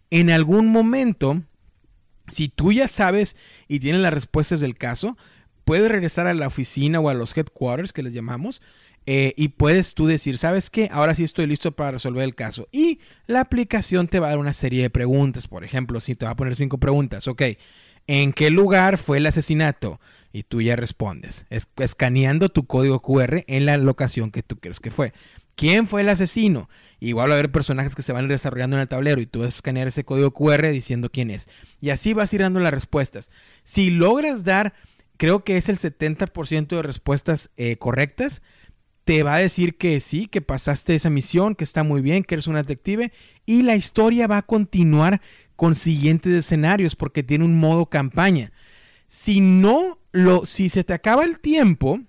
en 0.10 0.30
algún 0.30 0.68
momento, 0.68 1.42
si 2.28 2.50
tú 2.50 2.74
ya 2.74 2.88
sabes 2.88 3.38
y 3.68 3.80
tienes 3.80 4.02
las 4.02 4.14
respuestas 4.14 4.60
del 4.60 4.78
caso, 4.78 5.18
puedes 5.64 5.90
regresar 5.90 6.28
a 6.28 6.34
la 6.34 6.48
oficina 6.48 7.00
o 7.00 7.10
a 7.10 7.14
los 7.14 7.36
headquarters 7.36 7.94
que 7.94 8.04
les 8.04 8.14
llamamos 8.14 8.62
eh, 9.10 9.34
y 9.38 9.48
puedes 9.48 9.94
tú 9.94 10.06
decir, 10.06 10.38
¿sabes 10.38 10.70
qué? 10.70 10.90
Ahora 10.92 11.16
sí 11.16 11.24
estoy 11.24 11.48
listo 11.48 11.72
para 11.72 11.92
resolver 11.92 12.26
el 12.26 12.36
caso. 12.36 12.68
Y 12.74 13.00
la 13.26 13.40
aplicación 13.40 14.10
te 14.10 14.20
va 14.20 14.28
a 14.28 14.30
dar 14.32 14.40
una 14.40 14.54
serie 14.54 14.82
de 14.82 14.90
preguntas. 14.90 15.48
Por 15.48 15.64
ejemplo, 15.64 16.02
si 16.02 16.14
te 16.14 16.26
va 16.26 16.32
a 16.32 16.36
poner 16.36 16.58
cinco 16.58 16.78
preguntas, 16.78 17.26
ok, 17.30 17.42
¿en 18.08 18.34
qué 18.34 18.50
lugar 18.50 18.98
fue 18.98 19.20
el 19.20 19.26
asesinato? 19.26 20.02
Y 20.34 20.44
tú 20.44 20.62
ya 20.62 20.76
respondes, 20.76 21.46
escaneando 21.78 22.50
tu 22.50 22.68
código 22.68 23.02
QR 23.02 23.46
en 23.48 23.66
la 23.66 23.78
locación 23.78 24.30
que 24.30 24.44
tú 24.44 24.58
crees 24.60 24.82
que 24.82 24.92
fue. 24.92 25.14
¿Quién 25.56 25.88
fue 25.88 26.02
el 26.02 26.10
asesino? 26.10 26.70
Igual 27.00 27.30
va 27.30 27.36
a 27.36 27.38
haber 27.38 27.52
personajes 27.52 27.96
que 27.96 28.02
se 28.02 28.12
van 28.12 28.28
desarrollando 28.28 28.76
en 28.76 28.82
el 28.82 28.90
tablero 28.90 29.22
y 29.22 29.26
tú 29.26 29.40
vas 29.40 29.48
a 29.48 29.58
escanear 29.58 29.88
ese 29.88 30.04
código 30.04 30.32
QR 30.32 30.68
diciendo 30.70 31.10
quién 31.10 31.32
es. 31.32 31.48
Y 31.80 31.92
así 31.92 32.12
vas 32.12 32.34
ir 32.34 32.42
dando 32.42 32.60
las 32.60 32.74
respuestas. 32.74 33.32
Si 33.64 33.90
logras 33.90 34.44
dar, 34.44 34.74
creo 35.16 35.46
que 35.46 35.56
es 35.56 35.70
el 35.70 35.78
70% 35.78 36.68
de 36.68 36.82
respuestas 36.82 37.52
eh, 37.56 37.78
correctas, 37.78 38.42
te 39.08 39.24
va 39.24 39.36
a 39.36 39.40
decir 39.40 39.78
que 39.78 40.02
sí, 40.02 40.28
que 40.28 40.42
pasaste 40.42 40.94
esa 40.94 41.10
misión, 41.10 41.56
que 41.56 41.64
está 41.64 41.84
muy 41.84 42.02
bien, 42.02 42.26
que 42.26 42.36
eres 42.36 42.48
un 42.48 42.56
detective 42.56 43.14
y 43.46 43.62
la 43.62 43.78
historia 43.78 44.28
va 44.28 44.40
a 44.40 44.46
continuar 44.46 45.22
con 45.56 45.76
siguientes 45.76 46.34
escenarios 46.34 46.98
porque 46.98 47.24
tiene 47.24 47.46
un 47.46 47.58
modo 47.58 47.86
campaña. 47.86 48.52
Si 49.08 49.40
no 49.40 49.98
lo 50.12 50.46
si 50.46 50.68
se 50.68 50.84
te 50.84 50.92
acaba 50.92 51.24
el 51.24 51.40
tiempo, 51.40 52.02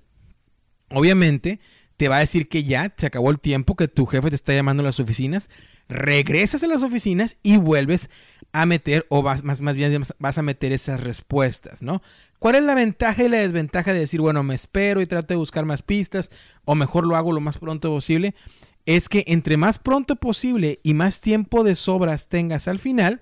obviamente 0.91 1.61
te 1.97 2.09
va 2.09 2.17
a 2.17 2.21
decir 2.21 2.49
que 2.49 2.65
ya 2.65 2.93
se 2.97 3.07
acabó 3.07 3.31
el 3.31 3.39
tiempo, 3.39 3.77
que 3.77 3.87
tu 3.87 4.05
jefe 4.05 4.31
te 4.31 4.35
está 4.35 4.53
llamando 4.53 4.81
a 4.81 4.87
las 4.87 4.99
oficinas, 4.99 5.51
regresas 5.89 6.65
a 6.65 6.67
las 6.67 6.83
oficinas 6.83 7.39
y 7.45 7.59
vuelves 7.59 8.11
a 8.53 8.67
meter 8.67 9.07
o 9.09 9.23
vas 9.23 9.45
más, 9.45 9.61
más 9.61 9.77
bien 9.77 10.03
vas 10.19 10.39
a 10.39 10.43
meter 10.43 10.73
esas 10.73 11.01
respuestas, 11.01 11.83
¿no? 11.83 12.03
¿Cuál 12.39 12.55
es 12.55 12.63
la 12.63 12.75
ventaja 12.75 13.25
y 13.25 13.29
la 13.29 13.39
desventaja 13.39 13.93
de 13.93 14.01
decir, 14.01 14.21
bueno, 14.21 14.43
me 14.43 14.55
espero 14.55 15.01
y 15.01 15.07
trato 15.07 15.35
de 15.35 15.39
buscar 15.39 15.65
más 15.65 15.83
pistas 15.83 16.31
o 16.65 16.75
mejor 16.75 17.07
lo 17.07 17.17
hago 17.17 17.33
lo 17.33 17.41
más 17.41 17.59
pronto 17.59 17.91
posible? 17.91 18.35
Es 18.87 19.09
que 19.09 19.25
entre 19.27 19.57
más 19.57 19.79
pronto 19.79 20.17
posible 20.17 20.79
y 20.83 20.95
más 20.95 21.21
tiempo 21.21 21.65
de 21.65 21.75
sobras 21.75 22.29
tengas 22.29 22.69
al 22.69 22.79
final, 22.79 23.21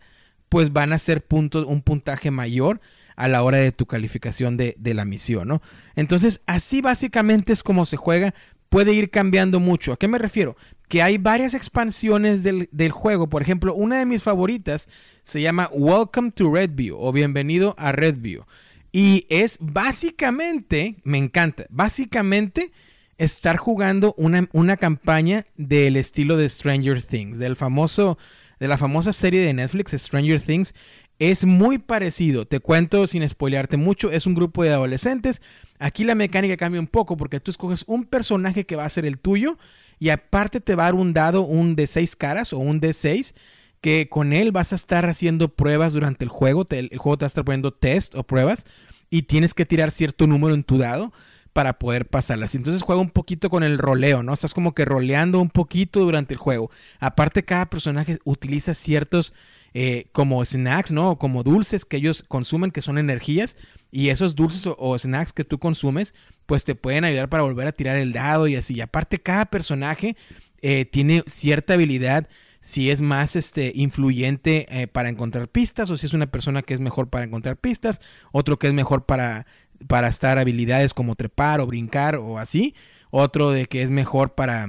pues 0.49 0.73
van 0.73 0.93
a 0.93 0.99
ser 0.99 1.25
puntos, 1.25 1.65
un 1.67 1.83
puntaje 1.83 2.31
mayor 2.31 2.81
a 3.17 3.29
la 3.29 3.43
hora 3.43 3.57
de 3.57 3.73
tu 3.73 3.87
calificación 3.87 4.57
de, 4.57 4.77
de, 4.79 4.95
la 4.95 5.07
misión, 5.07 5.49
¿no? 5.49 5.63
Entonces, 5.97 6.43
así 6.47 6.83
básicamente 6.83 7.55
es 7.55 7.63
como 7.63 7.87
se 7.87 7.97
juega. 7.97 8.35
Puede 8.69 8.93
ir 8.93 9.11
cambiando 9.11 9.61
mucho. 9.61 9.93
¿A 9.93 9.99
qué 9.99 10.09
me 10.09 10.19
refiero? 10.19 10.57
Que 10.89 11.03
hay 11.03 11.19
varias 11.19 11.55
expansiones 11.55 12.43
del, 12.43 12.69
del 12.73 12.91
juego. 12.91 13.29
Por 13.29 13.43
ejemplo, 13.43 13.75
una 13.75 13.99
de 13.99 14.07
mis 14.07 14.23
favoritas 14.23 14.89
se 15.23 15.41
llama 15.41 15.71
Welcome 15.73 16.33
to 16.33 16.53
Redview 16.53 16.97
o 16.99 17.13
Bienvenido 17.13 17.75
a 17.79 17.93
Redview. 17.93 18.45
Y 18.93 19.27
es 19.29 19.59
básicamente, 19.61 20.97
me 21.05 21.19
encanta, 21.19 21.67
básicamente 21.69 22.73
estar 23.19 23.57
jugando 23.57 24.15
una, 24.17 24.49
una 24.53 24.77
campaña 24.77 25.45
del 25.57 25.97
estilo 25.97 26.37
de 26.37 26.49
Stranger 26.49 27.03
Things, 27.03 27.39
del 27.39 27.57
famoso, 27.57 28.19
de 28.61 28.69
la 28.69 28.79
famosa 28.79 29.13
serie 29.13 29.41
de 29.41 29.53
Netflix 29.53 29.93
Stranger 29.93 30.41
Things. 30.41 30.75
Es 31.19 31.45
muy 31.45 31.79
parecido, 31.79 32.47
te 32.47 32.61
cuento 32.61 33.07
sin 33.07 33.29
spoilearte 33.29 33.77
mucho, 33.77 34.11
es 34.11 34.27
un 34.27 34.35
grupo 34.35 34.65
de 34.65 34.71
adolescentes. 34.71 35.41
Aquí 35.79 36.05
la 36.05 36.15
mecánica 36.15 36.57
cambia 36.57 36.81
un 36.81 36.87
poco 36.87 37.17
porque 37.17 37.41
tú 37.41 37.51
escoges 37.51 37.85
un 37.87 38.05
personaje 38.05 38.65
que 38.65 38.77
va 38.77 38.85
a 38.85 38.91
ser 38.91 39.07
el 39.07 39.19
tuyo 39.19 39.59
y 39.99 40.11
aparte 40.11 40.61
te 40.61 40.75
va 40.75 40.85
a 40.85 40.87
dar 40.87 40.95
un 40.95 41.13
dado, 41.13 41.43
un 41.43 41.77
de 41.77 41.87
seis 41.87 42.17
caras 42.17 42.53
o 42.53 42.59
un 42.59 42.81
de 42.81 42.93
seis 42.93 43.35
que 43.81 44.09
con 44.09 44.33
él 44.33 44.53
vas 44.53 44.73
a 44.73 44.77
estar 44.77 45.07
haciendo 45.07 45.49
pruebas 45.49 45.93
durante 45.93 46.25
el 46.25 46.29
juego. 46.29 46.67
el 46.71 46.89
juego 46.97 47.19
te 47.19 47.25
va 47.25 47.27
a 47.27 47.29
estar 47.29 47.45
poniendo 47.45 47.73
test 47.73 48.15
o 48.15 48.25
pruebas 48.25 48.67
y 49.11 49.23
tienes 49.23 49.55
que 49.55 49.67
tirar 49.67 49.91
cierto 49.91 50.27
número 50.27 50.55
en 50.55 50.65
tu 50.65 50.79
dado 50.79 51.13
para 51.53 51.79
poder 51.79 52.07
pasarlas. 52.07 52.55
Entonces 52.55 52.83
juega 52.83 53.01
un 53.01 53.09
poquito 53.09 53.49
con 53.49 53.63
el 53.63 53.79
roleo, 53.79 54.23
¿no? 54.23 54.35
Estás 54.35 54.53
como 54.53 54.75
que 54.75 54.85
roleando 54.85 55.41
un 55.41 55.49
poquito 55.49 56.01
durante 56.01 56.35
el 56.35 56.39
juego. 56.39 56.71
Aparte, 57.01 57.45
cada 57.45 57.71
personaje 57.71 58.19
utiliza 58.25 58.75
ciertos 58.75 59.33
eh, 59.79 60.09
como 60.13 60.43
snacks, 60.43 60.91
¿no? 60.91 61.19
Como 61.19 61.43
dulces 61.43 61.85
que 61.85 61.99
ellos 61.99 62.23
consumen, 62.23 62.71
que 62.71 62.81
son 62.81 62.97
energías. 62.97 63.59
Y 63.91 64.09
esos 64.09 64.35
dulces 64.35 64.67
o, 64.67 64.99
snacks 64.99 65.35
que 65.35 65.45
tú 65.45 65.59
consumes, 65.59 66.15
pues 66.47 66.65
te 66.65 66.75
pueden 66.75 67.05
ayudar 67.05 67.29
para 67.29 67.43
volver 67.43 67.67
a 67.67 67.73
tirar 67.73 67.97
el 67.97 68.15
dado 68.15 68.49
y 68.49 68.57
así. 68.57 68.75
Y 68.75 68.81
aparte, 68.81 69.19
cada 69.19 69.45
personaje 69.45 70.17
eh, 70.63 70.87
tiene 70.87 71.25
cierta 71.27 71.75
habilidad 71.75 72.27
si 72.59 72.91
es 72.91 73.03
más 73.03 73.37
este, 73.37 73.71
influyente 73.75 74.67
eh, 74.71 74.87
para 74.87 75.11
encontrar 75.11 75.47
pistas 75.47 75.91
o 75.91 75.99
si 75.99 76.07
es 76.07 76.15
una 76.15 76.27
persona 76.27 76.63
que 76.63 76.73
es 76.73 76.81
mejor 76.81 77.11
para 77.11 77.27
encontrar 77.27 77.59
pistas, 77.59 78.01
otro 78.33 78.59
que 78.59 78.69
es 78.69 78.73
mejor 78.73 79.05
para, 79.05 79.45
para 79.89 80.09
estar 80.09 80.39
habilidades 80.39 80.95
como 80.95 81.17
trepar 81.17 81.61
o 81.61 81.67
brincar 81.67 82.17
o 82.17 82.39
así, 82.39 82.75
otro 83.11 83.51
de 83.51 83.67
que 83.67 83.83
es 83.83 83.91
mejor 83.91 84.35
para 84.35 84.69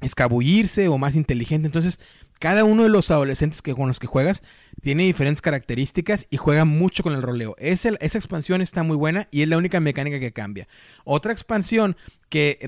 escabullirse 0.00 0.88
o 0.88 0.98
más 0.98 1.14
inteligente. 1.14 1.66
Entonces, 1.66 2.00
cada 2.38 2.64
uno 2.64 2.82
de 2.82 2.88
los 2.88 3.10
adolescentes 3.10 3.62
que, 3.62 3.74
con 3.74 3.88
los 3.88 3.98
que 3.98 4.06
juegas 4.06 4.42
tiene 4.82 5.04
diferentes 5.04 5.40
características 5.40 6.26
y 6.30 6.36
juega 6.36 6.64
mucho 6.64 7.02
con 7.02 7.14
el 7.14 7.22
roleo. 7.22 7.56
esa 7.58 7.96
expansión 7.98 8.60
está 8.60 8.82
muy 8.82 8.96
buena 8.96 9.26
y 9.30 9.42
es 9.42 9.48
la 9.48 9.56
única 9.56 9.80
mecánica 9.80 10.20
que 10.20 10.32
cambia. 10.32 10.68
Otra 11.04 11.32
expansión 11.32 11.96
que, 12.28 12.58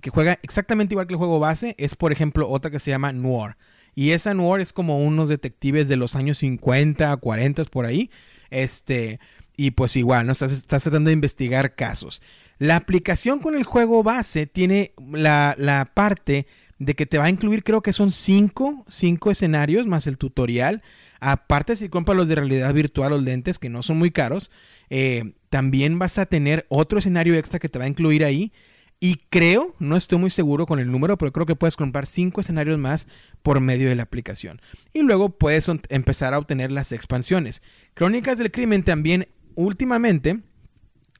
que 0.00 0.10
juega 0.10 0.38
exactamente 0.42 0.94
igual 0.94 1.06
que 1.06 1.14
el 1.14 1.18
juego 1.18 1.40
base 1.40 1.74
es, 1.78 1.94
por 1.94 2.12
ejemplo, 2.12 2.48
otra 2.48 2.70
que 2.70 2.78
se 2.78 2.90
llama 2.90 3.12
Noir. 3.12 3.56
Y 3.94 4.12
esa 4.12 4.34
Noir 4.34 4.60
es 4.60 4.72
como 4.72 4.98
unos 5.00 5.28
detectives 5.28 5.88
de 5.88 5.96
los 5.96 6.14
años 6.14 6.38
50, 6.38 7.16
40 7.16 7.64
por 7.64 7.86
ahí. 7.86 8.10
Este, 8.50 9.18
y 9.56 9.72
pues 9.72 9.96
igual, 9.96 10.26
¿no? 10.26 10.32
Estás, 10.32 10.64
tratando 10.66 11.08
de 11.08 11.14
investigar 11.14 11.74
casos. 11.74 12.22
La 12.58 12.76
aplicación 12.76 13.40
con 13.40 13.56
el 13.56 13.64
juego 13.64 14.04
base 14.04 14.46
tiene 14.46 14.92
la 15.12 15.90
parte 15.94 16.46
de 16.78 16.94
que 16.94 17.06
te 17.06 17.18
va 17.18 17.24
a 17.24 17.30
incluir, 17.30 17.64
creo 17.64 17.82
que 17.82 17.92
son 17.92 18.10
cinco, 18.10 18.84
cinco 18.88 19.30
escenarios 19.30 19.86
más 19.86 20.06
el 20.06 20.18
tutorial. 20.18 20.82
Aparte, 21.20 21.74
si 21.74 21.88
compras 21.88 22.16
los 22.16 22.28
de 22.28 22.36
realidad 22.36 22.72
virtual, 22.72 23.10
los 23.10 23.22
lentes, 23.22 23.58
que 23.58 23.68
no 23.68 23.82
son 23.82 23.98
muy 23.98 24.10
caros, 24.10 24.50
eh, 24.90 25.32
también 25.50 25.98
vas 25.98 26.18
a 26.18 26.26
tener 26.26 26.66
otro 26.68 26.98
escenario 26.98 27.34
extra 27.34 27.58
que 27.58 27.68
te 27.68 27.78
va 27.78 27.86
a 27.86 27.88
incluir 27.88 28.24
ahí. 28.24 28.52
Y 29.00 29.16
creo, 29.30 29.76
no 29.78 29.96
estoy 29.96 30.18
muy 30.18 30.30
seguro 30.30 30.66
con 30.66 30.80
el 30.80 30.90
número, 30.90 31.16
pero 31.18 31.32
creo 31.32 31.46
que 31.46 31.54
puedes 31.54 31.76
comprar 31.76 32.06
cinco 32.06 32.40
escenarios 32.40 32.78
más 32.78 33.06
por 33.42 33.60
medio 33.60 33.88
de 33.88 33.94
la 33.94 34.02
aplicación. 34.02 34.60
Y 34.92 35.02
luego 35.02 35.30
puedes 35.30 35.70
empezar 35.88 36.34
a 36.34 36.38
obtener 36.38 36.72
las 36.72 36.90
expansiones. 36.90 37.62
Crónicas 37.94 38.38
del 38.38 38.50
Crimen 38.50 38.82
también 38.82 39.28
últimamente 39.54 40.40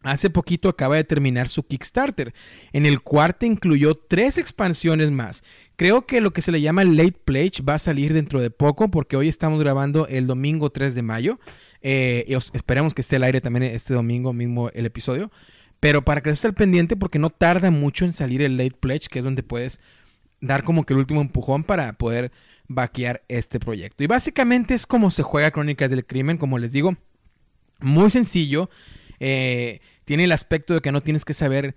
Hace 0.03 0.31
poquito 0.31 0.69
acaba 0.69 0.95
de 0.95 1.05
terminar 1.05 1.49
su 1.49 1.65
Kickstarter, 1.65 2.33
en 2.73 2.87
el 2.87 3.01
cual 3.01 3.35
te 3.35 3.47
incluyó 3.47 3.97
tres 3.97 4.39
expansiones 4.39 5.11
más. 5.11 5.43
Creo 5.77 6.07
que 6.07 6.21
lo 6.21 6.33
que 6.33 6.43
se 6.43 6.53
le 6.53 6.61
llama 6.61 6.85
Late 6.85 7.21
Pledge 7.25 7.63
va 7.69 7.75
a 7.75 7.79
salir 7.79 8.13
dentro 8.13 8.41
de 8.41 8.51
poco, 8.51 8.91
porque 8.91 9.17
hoy 9.17 9.29
estamos 9.29 9.61
grabando 9.61 10.07
el 10.07 10.27
domingo 10.27 10.71
3 10.71 10.95
de 10.95 11.03
mayo. 11.03 11.41
Eh, 11.83 12.25
esperemos 12.53 12.95
que 12.95 13.01
esté 13.01 13.17
al 13.17 13.25
aire 13.25 13.41
también 13.41 13.65
este 13.65 13.95
domingo 13.95 14.33
mismo 14.33 14.71
el 14.71 14.87
episodio. 14.87 15.31
Pero 15.81 16.05
para 16.05 16.21
que 16.21 16.31
estés 16.31 16.45
al 16.45 16.55
pendiente, 16.55 16.97
porque 16.97 17.19
no 17.19 17.31
tarda 17.31 17.71
mucho 17.71 18.05
en 18.05 18.13
salir 18.13 18.43
el 18.43 18.57
Late 18.57 18.77
Pledge, 18.79 19.09
que 19.09 19.19
es 19.19 19.25
donde 19.25 19.43
puedes 19.43 19.81
dar 20.41 20.63
como 20.63 20.85
que 20.85 20.93
el 20.93 21.01
último 21.01 21.21
empujón 21.21 21.65
para 21.65 21.93
poder 21.95 22.31
vaquear 22.69 23.23
este 23.29 23.59
proyecto. 23.59 24.05
Y 24.05 24.07
básicamente 24.07 24.75
es 24.75 24.87
como 24.87 25.11
se 25.11 25.23
juega 25.23 25.51
Crónicas 25.51 25.91
del 25.91 26.07
Crimen, 26.07 26.39
como 26.39 26.59
les 26.59 26.73
digo. 26.73 26.97
Muy 27.81 28.11
sencillo. 28.11 28.71
Eh, 29.21 29.81
tiene 30.05 30.25
el 30.25 30.33
aspecto 30.33 30.75
de 30.75 30.81
que 30.81 30.93
no 30.93 31.03
tienes 31.03 31.25
que 31.25 31.35
saber 31.35 31.75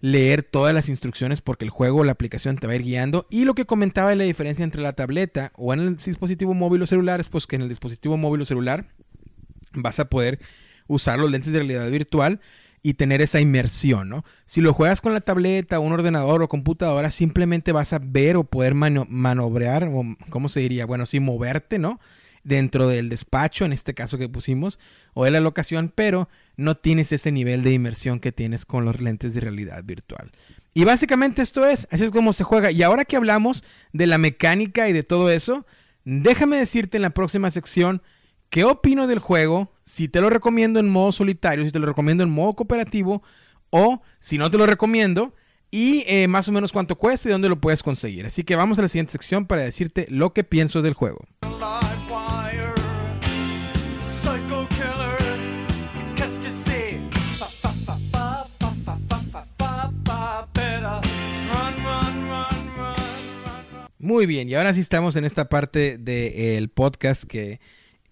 leer 0.00 0.42
todas 0.42 0.74
las 0.74 0.88
instrucciones 0.88 1.40
porque 1.40 1.64
el 1.64 1.70
juego 1.70 2.00
o 2.00 2.04
la 2.04 2.12
aplicación 2.12 2.56
te 2.56 2.66
va 2.66 2.72
a 2.72 2.76
ir 2.76 2.82
guiando. 2.82 3.26
Y 3.30 3.44
lo 3.44 3.54
que 3.54 3.66
comentaba 3.66 4.10
de 4.10 4.16
la 4.16 4.24
diferencia 4.24 4.64
entre 4.64 4.82
la 4.82 4.92
tableta 4.92 5.52
o 5.56 5.72
en 5.72 5.80
el 5.80 5.96
dispositivo 5.96 6.54
móvil 6.54 6.82
o 6.82 6.86
celular 6.86 7.20
es 7.20 7.28
pues 7.28 7.46
que 7.46 7.56
en 7.56 7.62
el 7.62 7.68
dispositivo 7.68 8.16
móvil 8.16 8.42
o 8.42 8.44
celular 8.44 8.86
vas 9.72 10.00
a 10.00 10.08
poder 10.08 10.38
usar 10.86 11.18
los 11.18 11.30
lentes 11.30 11.52
de 11.52 11.58
realidad 11.58 11.90
virtual 11.90 12.40
y 12.82 12.94
tener 12.94 13.20
esa 13.20 13.40
inmersión, 13.40 14.08
¿no? 14.08 14.24
Si 14.46 14.60
lo 14.60 14.72
juegas 14.72 15.00
con 15.00 15.12
la 15.12 15.20
tableta, 15.20 15.80
un 15.80 15.92
ordenador 15.92 16.42
o 16.42 16.48
computadora, 16.48 17.10
simplemente 17.10 17.72
vas 17.72 17.92
a 17.92 17.98
ver 17.98 18.36
o 18.36 18.44
poder 18.44 18.74
manobrear, 18.74 19.90
o 19.92 20.04
¿cómo 20.30 20.48
se 20.48 20.60
diría? 20.60 20.86
Bueno, 20.86 21.04
sí, 21.04 21.18
moverte, 21.18 21.78
¿no? 21.78 22.00
Dentro 22.44 22.88
del 22.88 23.08
despacho, 23.08 23.64
en 23.64 23.72
este 23.72 23.94
caso 23.94 24.18
que 24.18 24.28
pusimos, 24.28 24.78
o 25.14 25.24
de 25.24 25.30
la 25.30 25.40
locación, 25.40 25.92
pero 25.94 26.28
no 26.56 26.76
tienes 26.76 27.12
ese 27.12 27.32
nivel 27.32 27.62
de 27.62 27.72
inmersión 27.72 28.20
que 28.20 28.32
tienes 28.32 28.64
con 28.64 28.84
los 28.84 29.00
lentes 29.00 29.34
de 29.34 29.40
realidad 29.40 29.82
virtual. 29.84 30.32
Y 30.74 30.84
básicamente 30.84 31.42
esto 31.42 31.66
es, 31.66 31.88
así 31.90 32.04
es 32.04 32.10
como 32.10 32.32
se 32.32 32.44
juega. 32.44 32.70
Y 32.70 32.82
ahora 32.82 33.04
que 33.04 33.16
hablamos 33.16 33.64
de 33.92 34.06
la 34.06 34.18
mecánica 34.18 34.88
y 34.88 34.92
de 34.92 35.02
todo 35.02 35.30
eso, 35.30 35.66
déjame 36.04 36.56
decirte 36.56 36.98
en 36.98 37.02
la 37.02 37.10
próxima 37.10 37.50
sección 37.50 38.02
qué 38.48 38.64
opino 38.64 39.06
del 39.06 39.18
juego, 39.18 39.72
si 39.84 40.08
te 40.08 40.20
lo 40.20 40.30
recomiendo 40.30 40.80
en 40.80 40.88
modo 40.88 41.12
solitario, 41.12 41.64
si 41.64 41.72
te 41.72 41.78
lo 41.78 41.86
recomiendo 41.86 42.22
en 42.22 42.30
modo 42.30 42.54
cooperativo, 42.54 43.22
o 43.70 44.02
si 44.18 44.38
no 44.38 44.50
te 44.50 44.58
lo 44.58 44.66
recomiendo, 44.66 45.34
y 45.70 46.04
eh, 46.06 46.28
más 46.28 46.48
o 46.48 46.52
menos 46.52 46.72
cuánto 46.72 46.96
cuesta 46.96 47.28
y 47.28 47.32
dónde 47.32 47.48
lo 47.48 47.60
puedes 47.60 47.82
conseguir. 47.82 48.26
Así 48.26 48.44
que 48.44 48.56
vamos 48.56 48.78
a 48.78 48.82
la 48.82 48.88
siguiente 48.88 49.12
sección 49.12 49.46
para 49.46 49.62
decirte 49.62 50.06
lo 50.08 50.32
que 50.32 50.44
pienso 50.44 50.80
del 50.82 50.94
juego. 50.94 51.26
Muy 64.00 64.26
bien, 64.26 64.48
y 64.48 64.54
ahora 64.54 64.72
sí 64.74 64.80
estamos 64.80 65.16
en 65.16 65.24
esta 65.24 65.48
parte 65.48 65.98
del 65.98 66.68
podcast 66.68 67.24
que 67.24 67.58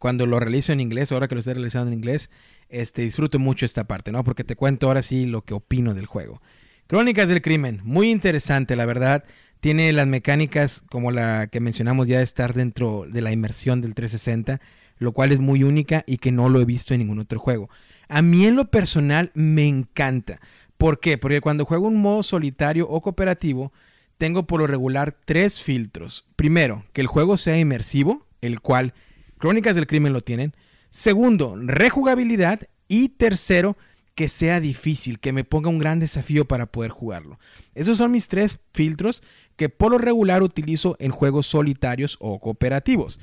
cuando 0.01 0.27
lo 0.27 0.41
realizo 0.41 0.73
en 0.73 0.81
inglés, 0.81 1.13
ahora 1.13 1.29
que 1.29 1.37
lo 1.37 1.39
estoy 1.39 1.55
realizando 1.55 1.93
en 1.93 1.99
inglés, 1.99 2.29
este, 2.69 3.03
disfruto 3.03 3.39
mucho 3.39 3.65
esta 3.65 3.85
parte, 3.85 4.11
¿no? 4.11 4.25
Porque 4.25 4.43
te 4.43 4.57
cuento 4.57 4.89
ahora 4.89 5.01
sí 5.01 5.27
lo 5.27 5.43
que 5.43 5.55
opino 5.55 5.95
del 5.95 6.07
juego. 6.07 6.43
Crónicas 6.89 7.29
del 7.29 7.41
Crimen, 7.41 7.83
muy 7.85 8.11
interesante, 8.11 8.75
la 8.75 8.85
verdad. 8.85 9.23
Tiene 9.61 9.93
las 9.93 10.09
mecánicas 10.09 10.83
como 10.91 11.13
la 11.13 11.47
que 11.47 11.61
mencionamos 11.61 12.09
ya 12.09 12.19
de 12.19 12.25
estar 12.25 12.53
dentro 12.53 13.07
de 13.09 13.23
la 13.23 13.31
inmersión 13.31 13.81
del 13.81 13.95
360, 13.95 14.61
lo 14.99 15.13
cual 15.13 15.31
es 15.31 15.39
muy 15.39 15.63
única 15.63 16.03
y 16.05 16.19
que 16.19 16.33
no 16.33 16.49
lo 16.49 16.61
he 16.61 16.65
visto 16.65 16.95
en 16.95 17.01
ningún 17.01 17.21
otro 17.21 17.39
juego. 17.39 17.71
A 18.09 18.23
mí 18.23 18.45
en 18.45 18.57
lo 18.57 18.73
personal 18.73 19.31
me 19.35 19.69
encanta. 19.69 20.41
¿Por 20.79 20.99
qué? 20.99 21.17
Porque 21.17 21.41
cuando 21.41 21.65
juego 21.65 21.87
un 21.87 22.01
modo 22.01 22.25
solitario 22.25 22.89
o 22.89 23.01
cooperativo, 23.01 23.73
tengo 24.19 24.47
por 24.47 24.61
lo 24.61 24.67
regular 24.67 25.17
tres 25.25 25.63
filtros. 25.63 26.27
Primero, 26.37 26.85
que 26.93 27.01
el 27.01 27.07
juego 27.07 27.37
sea 27.37 27.59
inmersivo, 27.59 28.27
el 28.41 28.61
cual 28.61 28.95
Crónicas 29.39 29.75
del 29.75 29.87
Crimen 29.87 30.13
lo 30.13 30.21
tienen. 30.21 30.55
Segundo, 30.91 31.57
rejugabilidad. 31.57 32.61
Y 32.89 33.11
tercero, 33.11 33.77
que 34.15 34.29
sea 34.29 34.61
difícil, 34.61 35.19
que 35.19 35.33
me 35.33 35.45
ponga 35.45 35.69
un 35.69 35.79
gran 35.79 35.99
desafío 36.01 36.47
para 36.47 36.67
poder 36.67 36.91
jugarlo. 36.91 37.39
Esos 37.75 37.99
son 37.99 38.13
mis 38.13 38.29
tres 38.29 38.61
filtros 38.73 39.23
que 39.57 39.69
por 39.69 39.93
lo 39.93 39.99
regular 39.99 40.43
utilizo 40.43 40.97
en 41.01 41.11
juegos 41.11 41.47
solitarios 41.47 42.17
o 42.21 42.39
cooperativos. 42.39 43.21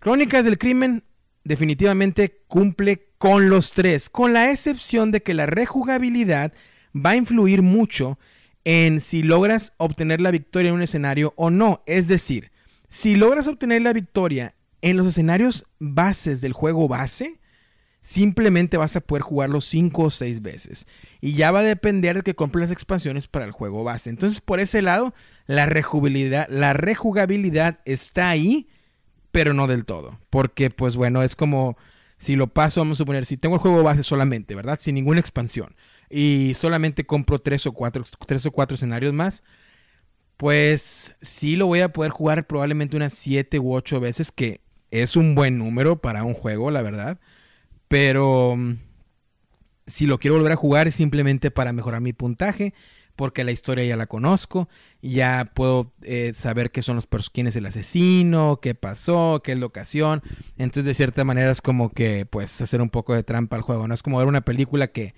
Crónicas 0.00 0.44
del 0.44 0.58
Crimen 0.58 1.04
definitivamente 1.44 2.40
cumple 2.48 3.08
con 3.18 3.48
los 3.48 3.72
tres, 3.72 4.08
con 4.08 4.32
la 4.32 4.50
excepción 4.50 5.10
de 5.10 5.22
que 5.22 5.34
la 5.34 5.46
rejugabilidad 5.46 6.52
va 6.94 7.10
a 7.10 7.16
influir 7.16 7.62
mucho 7.62 8.18
en 8.64 9.00
si 9.00 9.22
logras 9.22 9.74
obtener 9.76 10.20
la 10.20 10.30
victoria 10.30 10.70
en 10.70 10.76
un 10.76 10.82
escenario 10.82 11.32
o 11.36 11.50
no. 11.50 11.82
Es 11.86 12.08
decir, 12.08 12.50
si 12.88 13.16
logras 13.16 13.46
obtener 13.46 13.82
la 13.82 13.92
victoria 13.92 14.54
en 14.80 14.96
los 14.96 15.06
escenarios 15.06 15.66
bases 15.78 16.40
del 16.40 16.52
juego 16.52 16.88
base, 16.88 17.40
simplemente 18.00 18.76
vas 18.76 18.96
a 18.96 19.00
poder 19.00 19.22
jugarlo 19.22 19.60
5 19.60 20.02
o 20.02 20.10
6 20.10 20.42
veces. 20.42 20.86
Y 21.20 21.34
ya 21.34 21.50
va 21.50 21.60
a 21.60 21.64
depender 21.64 22.16
de 22.16 22.22
que 22.22 22.34
compres 22.34 22.62
las 22.62 22.72
expansiones 22.72 23.26
para 23.26 23.44
el 23.44 23.52
juego 23.52 23.84
base. 23.84 24.10
Entonces, 24.10 24.40
por 24.40 24.60
ese 24.60 24.82
lado, 24.82 25.14
la 25.46 25.66
rejugabilidad, 25.66 26.46
la 26.48 26.72
rejugabilidad 26.72 27.80
está 27.84 28.28
ahí, 28.28 28.68
pero 29.32 29.54
no 29.54 29.66
del 29.66 29.84
todo. 29.84 30.18
Porque, 30.30 30.70
pues 30.70 30.96
bueno, 30.96 31.22
es 31.22 31.34
como 31.34 31.76
si 32.18 32.36
lo 32.36 32.46
paso, 32.46 32.80
vamos 32.80 32.96
a 32.96 33.02
suponer, 33.02 33.24
si 33.26 33.36
tengo 33.36 33.56
el 33.56 33.60
juego 33.60 33.82
base 33.82 34.02
solamente, 34.02 34.54
¿verdad? 34.54 34.78
Sin 34.80 34.94
ninguna 34.94 35.20
expansión 35.20 35.74
y 36.10 36.52
solamente 36.54 37.04
compro 37.06 37.38
tres 37.38 37.66
o 37.66 37.72
cuatro, 37.72 38.04
tres 38.26 38.46
o 38.46 38.52
cuatro 38.52 38.74
escenarios 38.74 39.12
más, 39.12 39.44
pues 40.36 41.16
sí 41.20 41.56
lo 41.56 41.66
voy 41.66 41.80
a 41.80 41.92
poder 41.92 42.10
jugar 42.10 42.46
probablemente 42.46 42.96
unas 42.96 43.14
siete 43.14 43.58
u 43.58 43.74
ocho 43.74 44.00
veces, 44.00 44.32
que 44.32 44.60
es 44.90 45.16
un 45.16 45.34
buen 45.34 45.58
número 45.58 46.00
para 46.00 46.24
un 46.24 46.34
juego, 46.34 46.70
la 46.70 46.82
verdad. 46.82 47.18
Pero 47.88 48.56
mm, 48.56 48.74
si 49.86 50.06
lo 50.06 50.18
quiero 50.18 50.36
volver 50.36 50.52
a 50.52 50.56
jugar 50.56 50.88
es 50.88 50.94
simplemente 50.94 51.50
para 51.50 51.72
mejorar 51.72 52.00
mi 52.00 52.12
puntaje, 52.12 52.74
porque 53.16 53.44
la 53.44 53.52
historia 53.52 53.84
ya 53.84 53.96
la 53.96 54.06
conozco, 54.06 54.68
ya 55.00 55.52
puedo 55.54 55.92
eh, 56.02 56.32
saber 56.34 56.72
qué 56.72 56.82
son 56.82 56.96
los 56.96 57.08
quién 57.32 57.46
es 57.46 57.56
el 57.56 57.66
asesino, 57.66 58.58
qué 58.60 58.74
pasó, 58.74 59.40
qué 59.44 59.52
es 59.52 59.58
la 59.58 59.66
ocasión. 59.66 60.22
Entonces, 60.58 60.84
de 60.84 60.94
cierta 60.94 61.24
manera 61.24 61.50
es 61.50 61.62
como 61.62 61.90
que, 61.90 62.26
pues, 62.26 62.60
hacer 62.60 62.80
un 62.82 62.90
poco 62.90 63.14
de 63.14 63.22
trampa 63.22 63.56
al 63.56 63.62
juego. 63.62 63.86
No 63.86 63.94
es 63.94 64.02
como 64.02 64.18
ver 64.18 64.26
una 64.26 64.40
película 64.40 64.88
que 64.88 65.14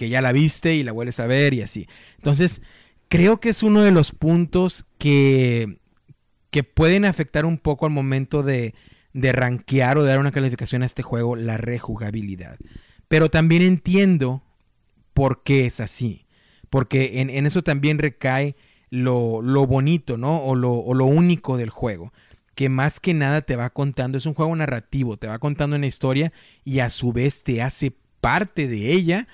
que 0.00 0.08
ya 0.08 0.22
la 0.22 0.32
viste 0.32 0.74
y 0.74 0.82
la 0.82 0.92
vuelves 0.92 1.20
a 1.20 1.26
ver 1.26 1.52
y 1.52 1.60
así. 1.60 1.86
Entonces, 2.16 2.62
creo 3.10 3.38
que 3.38 3.50
es 3.50 3.62
uno 3.62 3.82
de 3.82 3.90
los 3.90 4.12
puntos 4.12 4.86
que, 4.96 5.78
que 6.50 6.64
pueden 6.64 7.04
afectar 7.04 7.44
un 7.44 7.58
poco 7.58 7.84
al 7.84 7.92
momento 7.92 8.42
de, 8.42 8.74
de 9.12 9.32
rankear 9.32 9.98
o 9.98 10.02
de 10.02 10.08
dar 10.08 10.18
una 10.18 10.32
calificación 10.32 10.82
a 10.82 10.86
este 10.86 11.02
juego, 11.02 11.36
la 11.36 11.58
rejugabilidad. 11.58 12.56
Pero 13.08 13.28
también 13.28 13.60
entiendo 13.60 14.42
por 15.12 15.42
qué 15.42 15.66
es 15.66 15.80
así. 15.80 16.24
Porque 16.70 17.20
en, 17.20 17.44
eso 17.44 17.62
también 17.62 17.98
recae 17.98 18.56
lo, 18.88 19.42
bonito, 19.66 20.16
¿no? 20.16 20.42
O 20.44 20.54
lo, 20.54 20.72
o 20.72 20.94
lo 20.94 21.04
único 21.04 21.58
del 21.58 21.68
juego 21.68 22.10
que 22.54 22.70
más 22.70 23.00
que 23.00 23.12
nada 23.12 23.42
te 23.42 23.54
va 23.54 23.68
contando, 23.68 24.16
es 24.16 24.24
un 24.24 24.34
juego 24.34 24.56
narrativo, 24.56 25.18
te 25.18 25.26
va 25.26 25.38
contando 25.38 25.76
una 25.76 25.86
historia 25.86 26.32
y 26.64 26.78
a 26.78 26.88
su 26.88 27.12
vez 27.12 27.42
te 27.42 27.60
hace 27.60 27.92
parte 28.22 28.66
de 28.66 28.92
ella 28.92 29.28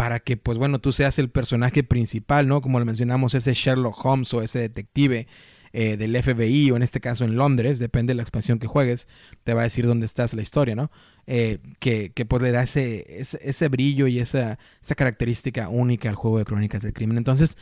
para 0.00 0.18
que, 0.18 0.38
pues 0.38 0.56
bueno, 0.56 0.78
tú 0.78 0.92
seas 0.92 1.18
el 1.18 1.28
personaje 1.28 1.84
principal, 1.84 2.48
¿no? 2.48 2.62
Como 2.62 2.78
lo 2.78 2.86
mencionamos, 2.86 3.34
ese 3.34 3.52
Sherlock 3.52 4.02
Holmes 4.02 4.32
o 4.32 4.40
ese 4.40 4.60
detective. 4.60 5.26
eh, 5.74 5.98
del 5.98 6.16
FBI 6.16 6.70
o 6.70 6.76
en 6.76 6.82
este 6.82 7.00
caso 7.00 7.22
en 7.26 7.36
Londres, 7.36 7.78
depende 7.78 8.12
de 8.12 8.14
la 8.14 8.22
expansión 8.22 8.58
que 8.58 8.66
juegues, 8.66 9.08
te 9.44 9.52
va 9.52 9.60
a 9.60 9.64
decir 9.64 9.86
dónde 9.86 10.06
estás 10.06 10.32
la 10.32 10.40
historia, 10.40 10.74
¿no? 10.74 10.90
Eh, 11.26 11.58
que, 11.80 12.12
que, 12.14 12.24
pues 12.24 12.42
le 12.42 12.50
da 12.50 12.62
ese, 12.62 13.04
ese, 13.18 13.68
brillo 13.68 14.06
y 14.06 14.20
esa, 14.20 14.58
esa 14.82 14.94
característica 14.94 15.68
única 15.68 16.08
al 16.08 16.14
juego 16.14 16.38
de 16.38 16.46
Crónicas 16.46 16.80
del 16.80 16.94
Crimen. 16.94 17.18
Entonces, 17.18 17.58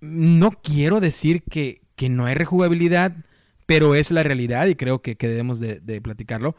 no 0.00 0.50
quiero 0.50 0.98
decir 0.98 1.44
que, 1.44 1.82
que 1.94 2.08
no 2.08 2.26
hay 2.26 2.34
rejugabilidad, 2.34 3.14
pero 3.66 3.94
es 3.94 4.10
la 4.10 4.24
realidad 4.24 4.66
y 4.66 4.74
creo 4.74 5.02
que, 5.02 5.14
que 5.14 5.28
debemos 5.28 5.60
de, 5.60 5.78
de, 5.78 6.00
platicarlo. 6.00 6.56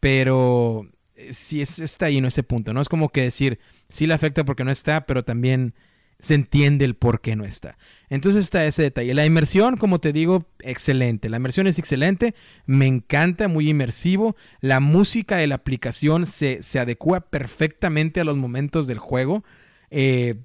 Pero 0.00 0.88
si 1.30 1.60
es, 1.60 1.78
está 1.78 2.06
ahí, 2.06 2.20
no 2.20 2.28
ese 2.28 2.42
punto, 2.42 2.72
¿no? 2.72 2.80
Es 2.80 2.88
como 2.88 3.10
que 3.10 3.22
decir, 3.22 3.58
sí 3.88 4.06
le 4.06 4.14
afecta 4.14 4.44
porque 4.44 4.64
no 4.64 4.70
está, 4.70 5.06
pero 5.06 5.24
también 5.24 5.74
se 6.18 6.34
entiende 6.34 6.84
el 6.84 6.94
por 6.94 7.20
qué 7.20 7.36
no 7.36 7.44
está. 7.44 7.76
Entonces 8.08 8.44
está 8.44 8.64
ese 8.64 8.82
detalle. 8.82 9.14
La 9.14 9.26
inmersión, 9.26 9.76
como 9.76 10.00
te 10.00 10.12
digo, 10.12 10.46
excelente. 10.60 11.28
La 11.28 11.36
inmersión 11.36 11.66
es 11.66 11.78
excelente, 11.78 12.34
me 12.66 12.86
encanta, 12.86 13.48
muy 13.48 13.68
inmersivo. 13.68 14.36
La 14.60 14.80
música 14.80 15.36
de 15.36 15.46
la 15.46 15.56
aplicación 15.56 16.26
se, 16.26 16.62
se 16.62 16.78
adecua 16.78 17.20
perfectamente 17.20 18.20
a 18.20 18.24
los 18.24 18.36
momentos 18.36 18.86
del 18.86 18.98
juego. 18.98 19.44
Eh, 19.90 20.36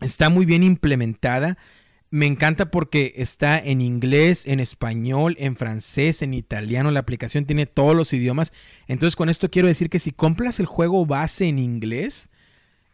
está 0.00 0.28
muy 0.28 0.44
bien 0.44 0.62
implementada. 0.62 1.56
Me 2.12 2.26
encanta 2.26 2.72
porque 2.72 3.12
está 3.16 3.58
en 3.58 3.80
inglés, 3.80 4.44
en 4.46 4.58
español, 4.58 5.36
en 5.38 5.54
francés, 5.54 6.22
en 6.22 6.34
italiano. 6.34 6.90
La 6.90 7.00
aplicación 7.00 7.46
tiene 7.46 7.66
todos 7.66 7.94
los 7.94 8.12
idiomas. 8.12 8.52
Entonces 8.88 9.14
con 9.14 9.28
esto 9.28 9.50
quiero 9.50 9.68
decir 9.68 9.90
que 9.90 10.00
si 10.00 10.10
compras 10.10 10.58
el 10.58 10.66
juego 10.66 11.06
base 11.06 11.46
en 11.46 11.60
inglés, 11.60 12.30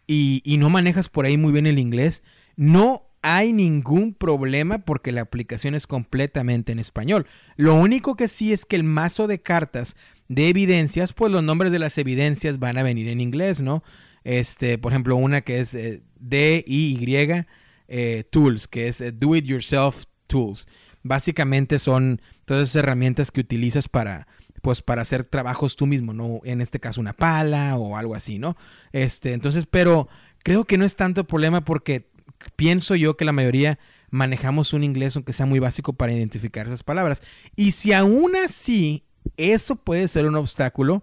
y, 0.07 0.57
no 0.59 0.71
manejas 0.71 1.09
por 1.09 1.27
ahí 1.27 1.37
muy 1.37 1.53
bien 1.53 1.67
el 1.67 1.79
inglés, 1.79 2.23
no 2.57 3.03
hay 3.23 3.53
ningún 3.53 4.15
problema 4.15 4.79
porque 4.79 5.11
la 5.11 5.23
aplicación 5.23 5.75
es 5.75 5.87
completamente 5.87 6.73
en 6.73 6.79
español. 6.79 7.27
Lo 7.57 7.75
único 7.75 8.15
que 8.15 8.29
sí 8.29 8.53
es 8.53 8.65
que 8.65 8.77
el 8.77 8.85
mazo 8.85 9.27
de 9.27 9.41
cartas 9.41 9.97
de 10.29 10.49
evidencias, 10.49 11.13
pues 11.13 11.33
los 11.33 11.43
nombres 11.43 11.73
de 11.73 11.81
las 11.81 11.99
evidencias 11.99 12.59
van 12.59 12.79
a 12.79 12.83
venir 12.83 13.09
en 13.09 13.21
inglés, 13.21 13.61
¿no? 13.61 13.83
Este, 14.23 14.79
por 14.79 14.93
ejemplo, 14.93 15.17
una 15.17 15.41
que 15.41 15.61
es 15.61 15.75
eh, 15.75 16.03
D-I-Y 16.21 17.45
eh, 17.89 18.25
Tools, 18.31 18.69
que 18.69 18.89
es 18.89 19.01
eh, 19.01 19.13
Do 19.13 19.37
It 19.37 19.47
Yourself 19.47 20.05
Tools. 20.27 20.67
Básicamente 21.03 21.79
son 21.79 22.21
todas 22.45 22.71
esas 22.71 22.83
herramientas 22.83 23.31
que 23.31 23.41
utilizas 23.41 23.89
para, 23.89 24.27
pues 24.63 24.83
para 24.83 25.03
hacer 25.03 25.25
trabajos 25.25 25.77
tú 25.77 25.87
mismo, 25.87 26.13
no 26.13 26.41
en 26.45 26.61
este 26.61 26.81
caso 26.81 27.01
una 27.01 27.13
pala 27.13 27.77
o 27.77 27.97
algo 27.97 28.15
así, 28.15 28.39
¿no? 28.39 28.57
Este, 28.93 29.33
entonces, 29.33 29.67
pero 29.67 30.09
creo 30.43 30.65
que 30.65 30.79
no 30.79 30.85
es 30.85 30.97
tanto 30.97 31.27
problema 31.27 31.65
porque 31.65 32.09
pienso 32.57 32.95
yo 32.95 33.17
que 33.17 33.25
la 33.25 33.33
mayoría 33.33 33.79
manejamos 34.11 34.73
un 34.73 34.85
inglés 34.85 35.17
aunque 35.17 35.33
sea 35.33 35.47
muy 35.47 35.59
básico 35.59 35.93
para 35.93 36.13
identificar 36.13 36.67
esas 36.67 36.83
palabras. 36.83 37.23
Y 37.55 37.73
si 37.73 37.93
aún 37.93 38.35
así 38.37 39.05
eso 39.37 39.77
puede 39.77 40.09
ser 40.09 40.27
un 40.27 40.37
obstáculo, 40.37 41.03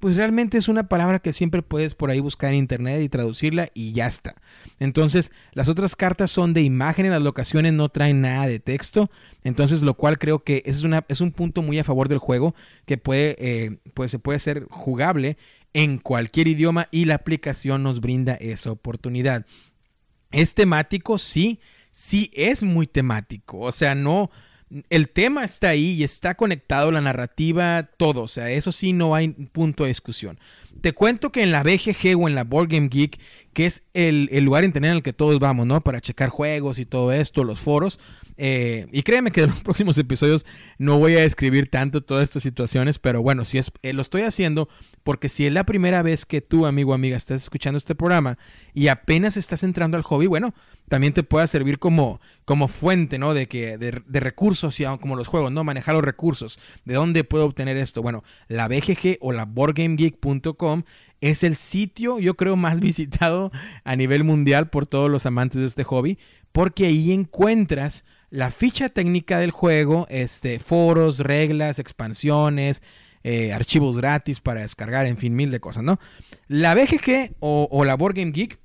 pues 0.00 0.16
realmente 0.16 0.58
es 0.58 0.68
una 0.68 0.88
palabra 0.88 1.18
que 1.18 1.32
siempre 1.32 1.62
puedes 1.62 1.94
por 1.94 2.10
ahí 2.10 2.20
buscar 2.20 2.52
en 2.52 2.58
internet 2.58 3.00
y 3.02 3.08
traducirla 3.08 3.70
y 3.74 3.92
ya 3.92 4.06
está. 4.06 4.34
Entonces, 4.80 5.32
las 5.52 5.68
otras 5.68 5.96
cartas 5.96 6.30
son 6.30 6.52
de 6.52 6.62
imágenes, 6.62 7.12
las 7.12 7.22
locaciones 7.22 7.72
no 7.72 7.88
traen 7.88 8.20
nada 8.20 8.46
de 8.46 8.58
texto, 8.58 9.10
entonces 9.44 9.82
lo 9.82 9.94
cual 9.94 10.18
creo 10.18 10.42
que 10.42 10.62
es, 10.66 10.84
es 11.08 11.20
un 11.20 11.32
punto 11.32 11.62
muy 11.62 11.78
a 11.78 11.84
favor 11.84 12.08
del 12.08 12.18
juego 12.18 12.54
que 12.84 12.98
puede, 12.98 13.36
eh, 13.38 13.78
pues 13.94 14.10
se 14.10 14.18
puede 14.18 14.38
ser 14.38 14.66
jugable 14.70 15.36
en 15.72 15.98
cualquier 15.98 16.48
idioma 16.48 16.88
y 16.90 17.04
la 17.04 17.16
aplicación 17.16 17.82
nos 17.82 18.00
brinda 18.00 18.34
esa 18.34 18.70
oportunidad. 18.72 19.46
Es 20.30 20.54
temático, 20.54 21.18
sí, 21.18 21.60
sí 21.92 22.30
es 22.34 22.62
muy 22.62 22.86
temático, 22.86 23.60
o 23.60 23.72
sea, 23.72 23.94
no 23.94 24.30
el 24.90 25.08
tema 25.08 25.44
está 25.44 25.68
ahí 25.70 25.92
y 25.92 26.04
está 26.04 26.34
conectado, 26.34 26.90
la 26.90 27.00
narrativa, 27.00 27.88
todo. 27.96 28.22
O 28.22 28.28
sea, 28.28 28.50
eso 28.50 28.72
sí 28.72 28.92
no 28.92 29.14
hay 29.14 29.28
punto 29.28 29.84
de 29.84 29.88
discusión. 29.88 30.38
Te 30.80 30.92
cuento 30.92 31.30
que 31.30 31.42
en 31.42 31.52
la 31.52 31.62
BGG 31.62 32.18
o 32.18 32.28
en 32.28 32.34
la 32.34 32.44
Board 32.44 32.68
Game 32.68 32.88
Geek, 32.88 33.20
que 33.52 33.66
es 33.66 33.84
el, 33.94 34.28
lugar 34.44 34.64
internet 34.64 34.90
en 34.90 34.96
el 34.96 35.02
que 35.02 35.12
todos 35.12 35.38
vamos, 35.38 35.66
¿no? 35.66 35.80
Para 35.82 36.00
checar 36.00 36.28
juegos 36.28 36.78
y 36.78 36.86
todo 36.86 37.12
esto, 37.12 37.44
los 37.44 37.60
foros, 37.60 38.00
eh, 38.36 38.86
y 38.92 39.02
créeme 39.02 39.30
que 39.30 39.42
en 39.42 39.50
los 39.50 39.60
próximos 39.62 39.96
episodios 39.98 40.44
no 40.78 40.98
voy 40.98 41.14
a 41.14 41.20
describir 41.20 41.70
tanto 41.70 42.02
todas 42.02 42.24
estas 42.24 42.42
situaciones, 42.42 42.98
pero 42.98 43.22
bueno, 43.22 43.44
si 43.44 43.58
es, 43.58 43.70
eh, 43.82 43.92
lo 43.92 44.02
estoy 44.02 44.22
haciendo 44.22 44.68
porque 45.02 45.28
si 45.28 45.46
es 45.46 45.52
la 45.52 45.64
primera 45.64 46.02
vez 46.02 46.24
que 46.24 46.40
tú, 46.40 46.66
amigo 46.66 46.92
o 46.92 46.94
amiga, 46.94 47.16
estás 47.16 47.42
escuchando 47.42 47.76
este 47.78 47.94
programa 47.94 48.38
y 48.72 48.88
apenas 48.88 49.36
estás 49.36 49.62
entrando 49.62 49.96
al 49.96 50.02
hobby, 50.02 50.26
bueno, 50.26 50.54
también 50.88 51.12
te 51.12 51.22
pueda 51.22 51.46
servir 51.46 51.78
como, 51.78 52.20
como 52.44 52.68
fuente, 52.68 53.18
¿no? 53.18 53.34
De, 53.34 53.46
que, 53.46 53.78
de, 53.78 54.02
de 54.06 54.20
recursos, 54.20 54.78
como 55.00 55.16
los 55.16 55.28
juegos, 55.28 55.52
¿no? 55.52 55.64
Manejar 55.64 55.94
los 55.94 56.04
recursos. 56.04 56.58
¿De 56.84 56.94
dónde 56.94 57.24
puedo 57.24 57.44
obtener 57.44 57.76
esto? 57.76 58.02
Bueno, 58.02 58.24
la 58.48 58.68
BGG 58.68 59.18
o 59.20 59.32
la 59.32 59.44
BoardGameGeek.com 59.44 60.82
es 61.20 61.42
el 61.42 61.54
sitio, 61.54 62.18
yo 62.18 62.34
creo, 62.34 62.56
más 62.56 62.80
visitado 62.80 63.50
a 63.84 63.96
nivel 63.96 64.24
mundial 64.24 64.68
por 64.70 64.86
todos 64.86 65.10
los 65.10 65.26
amantes 65.26 65.60
de 65.60 65.66
este 65.66 65.84
hobby, 65.84 66.18
porque 66.52 66.86
ahí 66.86 67.12
encuentras 67.12 68.04
la 68.34 68.50
ficha 68.50 68.88
técnica 68.88 69.38
del 69.38 69.52
juego, 69.52 70.08
este, 70.10 70.58
foros, 70.58 71.20
reglas, 71.20 71.78
expansiones, 71.78 72.82
eh, 73.22 73.52
archivos 73.52 73.96
gratis 73.96 74.40
para 74.40 74.62
descargar, 74.62 75.06
en 75.06 75.16
fin, 75.16 75.36
mil 75.36 75.52
de 75.52 75.60
cosas, 75.60 75.84
¿no? 75.84 76.00
La 76.48 76.74
BGG 76.74 77.36
o, 77.38 77.84
la 77.84 77.94
Board 77.94 78.16
Game 78.16 78.32
Geek 78.32 78.58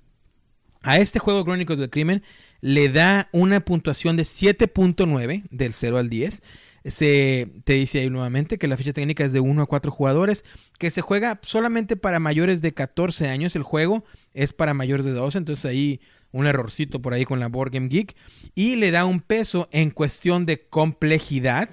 a 0.81 0.97
este 0.97 1.19
juego 1.19 1.45
Crónicos 1.45 1.77
del 1.77 1.91
Crimen 1.91 2.23
le 2.61 2.89
da 2.89 3.29
una 3.31 3.59
puntuación 3.59 4.17
de 4.17 4.23
7.9 4.23 5.43
del 5.51 5.71
0 5.71 5.99
al 5.99 6.09
10. 6.09 6.41
Se 6.85 7.51
te 7.63 7.73
dice 7.73 7.99
ahí 7.99 8.09
nuevamente 8.09 8.57
que 8.57 8.67
la 8.67 8.75
ficha 8.75 8.93
técnica 8.93 9.23
es 9.23 9.33
de 9.33 9.39
1 9.39 9.61
a 9.61 9.67
4 9.67 9.91
jugadores, 9.91 10.45
que 10.79 10.89
se 10.89 11.01
juega 11.01 11.37
solamente 11.43 11.95
para 11.95 12.17
mayores 12.17 12.63
de 12.63 12.73
14 12.73 13.27
años. 13.27 13.55
El 13.55 13.61
juego 13.61 14.03
es 14.33 14.51
para 14.51 14.73
mayores 14.73 15.05
de 15.05 15.11
12, 15.11 15.37
entonces 15.37 15.65
ahí 15.65 16.01
un 16.31 16.47
errorcito 16.47 17.01
por 17.01 17.13
ahí 17.13 17.25
con 17.25 17.39
la 17.39 17.47
Board 17.47 17.71
Game 17.71 17.87
Geek, 17.87 18.15
y 18.55 18.75
le 18.75 18.91
da 18.91 19.05
un 19.05 19.21
peso 19.21 19.67
en 19.71 19.91
cuestión 19.91 20.45
de 20.45 20.67
complejidad 20.67 21.69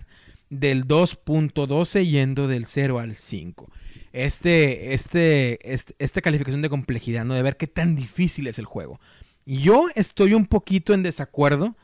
del 0.50 0.86
2.12 0.86 2.06
yendo 2.06 2.48
del 2.48 2.66
0 2.66 2.98
al 2.98 3.14
5. 3.14 3.70
Este, 4.12 4.94
este, 4.94 5.72
este, 5.72 5.94
esta 5.98 6.22
calificación 6.22 6.62
de 6.62 6.70
complejidad, 6.70 7.24
¿no? 7.24 7.34
De 7.34 7.42
ver 7.42 7.56
qué 7.56 7.66
tan 7.66 7.96
difícil 7.96 8.46
es 8.46 8.58
el 8.58 8.64
juego. 8.64 8.98
Yo 9.44 9.88
estoy 9.94 10.34
un 10.34 10.46
poquito 10.46 10.94
en 10.94 11.02
desacuerdo 11.02 11.76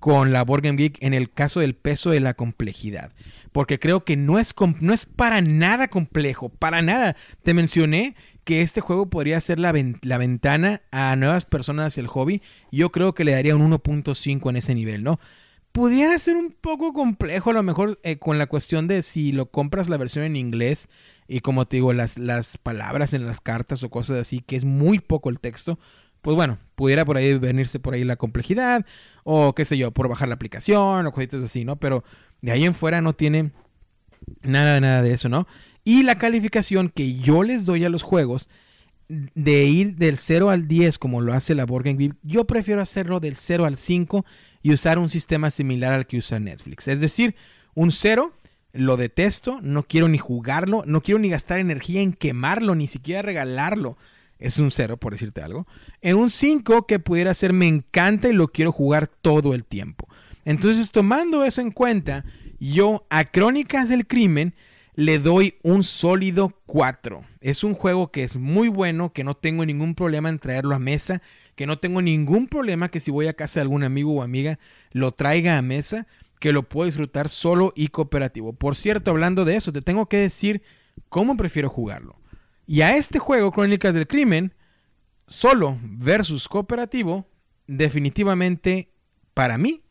con 0.00 0.32
la 0.32 0.42
Board 0.42 0.62
Game 0.62 0.76
Geek 0.76 0.98
en 1.02 1.14
el 1.14 1.30
caso 1.30 1.60
del 1.60 1.74
peso 1.74 2.10
de 2.10 2.20
la 2.20 2.34
complejidad. 2.34 3.12
Porque 3.52 3.78
creo 3.78 4.04
que 4.04 4.16
no 4.16 4.38
es, 4.38 4.54
no 4.80 4.92
es 4.92 5.06
para 5.06 5.40
nada 5.40 5.88
complejo, 5.88 6.48
para 6.48 6.82
nada. 6.82 7.16
Te 7.42 7.54
mencioné 7.54 8.16
que 8.46 8.62
este 8.62 8.80
juego 8.80 9.10
podría 9.10 9.40
ser 9.40 9.58
la, 9.58 9.74
la, 10.02 10.18
ventana 10.18 10.80
a 10.92 11.16
nuevas 11.16 11.44
personas 11.44 11.88
hacia 11.88 12.00
el 12.00 12.06
hobby. 12.06 12.42
Yo 12.70 12.92
creo 12.92 13.12
que 13.12 13.24
le 13.24 13.32
daría 13.32 13.56
un 13.56 13.72
1.5 13.72 14.48
en 14.48 14.56
ese 14.56 14.72
nivel, 14.76 15.02
¿no? 15.02 15.18
Pudiera 15.72 16.16
ser 16.16 16.36
un 16.36 16.52
poco 16.52 16.92
complejo 16.92 17.50
a 17.50 17.54
lo 17.54 17.64
mejor 17.64 17.98
eh, 18.04 18.20
con 18.20 18.38
la 18.38 18.46
cuestión 18.46 18.86
de 18.86 19.02
si 19.02 19.32
lo 19.32 19.50
compras 19.50 19.88
la 19.88 19.96
versión 19.96 20.24
en 20.24 20.36
inglés 20.36 20.88
y 21.26 21.40
como 21.40 21.66
te 21.66 21.78
digo, 21.78 21.92
las, 21.92 22.18
las 22.18 22.56
palabras 22.56 23.14
en 23.14 23.26
las 23.26 23.40
cartas 23.40 23.82
o 23.82 23.90
cosas 23.90 24.18
así, 24.18 24.38
que 24.38 24.54
es 24.54 24.64
muy 24.64 25.00
poco 25.00 25.28
el 25.28 25.40
texto. 25.40 25.80
Pues 26.22 26.36
bueno, 26.36 26.58
pudiera 26.76 27.04
por 27.04 27.16
ahí 27.16 27.36
venirse 27.36 27.80
por 27.80 27.94
ahí 27.94 28.04
la 28.04 28.14
complejidad 28.14 28.86
o 29.24 29.56
qué 29.56 29.64
sé 29.64 29.76
yo, 29.76 29.90
por 29.90 30.06
bajar 30.06 30.28
la 30.28 30.36
aplicación 30.36 31.04
o 31.04 31.10
cositas 31.10 31.42
así, 31.42 31.64
¿no? 31.64 31.80
Pero 31.80 32.04
de 32.42 32.52
ahí 32.52 32.64
en 32.64 32.74
fuera 32.74 33.00
no 33.00 33.12
tiene 33.12 33.50
nada, 34.42 34.80
nada 34.80 35.02
de 35.02 35.12
eso, 35.12 35.28
¿no? 35.28 35.48
Y 35.86 36.02
la 36.02 36.18
calificación 36.18 36.88
que 36.88 37.14
yo 37.14 37.44
les 37.44 37.64
doy 37.64 37.84
a 37.84 37.88
los 37.88 38.02
juegos, 38.02 38.48
de 39.08 39.64
ir 39.66 39.94
del 39.94 40.16
0 40.16 40.50
al 40.50 40.66
10 40.66 40.98
como 40.98 41.20
lo 41.20 41.32
hace 41.32 41.54
la 41.54 41.64
Board 41.64 41.84
Game 41.84 42.14
yo 42.24 42.44
prefiero 42.44 42.80
hacerlo 42.80 43.20
del 43.20 43.36
0 43.36 43.64
al 43.64 43.76
5 43.76 44.26
y 44.64 44.72
usar 44.72 44.98
un 44.98 45.08
sistema 45.08 45.48
similar 45.52 45.92
al 45.92 46.08
que 46.08 46.16
usa 46.16 46.40
Netflix. 46.40 46.88
Es 46.88 47.00
decir, 47.00 47.36
un 47.74 47.92
0 47.92 48.32
lo 48.72 48.96
detesto, 48.96 49.60
no 49.62 49.84
quiero 49.84 50.08
ni 50.08 50.18
jugarlo, 50.18 50.82
no 50.86 51.02
quiero 51.02 51.20
ni 51.20 51.28
gastar 51.28 51.60
energía 51.60 52.00
en 52.00 52.14
quemarlo, 52.14 52.74
ni 52.74 52.88
siquiera 52.88 53.22
regalarlo. 53.22 53.96
Es 54.40 54.58
un 54.58 54.72
0, 54.72 54.96
por 54.96 55.12
decirte 55.12 55.40
algo. 55.40 55.68
En 56.00 56.16
un 56.16 56.30
5 56.30 56.84
que 56.88 56.98
pudiera 56.98 57.32
ser 57.32 57.52
me 57.52 57.68
encanta 57.68 58.28
y 58.28 58.32
lo 58.32 58.48
quiero 58.48 58.72
jugar 58.72 59.06
todo 59.06 59.54
el 59.54 59.64
tiempo. 59.64 60.08
Entonces, 60.44 60.90
tomando 60.90 61.44
eso 61.44 61.60
en 61.60 61.70
cuenta, 61.70 62.24
yo 62.58 63.06
a 63.08 63.24
Crónicas 63.24 63.88
del 63.88 64.08
Crimen 64.08 64.52
le 64.96 65.18
doy 65.18 65.58
un 65.62 65.82
sólido 65.82 66.54
4. 66.64 67.22
Es 67.42 67.62
un 67.62 67.74
juego 67.74 68.10
que 68.10 68.24
es 68.24 68.38
muy 68.38 68.68
bueno, 68.68 69.12
que 69.12 69.24
no 69.24 69.34
tengo 69.34 69.64
ningún 69.66 69.94
problema 69.94 70.30
en 70.30 70.38
traerlo 70.38 70.74
a 70.74 70.78
mesa, 70.78 71.22
que 71.54 71.66
no 71.66 71.78
tengo 71.78 72.00
ningún 72.00 72.48
problema 72.48 72.88
que 72.88 72.98
si 72.98 73.10
voy 73.10 73.26
a 73.26 73.34
casa 73.34 73.60
de 73.60 73.62
algún 73.62 73.84
amigo 73.84 74.14
o 74.14 74.22
amiga 74.22 74.58
lo 74.92 75.12
traiga 75.12 75.58
a 75.58 75.62
mesa, 75.62 76.06
que 76.40 76.52
lo 76.52 76.62
puedo 76.62 76.86
disfrutar 76.86 77.28
solo 77.28 77.74
y 77.76 77.88
cooperativo. 77.88 78.54
Por 78.54 78.74
cierto, 78.74 79.10
hablando 79.10 79.44
de 79.44 79.56
eso, 79.56 79.70
te 79.70 79.82
tengo 79.82 80.06
que 80.06 80.16
decir 80.16 80.62
cómo 81.10 81.36
prefiero 81.36 81.68
jugarlo. 81.68 82.18
Y 82.66 82.80
a 82.80 82.96
este 82.96 83.18
juego, 83.18 83.52
Crónicas 83.52 83.92
del 83.92 84.06
Crimen, 84.06 84.54
solo 85.26 85.78
versus 85.82 86.48
cooperativo, 86.48 87.28
definitivamente 87.66 88.88
para 89.34 89.58
mí 89.58 89.82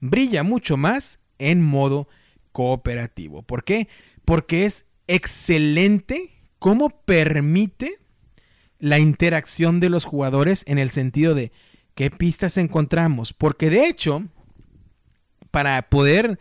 brilla 0.00 0.42
mucho 0.42 0.78
más 0.78 1.20
en 1.36 1.62
modo 1.62 2.08
cooperativo. 2.52 3.42
¿Por 3.42 3.62
qué? 3.62 3.88
Porque 4.28 4.66
es 4.66 4.84
excelente 5.06 6.34
cómo 6.58 6.90
permite 6.90 7.98
la 8.78 8.98
interacción 8.98 9.80
de 9.80 9.88
los 9.88 10.04
jugadores 10.04 10.64
en 10.66 10.76
el 10.76 10.90
sentido 10.90 11.34
de 11.34 11.50
qué 11.94 12.10
pistas 12.10 12.58
encontramos. 12.58 13.32
Porque 13.32 13.70
de 13.70 13.86
hecho, 13.86 14.24
para 15.50 15.80
poder 15.88 16.38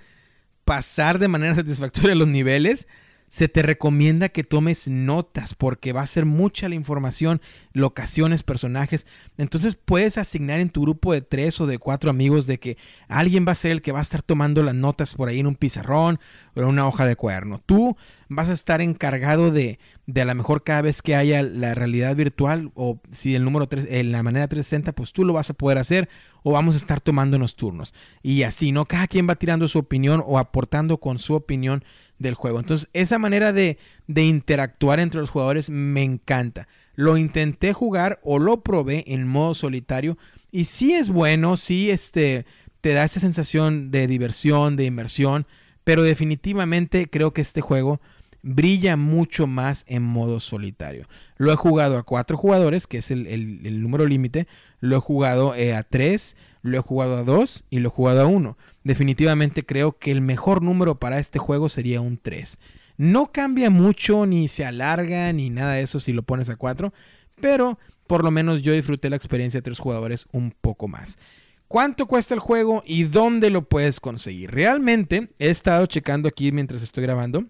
pasar 0.66 1.18
de 1.18 1.30
manera 1.30 1.56
satisfactoria 1.56 2.14
los 2.14 2.28
niveles, 2.28 2.90
se 3.30 3.50
te 3.50 3.62
recomienda 3.62 4.30
que 4.30 4.44
tomes 4.44 4.88
notas 4.88 5.54
porque 5.54 5.92
va 5.92 6.02
a 6.02 6.08
ser 6.08 6.26
mucha 6.26 6.70
la 6.70 6.76
información, 6.76 7.42
locaciones, 7.74 8.44
personajes. 8.44 9.06
Entonces 9.38 9.76
puedes 9.76 10.18
asignar 10.18 10.60
en 10.60 10.70
tu 10.70 10.82
grupo 10.82 11.12
de 11.12 11.22
tres 11.22 11.60
o 11.60 11.68
de 11.68 11.78
cuatro 11.78 12.10
amigos 12.10 12.48
de 12.48 12.60
que 12.60 12.78
alguien 13.10 13.46
va 13.46 13.52
a 13.52 13.56
ser 13.56 13.72
el 13.72 13.82
que 13.82 13.92
va 13.92 14.00
a 14.00 14.04
estar 14.04 14.22
tomando 14.22 14.64
las 14.64 14.76
notas 14.76 15.14
por 15.14 15.28
ahí 15.28 15.40
en 15.40 15.48
un 15.48 15.56
pizarrón 15.56 16.20
o 16.56 16.62
en 16.62 16.68
una 16.68 16.88
hoja 16.88 17.06
de 17.06 17.18
cuaderno. 17.18 17.62
Tú 17.66 17.98
vas 18.30 18.50
a 18.50 18.54
estar 18.54 18.82
encargado 18.82 19.52
de, 19.52 19.80
de 20.06 20.22
a 20.22 20.26
lo 20.26 20.34
mejor 20.34 20.64
cada 20.64 20.82
vez 20.82 21.02
que 21.02 21.16
haya 21.16 21.44
la 21.44 21.76
realidad 21.76 22.16
virtual 22.16 22.72
o 22.76 23.00
si 23.12 23.36
el 23.36 23.44
número 23.44 23.68
3, 23.68 23.88
en 23.92 24.14
la 24.14 24.24
manera 24.24 24.48
360, 24.48 24.94
pues 24.94 25.12
tú 25.12 25.26
lo 25.26 25.34
vas 25.34 25.50
a 25.50 25.54
poder 25.54 25.78
hacer 25.78 26.08
o 26.48 26.52
vamos 26.52 26.76
a 26.76 26.78
estar 26.78 27.02
tomando 27.02 27.38
los 27.38 27.58
turnos. 27.58 27.94
Y 28.24 28.44
así, 28.44 28.72
¿no? 28.72 28.86
Cada 28.86 29.08
quien 29.08 29.28
va 29.28 29.36
tirando 29.36 29.68
su 29.68 29.80
opinión 29.80 30.24
o 30.26 30.40
aportando 30.40 30.98
con 30.98 31.20
su 31.20 31.34
opinión 31.34 31.84
del 32.20 32.36
juego. 32.36 32.62
Entonces, 32.62 32.88
esa 32.94 33.20
manera 33.20 33.52
de, 33.52 33.78
de 34.08 34.24
interactuar 34.24 35.02
entre 35.02 35.20
los 35.20 35.30
jugadores 35.30 35.70
me 35.70 36.04
encanta. 36.04 36.70
Lo 36.96 37.18
intenté 37.18 37.74
jugar 37.74 38.22
o 38.24 38.40
lo 38.40 38.62
probé 38.62 39.04
en 39.08 39.28
modo 39.28 39.56
solitario 39.56 40.18
y 40.50 40.64
sí 40.64 40.94
es 40.94 41.10
bueno, 41.10 41.58
sí 41.58 41.90
este, 41.90 42.46
te 42.80 42.94
da 42.94 43.04
esa 43.04 43.20
sensación 43.20 43.92
de 43.92 44.08
diversión, 44.08 44.78
de 44.78 44.86
inmersión, 44.86 45.48
pero 45.84 46.02
definitivamente 46.02 47.10
creo 47.10 47.34
que 47.34 47.42
este 47.42 47.60
juego 47.60 48.00
brilla 48.42 48.98
mucho 48.98 49.48
más 49.48 49.86
en 49.88 50.04
modo 50.04 50.40
solitario. 50.40 51.08
Lo 51.38 51.52
he 51.52 51.56
jugado 51.56 51.98
a 51.98 52.04
cuatro 52.04 52.38
jugadores, 52.38 52.88
que 52.88 53.00
es 53.00 53.12
el, 53.12 53.82
número 53.82 54.06
límite, 54.06 54.48
lo 54.80 54.98
he 54.98 55.00
jugado 55.00 55.56
eh, 55.56 55.74
a 55.74 55.84
tres, 55.84 56.36
lo 56.62 56.78
he 56.78 56.82
jugado 56.82 57.18
a 57.18 57.24
dos 57.24 57.64
y 57.70 57.80
lo 57.80 57.90
he 57.90 57.92
jugado 57.92 58.22
a 58.22 58.26
uno 58.26 58.58
definitivamente 58.88 59.66
creo 59.66 59.98
que 59.98 60.12
el 60.12 60.22
mejor 60.22 60.64
número 60.64 60.96
para 60.96 61.20
este 61.20 61.38
juego 61.38 61.70
sería 61.70 62.02
un 62.02 62.18
3. 62.18 62.58
No 62.96 63.32
cambia 63.32 63.70
mucho, 63.70 64.26
ni 64.26 64.48
se 64.48 64.66
alarga, 64.66 65.32
ni 65.34 65.52
nada 65.52 65.74
de 65.74 65.82
eso 65.82 66.00
si 66.00 66.14
lo 66.14 66.24
pones 66.24 66.50
a 66.50 66.56
4, 66.56 66.94
pero 67.40 67.78
por 68.08 68.24
lo 68.24 68.32
menos 68.32 68.64
yo 68.64 68.72
disfruté 68.72 69.10
la 69.10 69.18
experiencia 69.18 69.60
de 69.60 69.64
tres 69.64 69.80
jugadores 69.80 70.26
un 70.32 70.52
poco 70.62 70.88
más. 70.88 71.20
¿Cuánto 71.68 72.08
cuesta 72.08 72.34
el 72.34 72.40
juego 72.40 72.82
y 72.86 73.04
dónde 73.04 73.50
lo 73.50 73.68
puedes 73.68 74.00
conseguir? 74.00 74.52
Realmente 74.52 75.30
he 75.38 75.50
estado 75.50 75.86
checando 75.86 76.30
aquí 76.30 76.54
mientras 76.54 76.82
estoy 76.82 77.04
grabando 77.04 77.44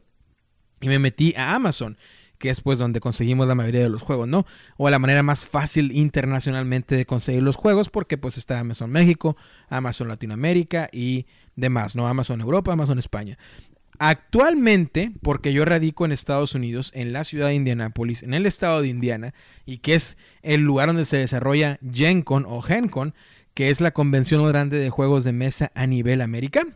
y 0.81 0.87
me 0.87 0.99
metí 0.99 1.33
a 1.35 1.55
Amazon 1.55 1.97
que 2.37 2.49
es 2.49 2.61
pues 2.61 2.79
donde 2.79 2.99
conseguimos 2.99 3.47
la 3.47 3.55
mayoría 3.55 3.81
de 3.81 3.89
los 3.89 4.03
juegos, 4.03 4.27
¿no? 4.27 4.45
O 4.77 4.89
la 4.89 4.99
manera 4.99 5.23
más 5.23 5.47
fácil 5.47 5.91
internacionalmente 5.91 6.95
de 6.95 7.05
conseguir 7.05 7.43
los 7.43 7.55
juegos, 7.55 7.89
porque 7.89 8.17
pues 8.17 8.37
está 8.37 8.59
Amazon 8.59 8.91
México, 8.91 9.37
Amazon 9.69 10.07
Latinoamérica 10.07 10.89
y 10.91 11.25
demás, 11.55 11.95
¿no? 11.95 12.07
Amazon 12.07 12.41
Europa, 12.41 12.71
Amazon 12.71 12.99
España. 12.99 13.37
Actualmente, 13.99 15.11
porque 15.23 15.53
yo 15.53 15.65
radico 15.65 16.05
en 16.05 16.11
Estados 16.11 16.53
Unidos, 16.53 16.91
en 16.93 17.13
la 17.13 17.23
ciudad 17.23 17.47
de 17.47 17.55
Indianápolis, 17.55 18.21
en 18.21 18.35
el 18.35 18.45
estado 18.45 18.81
de 18.83 18.89
Indiana, 18.89 19.33
y 19.65 19.79
que 19.79 19.95
es 19.95 20.17
el 20.43 20.61
lugar 20.61 20.87
donde 20.87 21.05
se 21.05 21.17
desarrolla 21.17 21.79
GenCon 21.91 22.45
o 22.47 22.61
GenCon, 22.61 23.15
que 23.55 23.71
es 23.71 23.81
la 23.81 23.91
convención 23.91 24.43
más 24.43 24.51
grande 24.51 24.77
de 24.77 24.91
juegos 24.91 25.23
de 25.23 25.33
mesa 25.33 25.71
a 25.73 25.87
nivel 25.87 26.21
americano. 26.21 26.73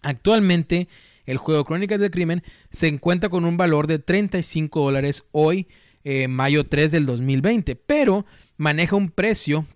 Actualmente 0.00 0.88
el 1.26 1.36
juego 1.36 1.64
Crónicas 1.64 2.00
del 2.00 2.10
Crimen 2.10 2.42
se 2.70 2.88
encuentra 2.88 3.28
con 3.28 3.44
un 3.44 3.56
valor 3.56 3.86
de 3.86 3.98
35 3.98 4.80
dólares 4.80 5.24
hoy, 5.32 5.68
eh, 6.04 6.28
mayo 6.28 6.64
3 6.64 6.90
del 6.90 7.06
2020, 7.06 7.76
pero 7.76 8.26
maneja 8.56 8.96
un 8.96 9.10
precio 9.10 9.66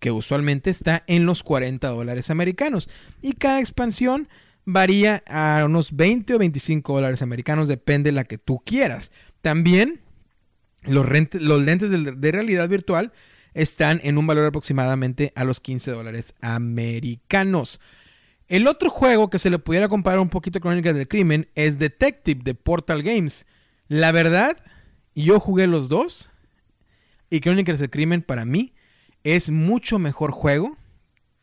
que 0.00 0.10
usualmente 0.10 0.70
está 0.70 1.04
en 1.06 1.26
los 1.26 1.42
40 1.42 1.88
dólares 1.88 2.30
americanos 2.30 2.88
y 3.22 3.32
cada 3.32 3.60
expansión 3.60 4.28
varía 4.64 5.22
a 5.26 5.62
unos 5.64 5.96
20 5.96 6.34
o 6.34 6.38
25 6.38 6.94
dólares 6.94 7.22
americanos, 7.22 7.68
depende 7.68 8.08
de 8.08 8.12
la 8.12 8.24
que 8.24 8.38
tú 8.38 8.60
quieras. 8.64 9.12
También 9.40 10.00
los, 10.82 11.08
lentes 11.08 11.90
de, 11.90 12.12
de 12.12 12.32
realidad 12.32 12.68
virtual 12.68 13.12
están 13.54 14.00
en 14.04 14.18
un 14.18 14.26
valor 14.26 14.46
aproximadamente 14.46 15.32
a 15.34 15.44
los 15.44 15.60
15 15.60 15.90
dólares 15.90 16.34
americanos. 16.40 17.80
El 18.48 18.66
otro 18.66 18.88
juego 18.88 19.28
que 19.28 19.38
se 19.38 19.50
le 19.50 19.58
pudiera 19.58 19.88
comparar 19.88 20.20
un 20.20 20.30
poquito 20.30 20.58
con 20.58 20.70
Crónicas 20.70 20.96
del 20.96 21.06
Crimen 21.06 21.48
es 21.54 21.78
Detective 21.78 22.40
de 22.42 22.54
Portal 22.54 23.02
Games. 23.02 23.46
La 23.88 24.10
verdad, 24.10 24.56
yo 25.14 25.38
jugué 25.38 25.66
los 25.66 25.90
dos 25.90 26.30
y 27.28 27.40
Crónicas 27.40 27.78
del 27.78 27.90
Crimen 27.90 28.22
para 28.22 28.46
mí 28.46 28.72
es 29.22 29.50
mucho 29.50 29.98
mejor 29.98 30.30
juego 30.30 30.78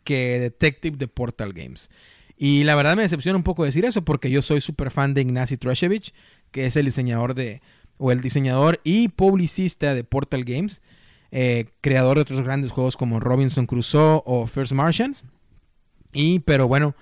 que 0.04 0.40
Detective 0.40 0.98
de 0.98 1.08
Portal 1.08 1.54
Games. 1.54 1.92
Y 2.38 2.64
la 2.64 2.74
verdad 2.74 2.96
me 2.96 3.04
decepciona 3.04 3.38
un 3.38 3.44
poco 3.44 3.66
decir 3.66 3.86
eso 3.86 4.04
porque 4.04 4.32
yo 4.32 4.42
soy 4.42 4.60
súper 4.60 4.90
fan 4.90 5.14
de 5.14 5.22
Ignacy 5.22 5.58
Trashevich, 5.58 6.12
que 6.50 6.66
es 6.66 6.76
el 6.76 6.86
diseñador 6.86 7.36
de, 7.36 7.62
o 7.98 8.12
el 8.12 8.22
diseñador 8.22 8.82
y 8.84 9.10
publicista 9.10 9.94
de 9.94 10.04
Portal 10.04 10.44
Games, 10.44 10.82
eh, 11.30 11.68
creador 11.82 12.18
de 12.18 12.22
otros 12.22 12.42
grandes 12.42 12.72
juegos 12.72 12.98
como 12.98 13.20
Robinson 13.20 13.68
Crusoe 13.68 14.24
o 14.26 14.48
First 14.48 14.74
Martians. 14.74 15.24
Y, 16.16 16.40
pero 16.40 16.68
bueno, 16.68 16.96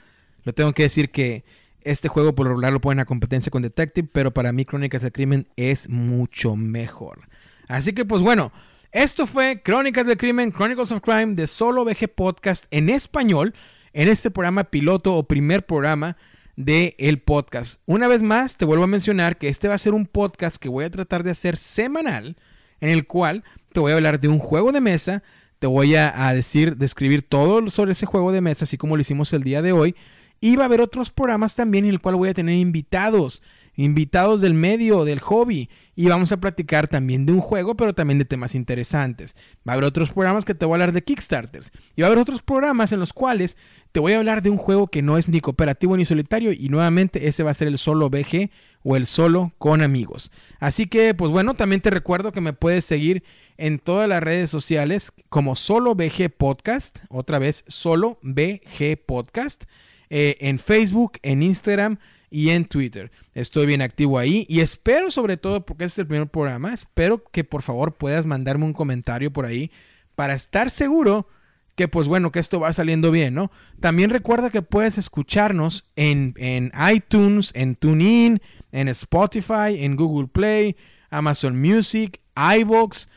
lo 0.44 0.54
tengo 0.54 0.74
que 0.74 0.84
decir 0.84 1.12
que 1.12 1.46
este 1.82 2.08
juego 2.08 2.34
por 2.34 2.46
lo 2.46 2.52
regular 2.52 2.74
lo 2.74 2.82
ponen 2.82 3.00
a 3.00 3.06
competencia 3.06 3.52
con 3.52 3.62
Detective, 3.62 4.10
pero 4.12 4.34
para 4.34 4.52
mí 4.52 4.66
Crónicas 4.66 5.04
del 5.04 5.12
Crimen 5.12 5.48
es 5.56 5.88
mucho 5.88 6.56
mejor. 6.56 7.30
Así 7.68 7.94
que 7.94 8.06
pues 8.06 8.22
bueno, 8.22 8.52
esto 8.92 9.28
fue 9.28 9.62
Crónicas 9.62 10.08
del 10.08 10.18
Crimen, 10.18 10.52
Chronicles 10.52 10.92
of 10.92 11.02
Crime 11.02 11.36
de 11.36 11.48
Solo 11.48 11.86
VG 11.86 12.10
Podcast 12.16 12.66
en 12.72 12.90
español, 12.90 13.54
en 13.94 14.10
este 14.10 14.32
programa 14.32 14.66
piloto 14.66 15.16
o 15.16 15.24
primer 15.24 15.66
programa 15.66 16.18
de 16.56 16.96
el 16.98 17.20
podcast. 17.20 17.82
Una 17.86 18.08
vez 18.08 18.24
más, 18.24 18.58
te 18.58 18.66
vuelvo 18.66 18.84
a 18.84 18.88
mencionar 18.88 19.38
que 19.38 19.48
este 19.48 19.68
va 19.68 19.76
a 19.76 19.80
ser 19.80 19.94
un 19.94 20.08
podcast 20.08 20.58
que 20.58 20.70
voy 20.70 20.86
a 20.86 20.92
tratar 20.92 21.24
de 21.24 21.32
hacer 21.32 21.58
semanal, 21.58 22.36
en 22.82 22.90
el 22.90 23.06
cual 23.06 23.44
te 23.72 23.80
voy 23.80 23.92
a 23.92 23.96
hablar 23.96 24.20
de 24.20 24.28
un 24.28 24.40
juego 24.40 24.72
de 24.72 24.82
mesa, 24.82 25.24
te 25.64 25.68
voy 25.68 25.96
a, 25.96 26.34
decir, 26.34 26.76
describir 26.76 27.24
todo 27.24 27.70
sobre 27.70 27.94
ese 27.94 28.06
juego 28.06 28.34
de 28.34 28.42
mesa, 28.42 28.66
así 28.66 28.76
como 28.76 28.98
lo 28.98 29.02
hicimos 29.02 29.32
el 29.32 29.46
día 29.46 29.62
de 29.62 29.72
hoy. 29.72 29.96
Y 30.42 30.58
va 30.58 30.64
a 30.64 30.66
haber 30.66 30.82
otros 30.82 31.10
programas 31.10 31.56
también 31.56 31.86
en 31.86 31.92
el 31.92 32.02
cual 32.02 32.16
voy 32.16 32.28
a 32.28 32.34
tener 32.34 32.58
invitados, 32.58 33.42
invitados 33.78 34.42
del 34.42 34.56
medio, 34.56 35.06
del 35.06 35.22
hobby. 35.22 35.70
Y 35.96 36.08
vamos 36.08 36.34
a 36.34 36.38
platicar 36.42 36.90
también 36.90 37.26
de 37.26 37.32
un 37.32 37.40
juego, 37.40 37.78
pero 37.78 37.96
también 37.96 38.20
de 38.20 38.26
temas 38.26 38.56
interesantes. 38.56 39.38
Va 39.66 39.72
a 39.72 39.74
haber 39.76 39.86
otros 39.86 40.12
programas 40.12 40.44
que 40.44 40.54
te 40.54 40.66
voy 40.66 40.74
a 40.74 40.76
hablar 40.76 40.92
de 40.92 41.02
Kickstarters. 41.02 41.72
Y 41.96 42.02
va 42.02 42.08
a 42.08 42.12
haber 42.12 42.20
otros 42.20 42.42
programas 42.42 42.92
en 42.92 43.00
los 43.00 43.14
cuales 43.14 43.56
te 43.94 44.02
voy 44.02 44.12
a 44.12 44.18
hablar 44.18 44.42
de 44.42 44.50
un 44.50 44.58
juego 44.58 44.88
que 44.88 45.02
no 45.02 45.18
es 45.18 45.30
ni 45.30 45.40
cooperativo 45.40 45.96
ni 45.96 46.04
solitario. 46.04 46.52
Y 46.52 46.68
nuevamente 46.68 47.30
ese 47.30 47.42
va 47.44 47.52
a 47.52 47.54
ser 47.54 47.70
el 47.70 47.78
solo 47.78 48.10
BG 48.10 48.50
o 48.84 48.98
el 48.98 49.06
solo 49.06 49.54
con 49.60 49.82
amigos. 49.82 50.34
Así 50.60 50.88
que, 50.88 51.14
pues 51.14 51.32
bueno, 51.32 51.54
también 51.54 51.80
te 51.80 51.90
recuerdo 51.90 52.34
que 52.34 52.42
me 52.42 52.52
puedes 52.52 52.84
seguir 52.84 53.24
en 53.58 53.80
todas 53.80 54.08
las 54.08 54.24
redes 54.24 54.50
sociales 54.50 55.14
como 55.30 55.56
solo 55.56 55.96
BG 55.96 56.30
Podcast, 56.36 57.00
otra 57.10 57.40
vez 57.40 57.66
solo 57.68 58.20
BG 58.22 58.98
Podcast, 59.06 59.64
eh, 60.10 60.38
en 60.42 60.60
Facebook, 60.60 61.14
en 61.22 61.44
Instagram 61.44 61.98
y 62.30 62.50
en 62.50 62.66
Twitter. 62.66 63.12
Estoy 63.34 63.66
bien 63.66 63.82
activo 63.82 64.20
ahí 64.20 64.46
y 64.50 64.60
espero 64.60 65.12
sobre 65.12 65.38
todo, 65.38 65.66
porque 65.66 65.86
este 65.86 66.02
es 66.02 66.06
el 66.06 66.08
primer 66.08 66.28
programa, 66.28 66.74
espero 66.74 67.24
que 67.32 67.44
por 67.44 67.62
favor 67.62 67.94
puedas 67.94 68.26
mandarme 68.26 68.66
un 68.66 68.74
comentario 68.74 69.32
por 69.32 69.46
ahí 69.46 69.72
para 70.16 70.34
estar 70.34 70.70
seguro 70.70 71.28
que 71.76 71.88
pues 71.88 72.08
bueno, 72.08 72.32
que 72.32 72.40
esto 72.40 72.60
va 72.60 72.72
saliendo 72.74 73.12
bien, 73.12 73.34
¿no? 73.34 73.52
También 73.80 74.10
recuerda 74.10 74.50
que 74.50 74.62
puedes 74.62 74.98
escucharnos 74.98 75.88
en, 75.96 76.36
en 76.38 76.72
iTunes, 76.94 77.52
en 77.56 77.76
TuneIn, 77.76 78.42
en 78.72 78.88
Spotify, 78.90 79.78
en 79.80 79.96
Google 79.96 80.28
Play, 80.28 80.76
Amazon 81.10 81.60
Music, 81.60 82.20
iVoox, 82.36 83.08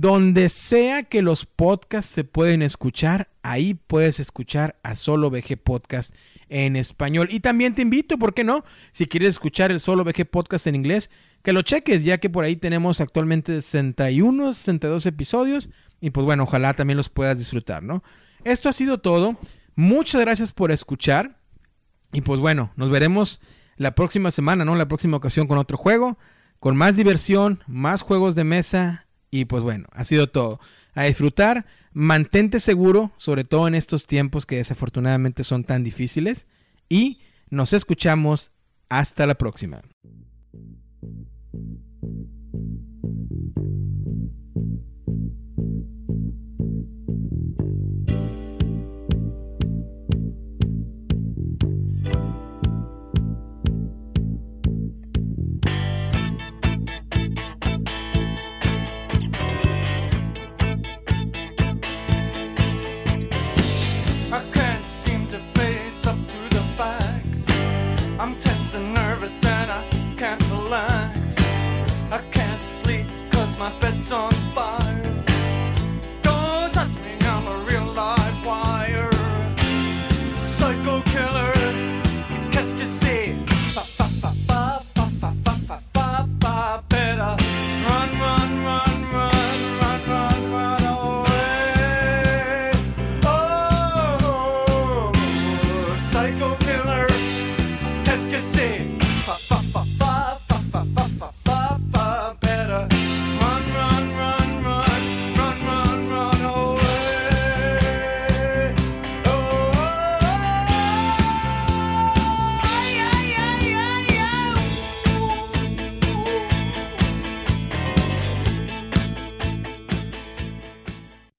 donde 0.00 0.48
sea 0.48 1.04
que 1.04 1.22
los 1.22 1.46
podcasts 1.46 2.10
se 2.10 2.24
pueden 2.24 2.62
escuchar, 2.62 3.28
ahí 3.44 3.74
puedes 3.74 4.18
escuchar 4.18 4.76
a 4.82 4.96
Solo 4.96 5.30
VG 5.30 5.56
Podcast 5.56 6.16
en 6.48 6.74
español. 6.74 7.28
Y 7.30 7.38
también 7.38 7.76
te 7.76 7.82
invito, 7.82 8.18
¿por 8.18 8.34
qué 8.34 8.42
no? 8.42 8.64
Si 8.90 9.06
quieres 9.06 9.28
escuchar 9.30 9.70
el 9.70 9.78
Solo 9.78 10.02
VG 10.02 10.26
Podcast 10.28 10.66
en 10.66 10.74
inglés, 10.74 11.10
que 11.44 11.52
lo 11.52 11.62
cheques, 11.62 12.02
ya 12.02 12.18
que 12.18 12.28
por 12.28 12.42
ahí 12.42 12.56
tenemos 12.56 13.00
actualmente 13.00 13.60
61, 13.60 14.52
62 14.52 15.06
episodios. 15.06 15.70
Y 16.00 16.10
pues 16.10 16.24
bueno, 16.24 16.42
ojalá 16.42 16.74
también 16.74 16.96
los 16.96 17.08
puedas 17.08 17.38
disfrutar, 17.38 17.84
¿no? 17.84 18.02
Esto 18.42 18.68
ha 18.68 18.72
sido 18.72 18.98
todo. 18.98 19.38
Muchas 19.76 20.20
gracias 20.22 20.52
por 20.52 20.72
escuchar. 20.72 21.38
Y 22.12 22.22
pues 22.22 22.40
bueno, 22.40 22.72
nos 22.74 22.90
veremos 22.90 23.40
la 23.76 23.94
próxima 23.94 24.32
semana, 24.32 24.64
¿no? 24.64 24.74
La 24.74 24.88
próxima 24.88 25.16
ocasión 25.16 25.46
con 25.46 25.58
otro 25.58 25.76
juego, 25.76 26.18
con 26.58 26.76
más 26.76 26.96
diversión, 26.96 27.62
más 27.68 28.02
juegos 28.02 28.34
de 28.34 28.42
mesa 28.42 29.03
y 29.34 29.46
pues 29.46 29.64
bueno, 29.64 29.88
ha 29.90 30.04
sido 30.04 30.28
todo. 30.28 30.60
a 30.94 31.02
disfrutar, 31.02 31.66
mantente 31.92 32.60
seguro, 32.60 33.10
sobre 33.18 33.42
todo 33.42 33.66
en 33.66 33.74
estos 33.74 34.06
tiempos 34.06 34.46
que 34.46 34.58
desafortunadamente 34.58 35.42
son 35.42 35.64
tan 35.64 35.82
difíciles, 35.82 36.46
y 36.88 37.18
nos 37.50 37.72
escuchamos 37.72 38.52
hasta 38.88 39.26
la 39.26 39.34
próxima. 39.34 39.82